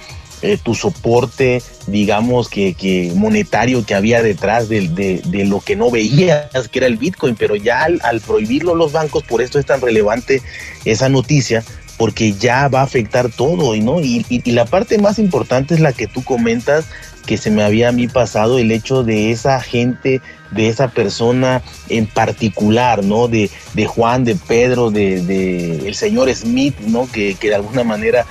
eh, 0.45 0.59
tu 0.63 0.75
soporte, 0.75 1.63
digamos, 1.87 2.51
que, 2.51 3.11
monetario 3.17 3.87
que 3.87 3.95
había 3.95 4.23
detrás 4.23 4.69
de, 4.69 5.23
lo 5.47 5.61
que 5.61 5.75
no 5.75 5.91
veías, 5.91 6.69
que 6.71 6.81
era 6.81 6.87
el 6.87 6.99
Bitcoin, 6.99 7.35
pero 7.35 7.57
ya 7.57 7.85
al, 7.85 8.21
prohibirlo 8.21 8.75
los 8.75 8.93
bancos, 8.93 9.23
por 9.23 9.41
esto 9.41 9.59
es 9.59 9.65
tan 9.65 9.81
relevante 9.81 10.43
esa 10.85 11.09
noticia, 11.09 11.65
porque 11.97 12.35
ya 12.35 12.69
va 12.69 12.81
a 12.81 12.85
afectar 12.85 13.31
todo, 13.31 13.75
¿no? 13.77 14.01
Y, 14.03 14.27
y, 14.29 14.51
la 14.53 14.67
parte 14.67 14.99
más 14.99 15.19
importante 15.19 15.73
es 15.73 15.81
la 15.81 15.95
que 15.95 16.09
tú 16.09 16.23
comentas, 16.23 16.85
que 17.25 17.39
se 17.39 17.51
me 17.51 17.63
había 17.63 17.89
a 17.89 17.93
mí 17.93 18.07
pasado, 18.07 18.59
el 18.59 18.71
hecho 18.71 19.03
de 19.03 19.31
esa 19.31 19.63
gente, 19.63 20.21
de 20.51 20.69
esa 20.69 20.89
persona 20.89 21.63
en 21.89 22.05
particular, 22.05 23.03
¿no? 23.03 23.29
De, 23.29 23.51
de 23.73 23.87
Juan, 23.87 24.25
de 24.25 24.35
Pedro, 24.35 24.91
de, 24.91 25.23
de, 25.23 25.89
el 25.89 25.95
señor 25.95 26.31
Smith, 26.35 26.79
¿no? 26.81 27.11
Que, 27.11 27.35
que 27.35 27.49
de 27.49 27.55
alguna 27.55 27.83
manera 27.83 28.27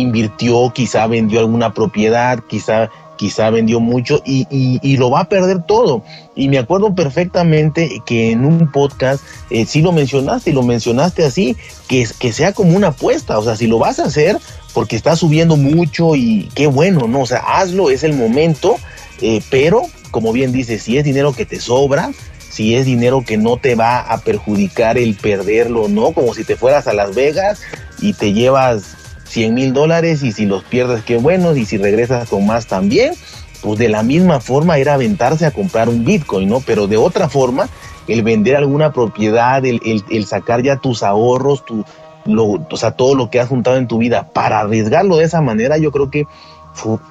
invirtió, 0.00 0.72
quizá 0.74 1.06
vendió 1.06 1.40
alguna 1.40 1.72
propiedad, 1.74 2.38
quizá, 2.48 2.90
quizá 3.16 3.50
vendió 3.50 3.80
mucho 3.80 4.22
y, 4.24 4.46
y, 4.50 4.96
lo 4.96 5.10
va 5.10 5.20
a 5.20 5.28
perder 5.28 5.62
todo. 5.62 6.02
Y 6.34 6.48
me 6.48 6.58
acuerdo 6.58 6.94
perfectamente 6.94 8.00
que 8.06 8.30
en 8.30 8.44
un 8.44 8.70
podcast 8.70 9.22
eh, 9.50 9.66
sí 9.66 9.82
lo 9.82 9.92
mencionaste 9.92 10.50
y 10.50 10.52
lo 10.52 10.62
mencionaste 10.62 11.24
así, 11.24 11.56
que, 11.88 12.06
que 12.18 12.32
sea 12.32 12.52
como 12.52 12.76
una 12.76 12.88
apuesta, 12.88 13.38
o 13.38 13.44
sea, 13.44 13.56
si 13.56 13.66
lo 13.66 13.78
vas 13.78 13.98
a 13.98 14.04
hacer 14.04 14.38
porque 14.74 14.96
está 14.96 15.16
subiendo 15.16 15.56
mucho 15.56 16.14
y 16.14 16.50
qué 16.54 16.66
bueno, 16.66 17.08
¿no? 17.08 17.20
O 17.20 17.26
sea, 17.26 17.38
hazlo, 17.38 17.90
es 17.90 18.04
el 18.04 18.12
momento, 18.12 18.76
eh, 19.20 19.40
pero 19.50 19.82
como 20.10 20.32
bien 20.32 20.52
dices, 20.52 20.82
si 20.82 20.98
es 20.98 21.04
dinero 21.04 21.32
que 21.32 21.46
te 21.46 21.60
sobra, 21.60 22.10
si 22.50 22.74
es 22.74 22.86
dinero 22.86 23.22
que 23.26 23.36
no 23.36 23.58
te 23.58 23.74
va 23.74 24.00
a 24.00 24.18
perjudicar 24.18 24.96
el 24.96 25.14
perderlo, 25.14 25.88
¿no? 25.88 26.12
Como 26.12 26.32
si 26.32 26.44
te 26.44 26.56
fueras 26.56 26.86
a 26.86 26.94
Las 26.94 27.14
Vegas 27.14 27.60
y 28.00 28.14
te 28.14 28.32
llevas 28.32 28.96
100 29.28 29.54
mil 29.54 29.72
dólares 29.72 30.22
y 30.22 30.32
si 30.32 30.46
los 30.46 30.64
pierdes, 30.64 31.02
qué 31.04 31.16
bueno, 31.16 31.54
y 31.56 31.64
si 31.64 31.76
regresas 31.76 32.28
con 32.28 32.46
más 32.46 32.66
también, 32.66 33.14
pues 33.62 33.78
de 33.78 33.88
la 33.88 34.02
misma 34.02 34.40
forma 34.40 34.78
era 34.78 34.94
aventarse 34.94 35.46
a 35.46 35.50
comprar 35.50 35.88
un 35.88 36.04
Bitcoin, 36.04 36.48
¿no? 36.48 36.60
Pero 36.60 36.86
de 36.86 36.96
otra 36.96 37.28
forma, 37.28 37.68
el 38.08 38.22
vender 38.22 38.56
alguna 38.56 38.92
propiedad, 38.92 39.64
el, 39.64 39.80
el, 40.08 40.26
sacar 40.26 40.62
ya 40.62 40.76
tus 40.76 41.02
ahorros, 41.02 41.64
tu, 41.64 41.84
lo, 42.24 42.66
o 42.70 42.76
sea, 42.76 42.92
todo 42.92 43.14
lo 43.14 43.30
que 43.30 43.40
has 43.40 43.48
juntado 43.48 43.76
en 43.76 43.88
tu 43.88 43.98
vida 43.98 44.28
para 44.32 44.60
arriesgarlo 44.60 45.16
de 45.16 45.24
esa 45.24 45.40
manera, 45.40 45.78
yo 45.78 45.90
creo 45.90 46.10
que 46.10 46.26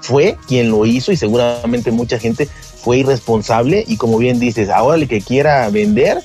fue, 0.02 0.38
quien 0.48 0.70
lo 0.70 0.86
hizo 0.86 1.12
y 1.12 1.18
seguramente 1.18 1.92
mucha 1.92 2.20
gente 2.20 2.46
fue 2.48 3.00
irresponsable 3.00 3.84
y 3.88 3.98
como 3.98 4.18
bien 4.18 4.40
dices, 4.40 4.70
ahora 4.70 4.98
el 4.98 5.08
que 5.08 5.22
quiera 5.22 5.68
vender, 5.70 6.20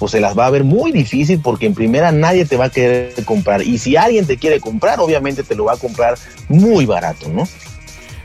pues 0.00 0.12
se 0.12 0.20
las 0.20 0.36
va 0.36 0.46
a 0.46 0.50
ver 0.50 0.64
muy 0.64 0.92
difícil 0.92 1.40
porque 1.40 1.66
en 1.66 1.74
primera 1.74 2.10
nadie 2.10 2.46
te 2.46 2.56
va 2.56 2.64
a 2.64 2.70
querer 2.70 3.12
comprar. 3.26 3.60
Y 3.60 3.76
si 3.76 3.96
alguien 3.96 4.26
te 4.26 4.38
quiere 4.38 4.58
comprar, 4.58 4.98
obviamente 4.98 5.42
te 5.42 5.54
lo 5.54 5.66
va 5.66 5.74
a 5.74 5.76
comprar 5.76 6.16
muy 6.48 6.86
barato, 6.86 7.28
¿no? 7.28 7.46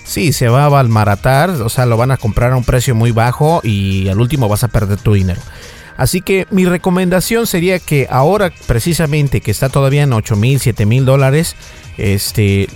Sí, 0.06 0.32
se 0.32 0.48
va 0.48 0.66
a 0.66 0.70
balmaratar, 0.70 1.50
o 1.50 1.68
sea, 1.68 1.86
lo 1.86 1.98
van 1.98 2.12
a 2.12 2.18
comprar 2.18 2.54
a 2.54 2.56
un 2.56 2.64
precio 2.64 2.96
muy 2.96 3.12
bajo 3.12 3.60
y 3.62 4.08
al 4.08 4.22
último 4.22 4.48
vas 4.48 4.64
a 4.64 4.70
perder 4.70 5.00
tu 5.00 5.16
dinero. 5.16 5.42
Así 5.98 6.22
que 6.22 6.48
mi 6.50 6.64
recomendación 6.64 7.46
sería 7.46 7.80
que 7.80 8.08
ahora 8.10 8.54
precisamente 8.68 9.42
que 9.42 9.52
está 9.52 9.68
todavía 9.68 10.04
en 10.04 10.14
8 10.14 10.38
mil, 10.38 10.62
7 10.62 10.86
mil 10.86 11.04
dólares, 11.04 11.58
este, 11.98 12.70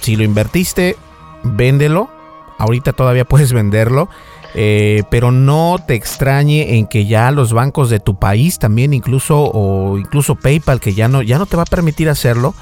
si 0.00 0.16
lo 0.16 0.24
invertiste, 0.24 0.96
véndelo. 1.44 2.10
Ahorita 2.58 2.92
todavía 2.92 3.24
puedes 3.28 3.52
venderlo 3.52 4.08
eh, 4.54 5.02
pero 5.10 5.32
no 5.32 5.76
te 5.84 5.94
extrañe 5.94 6.76
en 6.76 6.86
que 6.86 7.06
ya 7.06 7.30
los 7.32 7.52
bancos 7.52 7.90
de 7.90 7.98
tu 7.98 8.18
país 8.18 8.58
también 8.58 8.94
incluso 8.94 9.50
o 9.52 9.98
incluso 9.98 10.36
PayPal 10.36 10.80
que 10.80 10.94
ya 10.94 11.08
no 11.08 11.22
ya 11.22 11.38
no 11.38 11.46
te 11.46 11.56
va 11.56 11.64
a 11.64 11.66
permitir 11.66 12.08
hacerlo. 12.08 12.54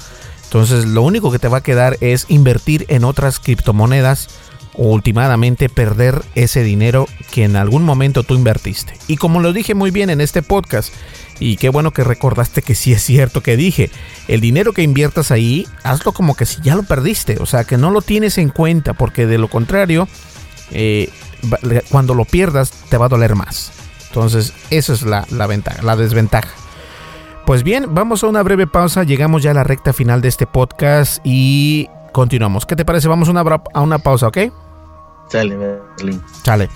Entonces 0.45 0.85
lo 0.85 1.03
único 1.03 1.31
que 1.31 1.39
te 1.39 1.47
va 1.47 1.59
a 1.59 1.63
quedar 1.63 1.97
es 2.01 2.25
invertir 2.29 2.85
en 2.89 3.03
otras 3.03 3.39
criptomonedas 3.39 4.29
o 4.75 4.87
últimamente 4.87 5.69
perder 5.69 6.21
ese 6.35 6.63
dinero 6.63 7.07
que 7.31 7.43
en 7.43 7.55
algún 7.55 7.83
momento 7.83 8.23
tú 8.23 8.35
invertiste. 8.35 8.93
Y 9.07 9.17
como 9.17 9.39
lo 9.39 9.53
dije 9.53 9.75
muy 9.75 9.91
bien 9.91 10.09
en 10.09 10.21
este 10.21 10.41
podcast, 10.41 10.93
y 11.39 11.57
qué 11.57 11.69
bueno 11.69 11.91
que 11.91 12.03
recordaste 12.03 12.61
que 12.61 12.75
sí 12.75 12.93
es 12.93 13.03
cierto 13.03 13.41
que 13.41 13.57
dije, 13.57 13.91
el 14.27 14.41
dinero 14.41 14.73
que 14.73 14.81
inviertas 14.81 15.31
ahí, 15.31 15.67
hazlo 15.83 16.11
como 16.11 16.35
que 16.35 16.45
si 16.45 16.61
ya 16.61 16.75
lo 16.75 16.83
perdiste, 16.83 17.37
o 17.39 17.45
sea, 17.45 17.63
que 17.65 17.77
no 17.77 17.91
lo 17.91 18.01
tienes 18.01 18.37
en 18.37 18.49
cuenta, 18.49 18.93
porque 18.93 19.25
de 19.25 19.37
lo 19.37 19.47
contrario, 19.47 20.07
eh, 20.71 21.09
cuando 21.89 22.13
lo 22.13 22.25
pierdas 22.25 22.71
te 22.89 22.97
va 22.97 23.05
a 23.05 23.09
doler 23.09 23.35
más. 23.35 23.71
Entonces, 24.07 24.53
esa 24.69 24.93
es 24.93 25.01
la, 25.01 25.47
ventaja, 25.47 25.81
la 25.81 25.95
desventaja. 25.95 26.49
Pues 27.45 27.63
bien, 27.63 27.87
vamos 27.93 28.23
a 28.23 28.27
una 28.27 28.43
breve 28.43 28.67
pausa. 28.67 29.03
Llegamos 29.03 29.43
ya 29.43 29.51
a 29.51 29.55
la 29.55 29.63
recta 29.63 29.91
final 29.91 30.21
de 30.21 30.29
este 30.29 30.45
podcast 30.45 31.19
y 31.23 31.89
continuamos. 32.11 32.65
¿Qué 32.65 32.75
te 32.75 32.85
parece? 32.85 33.07
Vamos 33.07 33.27
a 33.27 33.31
una, 33.31 33.41
a 33.73 33.81
una 33.81 33.97
pausa, 33.97 34.27
¿ok? 34.27 34.37
Chale, 35.29 35.79
Chale. 36.43 36.69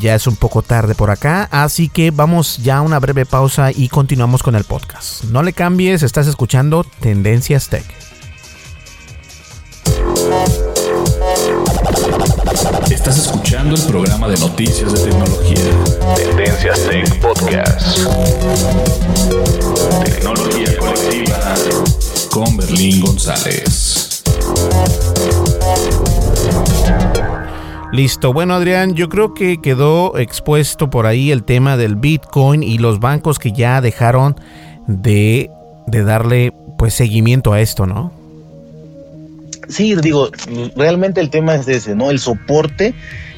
Ya 0.00 0.14
es 0.14 0.26
un 0.26 0.36
poco 0.36 0.62
tarde 0.62 0.94
por 0.94 1.10
acá, 1.10 1.48
así 1.50 1.88
que 1.88 2.12
vamos 2.12 2.58
ya 2.58 2.78
a 2.78 2.80
una 2.80 2.98
breve 2.98 3.26
pausa 3.26 3.72
y 3.72 3.88
continuamos 3.88 4.42
con 4.42 4.54
el 4.54 4.64
podcast. 4.64 5.24
No 5.24 5.42
le 5.42 5.52
cambies, 5.52 6.02
estás 6.02 6.28
escuchando 6.28 6.84
Tendencias 7.00 7.68
Tech. 7.68 7.84
Estás 13.00 13.16
escuchando 13.16 13.76
el 13.76 13.82
programa 13.86 14.28
de 14.28 14.36
noticias 14.36 14.92
de 14.92 15.10
tecnología. 15.10 15.56
Tendencias 16.16 16.86
Tech 16.86 17.18
Podcast. 17.18 17.98
Tecnología 20.04 20.76
colectiva 20.78 21.54
con 22.30 22.58
Berlín 22.58 23.00
González. 23.00 24.22
Listo, 27.90 28.34
bueno 28.34 28.52
Adrián, 28.52 28.94
yo 28.94 29.08
creo 29.08 29.32
que 29.32 29.62
quedó 29.62 30.18
expuesto 30.18 30.90
por 30.90 31.06
ahí 31.06 31.30
el 31.30 31.44
tema 31.44 31.78
del 31.78 31.96
Bitcoin 31.96 32.62
y 32.62 32.76
los 32.76 33.00
bancos 33.00 33.38
que 33.38 33.52
ya 33.52 33.80
dejaron 33.80 34.36
de, 34.86 35.50
de 35.86 36.04
darle 36.04 36.52
pues 36.76 36.92
seguimiento 36.92 37.54
a 37.54 37.62
esto, 37.62 37.86
¿no? 37.86 38.19
Sí, 39.70 39.94
digo, 39.96 40.30
realmente 40.76 41.20
el 41.20 41.30
tema 41.30 41.54
es 41.54 41.68
ese, 41.68 41.94
¿no? 41.94 42.10
El 42.10 42.18
soporte 42.18 42.94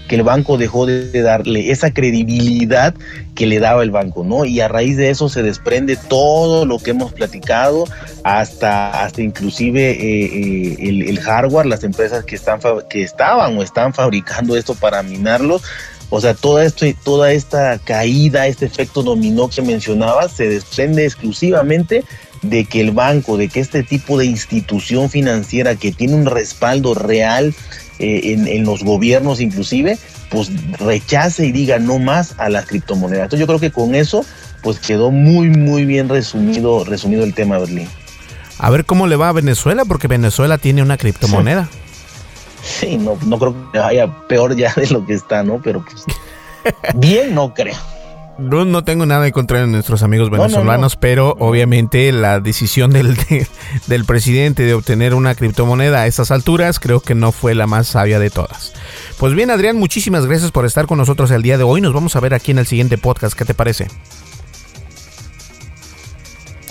que 0.09 0.17
el 0.17 0.25
banco 0.25 0.59
dejó 0.59 0.85
de 0.85 1.23
darle, 1.23 1.71
esa 1.71 1.93
credibilidad 1.93 2.95
que 3.35 3.47
le 3.47 3.61
daba 3.61 3.83
el 3.83 3.91
banco, 3.91 4.25
¿no? 4.25 4.45
Y 4.45 4.61
a 4.61 4.69
raíz 4.69 4.97
de 4.97 5.11
eso 5.11 5.29
se 5.29 5.43
desprende 5.43 5.97
todo 5.97 6.67
lo 6.67 6.79
que 6.79 6.91
hemos 6.91 7.13
platicado, 7.13 7.85
hasta, 8.25 9.05
hasta 9.05 9.23
inclusive 9.23 9.93
eh, 9.93 10.77
eh, 10.81 11.07
el, 11.09 11.21
hardware, 11.21 11.67
las 11.67 11.85
empresas 11.85 12.25
que, 12.25 12.35
están, 12.35 12.61
que 12.91 13.03
estaban 13.03 13.57
o 13.57 13.63
están 13.63 13.95
fabricando 13.95 14.57
esto 14.57 14.75
para 14.75 15.03
minarlo, 15.03 15.61
o 16.11 16.21
sea, 16.21 16.35
toda, 16.35 16.65
esto, 16.65 16.85
toda 17.05 17.33
esta 17.33 17.79
caída, 17.79 18.47
este 18.47 18.67
efecto 18.67 19.03
dominó 19.03 19.49
que 19.49 19.63
mencionabas, 19.63 20.33
se 20.33 20.47
desprende 20.47 21.07
exclusivamente 21.07 22.05
de 22.43 22.65
que 22.65 22.81
el 22.81 22.91
banco, 22.91 23.37
de 23.37 23.49
que 23.49 23.61
este 23.61 23.83
tipo 23.83 24.19
de 24.19 24.27
institución 24.27 25.09
financiera 25.09 25.77
que 25.77 25.93
tiene 25.93 26.15
un 26.15 26.27
respaldo 26.27 26.95
real 26.95 27.55
eh, 27.99 28.35
en, 28.35 28.65
los 28.65 28.83
gobiernos 28.83 29.41
inclusive, 29.41 29.99
pues 30.29 30.51
rechace 30.79 31.47
y 31.47 31.53
diga 31.53 31.79
no 31.79 31.99
más 31.99 32.35
a 32.39 32.49
las 32.49 32.67
criptomonedas. 32.67 33.25
Entonces 33.25 33.41
yo 33.41 33.47
creo 33.47 33.61
que 33.61 33.71
con 33.71 33.95
eso 33.95 34.25
pues 34.63 34.79
quedó 34.79 35.11
muy 35.11 35.49
muy 35.51 35.85
bien 35.85 36.09
resumido, 36.09 36.85
resumido 36.85 37.25
el 37.25 37.35
tema 37.35 37.59
Berlín. 37.59 37.89
A 38.59 38.71
ver 38.71 38.85
cómo 38.85 39.07
le 39.07 39.17
va 39.17 39.29
a 39.29 39.33
Venezuela, 39.33 39.85
porque 39.85 40.09
Venezuela 40.09 40.59
tiene 40.59 40.83
una 40.83 40.97
criptomoneda. 40.97 41.69
Sí, 42.63 42.97
no, 42.97 43.19
no 43.27 43.39
creo 43.39 43.73
que 43.73 43.79
vaya 43.79 44.07
peor 44.29 44.57
ya 44.57 44.73
de 44.75 44.87
lo 44.89 45.05
que 45.05 45.15
está, 45.15 45.43
¿no? 45.43 45.61
Pero 45.63 45.85
pues 45.85 46.05
Bien, 46.95 47.35
no 47.35 47.55
creo. 47.55 47.77
No, 48.39 48.65
no 48.65 48.83
tengo 48.83 49.05
nada 49.05 49.27
en 49.27 49.33
contra 49.33 49.61
de 49.61 49.67
nuestros 49.67 50.03
amigos 50.03 50.31
venezolanos, 50.31 50.97
pero 50.97 51.37
obviamente 51.39 52.11
la 52.13 52.41
decisión 52.41 52.91
del, 52.91 53.17
del 53.87 54.05
presidente 54.05 54.63
de 54.65 54.75
obtener 54.75 55.15
una 55.15 55.35
criptomoneda 55.35 56.01
a 56.01 56.07
estas 56.07 56.31
alturas 56.31 56.81
creo 56.81 57.01
que 57.01 57.15
no 57.15 57.33
fue 57.33 57.55
la 57.55 57.67
más 57.67 57.89
sabia 57.89 58.19
de 58.19 58.31
todas. 58.31 58.73
Pues 59.19 59.35
bien, 59.35 59.51
Adrián, 59.51 59.77
muchísimas 59.77 60.27
gracias 60.27 60.51
por 60.51 60.65
estar 60.65 60.87
con 60.87 60.99
nosotros 60.99 61.31
el 61.31 61.43
día 61.43 61.59
de 61.59 61.65
hoy. 61.65 61.81
Nos 61.81 61.93
vamos 61.93 62.17
a 62.17 62.21
ver 62.21 62.35
aquí 62.35 62.51
en 62.51 62.59
el 62.59 62.67
siguiente 62.67 62.99
podcast. 62.99 63.37
¿Qué 63.37 63.45
te 63.45 63.55
parece? 63.55 63.89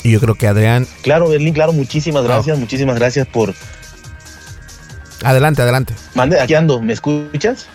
Y 0.03 0.11
yo 0.11 0.19
creo 0.19 0.35
que 0.35 0.47
Adrián. 0.47 0.87
Claro, 1.03 1.29
Berlín, 1.29 1.53
claro, 1.53 1.73
muchísimas 1.73 2.23
gracias, 2.23 2.57
muchísimas 2.57 2.97
gracias 2.97 3.27
por. 3.27 3.53
Adelante, 5.23 5.61
adelante. 5.61 5.93
Mande, 6.15 6.39
aquí 6.39 6.55
ando, 6.55 6.81
¿me 6.81 6.93
escuchas? 6.93 7.67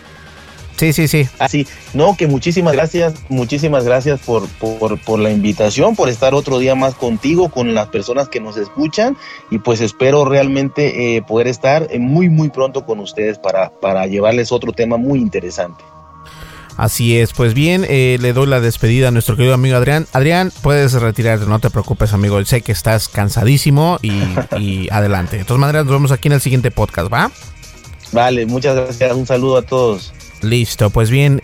Sí, 0.77 0.93
sí, 0.93 1.07
sí. 1.07 1.27
Así, 1.39 1.65
no, 1.93 2.15
que 2.15 2.27
muchísimas 2.27 2.73
gracias, 2.73 3.15
muchísimas 3.29 3.83
gracias 3.83 4.19
por, 4.19 4.47
por, 4.47 4.99
por, 4.99 5.19
la 5.19 5.31
invitación, 5.31 5.95
por 5.95 6.07
estar 6.07 6.35
otro 6.35 6.59
día 6.59 6.75
más 6.75 6.93
contigo, 6.93 7.49
con 7.49 7.73
las 7.73 7.87
personas 7.87 8.29
que 8.29 8.39
nos 8.39 8.57
escuchan 8.57 9.17
y 9.49 9.57
pues 9.57 9.81
espero 9.81 10.23
realmente 10.25 11.17
eh, 11.17 11.23
poder 11.23 11.47
estar 11.47 11.87
eh, 11.89 11.97
muy, 11.97 12.29
muy 12.29 12.49
pronto 12.49 12.85
con 12.85 12.99
ustedes 12.99 13.39
para, 13.39 13.71
para 13.71 14.05
llevarles 14.05 14.51
otro 14.51 14.71
tema 14.71 14.97
muy 14.97 15.19
interesante. 15.19 15.83
Así 16.77 17.17
es, 17.17 17.33
pues 17.33 17.55
bien, 17.55 17.83
eh, 17.89 18.19
le 18.21 18.33
doy 18.33 18.45
la 18.45 18.59
despedida 18.59 19.07
a 19.07 19.11
nuestro 19.11 19.35
querido 19.35 19.55
amigo 19.55 19.77
Adrián. 19.77 20.05
Adrián, 20.13 20.51
puedes 20.61 20.93
retirarte, 20.93 21.47
no 21.47 21.57
te 21.57 21.71
preocupes, 21.71 22.13
amigo. 22.13 22.43
Sé 22.45 22.61
que 22.61 22.71
estás 22.71 23.09
cansadísimo 23.09 23.97
y, 24.03 24.11
y 24.59 24.87
adelante. 24.91 25.37
De 25.37 25.43
todas 25.43 25.59
maneras, 25.59 25.85
nos 25.85 25.93
vemos 25.93 26.11
aquí 26.11 26.27
en 26.27 26.33
el 26.33 26.41
siguiente 26.41 26.69
podcast, 26.69 27.11
¿va? 27.11 27.31
Vale, 28.11 28.45
muchas 28.45 28.75
gracias. 28.75 29.11
Un 29.13 29.25
saludo 29.25 29.57
a 29.57 29.63
todos. 29.63 30.13
Listo, 30.41 30.89
pues 30.89 31.09
bien. 31.09 31.41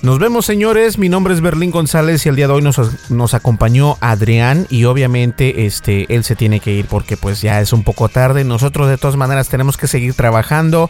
Nos 0.00 0.20
vemos 0.20 0.46
señores, 0.46 0.96
mi 0.96 1.08
nombre 1.08 1.34
es 1.34 1.40
Berlín 1.40 1.72
González 1.72 2.24
y 2.24 2.28
el 2.28 2.36
día 2.36 2.46
de 2.46 2.52
hoy 2.52 2.62
nos, 2.62 3.10
nos, 3.10 3.34
acompañó 3.34 3.96
Adrián 4.00 4.68
y 4.70 4.84
obviamente 4.84 5.66
este, 5.66 6.06
él 6.14 6.22
se 6.22 6.36
tiene 6.36 6.60
que 6.60 6.70
ir 6.72 6.86
porque 6.86 7.16
pues 7.16 7.42
ya 7.42 7.60
es 7.60 7.72
un 7.72 7.82
poco 7.82 8.08
tarde. 8.08 8.44
Nosotros 8.44 8.88
de 8.88 8.96
todas 8.96 9.16
maneras 9.16 9.48
tenemos 9.48 9.76
que 9.76 9.88
seguir 9.88 10.14
trabajando, 10.14 10.88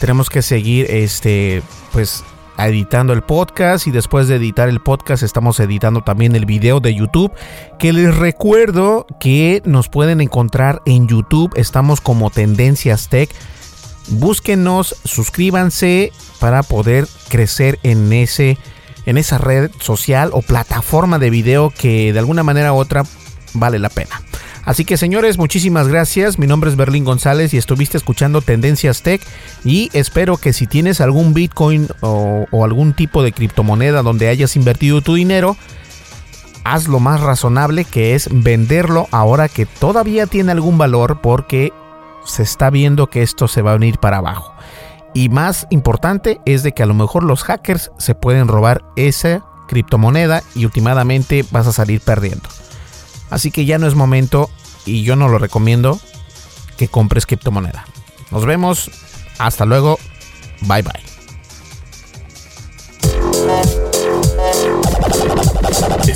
tenemos 0.00 0.28
que 0.28 0.42
seguir 0.42 0.86
este, 0.90 1.62
pues 1.92 2.24
editando 2.58 3.12
el 3.12 3.22
podcast 3.22 3.86
y 3.86 3.92
después 3.92 4.26
de 4.26 4.36
editar 4.36 4.68
el 4.68 4.80
podcast 4.80 5.22
estamos 5.22 5.60
editando 5.60 6.02
también 6.02 6.34
el 6.34 6.44
video 6.44 6.80
de 6.80 6.94
YouTube 6.94 7.32
que 7.78 7.92
les 7.92 8.16
recuerdo 8.16 9.06
que 9.20 9.62
nos 9.64 9.88
pueden 9.88 10.20
encontrar 10.20 10.82
en 10.84 11.06
YouTube, 11.06 11.52
estamos 11.54 12.00
como 12.00 12.30
Tendencias 12.30 13.08
Tech 13.08 13.30
búsquenos, 14.10 14.96
suscríbanse 15.04 16.12
para 16.40 16.62
poder 16.62 17.06
crecer 17.28 17.78
en 17.82 18.12
ese 18.12 18.58
en 19.06 19.16
esa 19.16 19.38
red 19.38 19.70
social 19.80 20.30
o 20.34 20.42
plataforma 20.42 21.18
de 21.18 21.30
video 21.30 21.70
que 21.70 22.12
de 22.12 22.18
alguna 22.18 22.42
manera 22.42 22.74
u 22.74 22.76
otra 22.76 23.04
vale 23.54 23.78
la 23.78 23.88
pena. 23.88 24.20
Así 24.66 24.84
que 24.84 24.98
señores, 24.98 25.38
muchísimas 25.38 25.88
gracias. 25.88 26.38
Mi 26.38 26.46
nombre 26.46 26.68
es 26.68 26.76
Berlín 26.76 27.04
González 27.04 27.54
y 27.54 27.56
estuviste 27.56 27.96
escuchando 27.96 28.42
Tendencias 28.42 29.00
Tech 29.00 29.22
y 29.64 29.88
espero 29.94 30.36
que 30.36 30.52
si 30.52 30.66
tienes 30.66 31.00
algún 31.00 31.32
Bitcoin 31.32 31.88
o, 32.02 32.44
o 32.50 32.64
algún 32.64 32.92
tipo 32.92 33.22
de 33.22 33.32
criptomoneda 33.32 34.02
donde 34.02 34.28
hayas 34.28 34.56
invertido 34.56 35.00
tu 35.00 35.14
dinero, 35.14 35.56
haz 36.64 36.86
lo 36.86 37.00
más 37.00 37.22
razonable 37.22 37.86
que 37.86 38.14
es 38.14 38.28
venderlo 38.30 39.08
ahora 39.10 39.48
que 39.48 39.64
todavía 39.64 40.26
tiene 40.26 40.52
algún 40.52 40.76
valor 40.76 41.20
porque 41.22 41.72
se 42.28 42.42
está 42.42 42.70
viendo 42.70 43.08
que 43.08 43.22
esto 43.22 43.48
se 43.48 43.62
va 43.62 43.72
a 43.72 43.78
venir 43.78 43.98
para 43.98 44.18
abajo. 44.18 44.54
Y 45.14 45.28
más 45.28 45.66
importante 45.70 46.40
es 46.44 46.62
de 46.62 46.72
que 46.72 46.82
a 46.82 46.86
lo 46.86 46.94
mejor 46.94 47.24
los 47.24 47.42
hackers 47.42 47.90
se 47.98 48.14
pueden 48.14 48.46
robar 48.46 48.84
esa 48.96 49.44
criptomoneda 49.66 50.42
y 50.54 50.64
últimamente 50.64 51.44
vas 51.50 51.66
a 51.66 51.72
salir 51.72 52.00
perdiendo. 52.00 52.48
Así 53.30 53.50
que 53.50 53.64
ya 53.64 53.78
no 53.78 53.86
es 53.86 53.94
momento 53.94 54.50
y 54.86 55.02
yo 55.02 55.16
no 55.16 55.28
lo 55.28 55.38
recomiendo 55.38 56.00
que 56.76 56.88
compres 56.88 57.26
criptomoneda. 57.26 57.84
Nos 58.30 58.44
vemos. 58.46 58.90
Hasta 59.38 59.64
luego. 59.64 59.98
Bye 60.62 60.82
bye. 60.82 61.17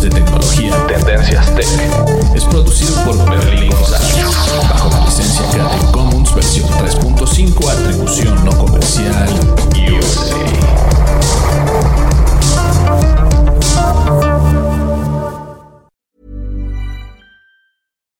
De 0.00 0.08
tecnología 0.08 0.86
Tendencias 0.86 1.54
Tech. 1.54 1.66
Es 2.34 2.44
producido 2.44 2.94
por 3.04 3.30
Berlín 3.30 3.70
González, 3.70 4.24
bajo 4.70 4.90
la 4.90 5.04
licencia 5.04 5.44
Creative 5.50 5.92
Commons 5.92 6.34
versión 6.34 6.68
3.5, 6.70 7.68
atribución 7.68 8.44
no 8.44 8.52
comercial, 8.56 9.28
USA. 9.92 10.42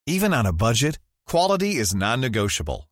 Even 0.06 0.34
on 0.34 0.46
a 0.46 0.52
budget, 0.52 0.98
quality 1.26 1.76
is 1.76 1.94
non-negotiable. 1.94 2.91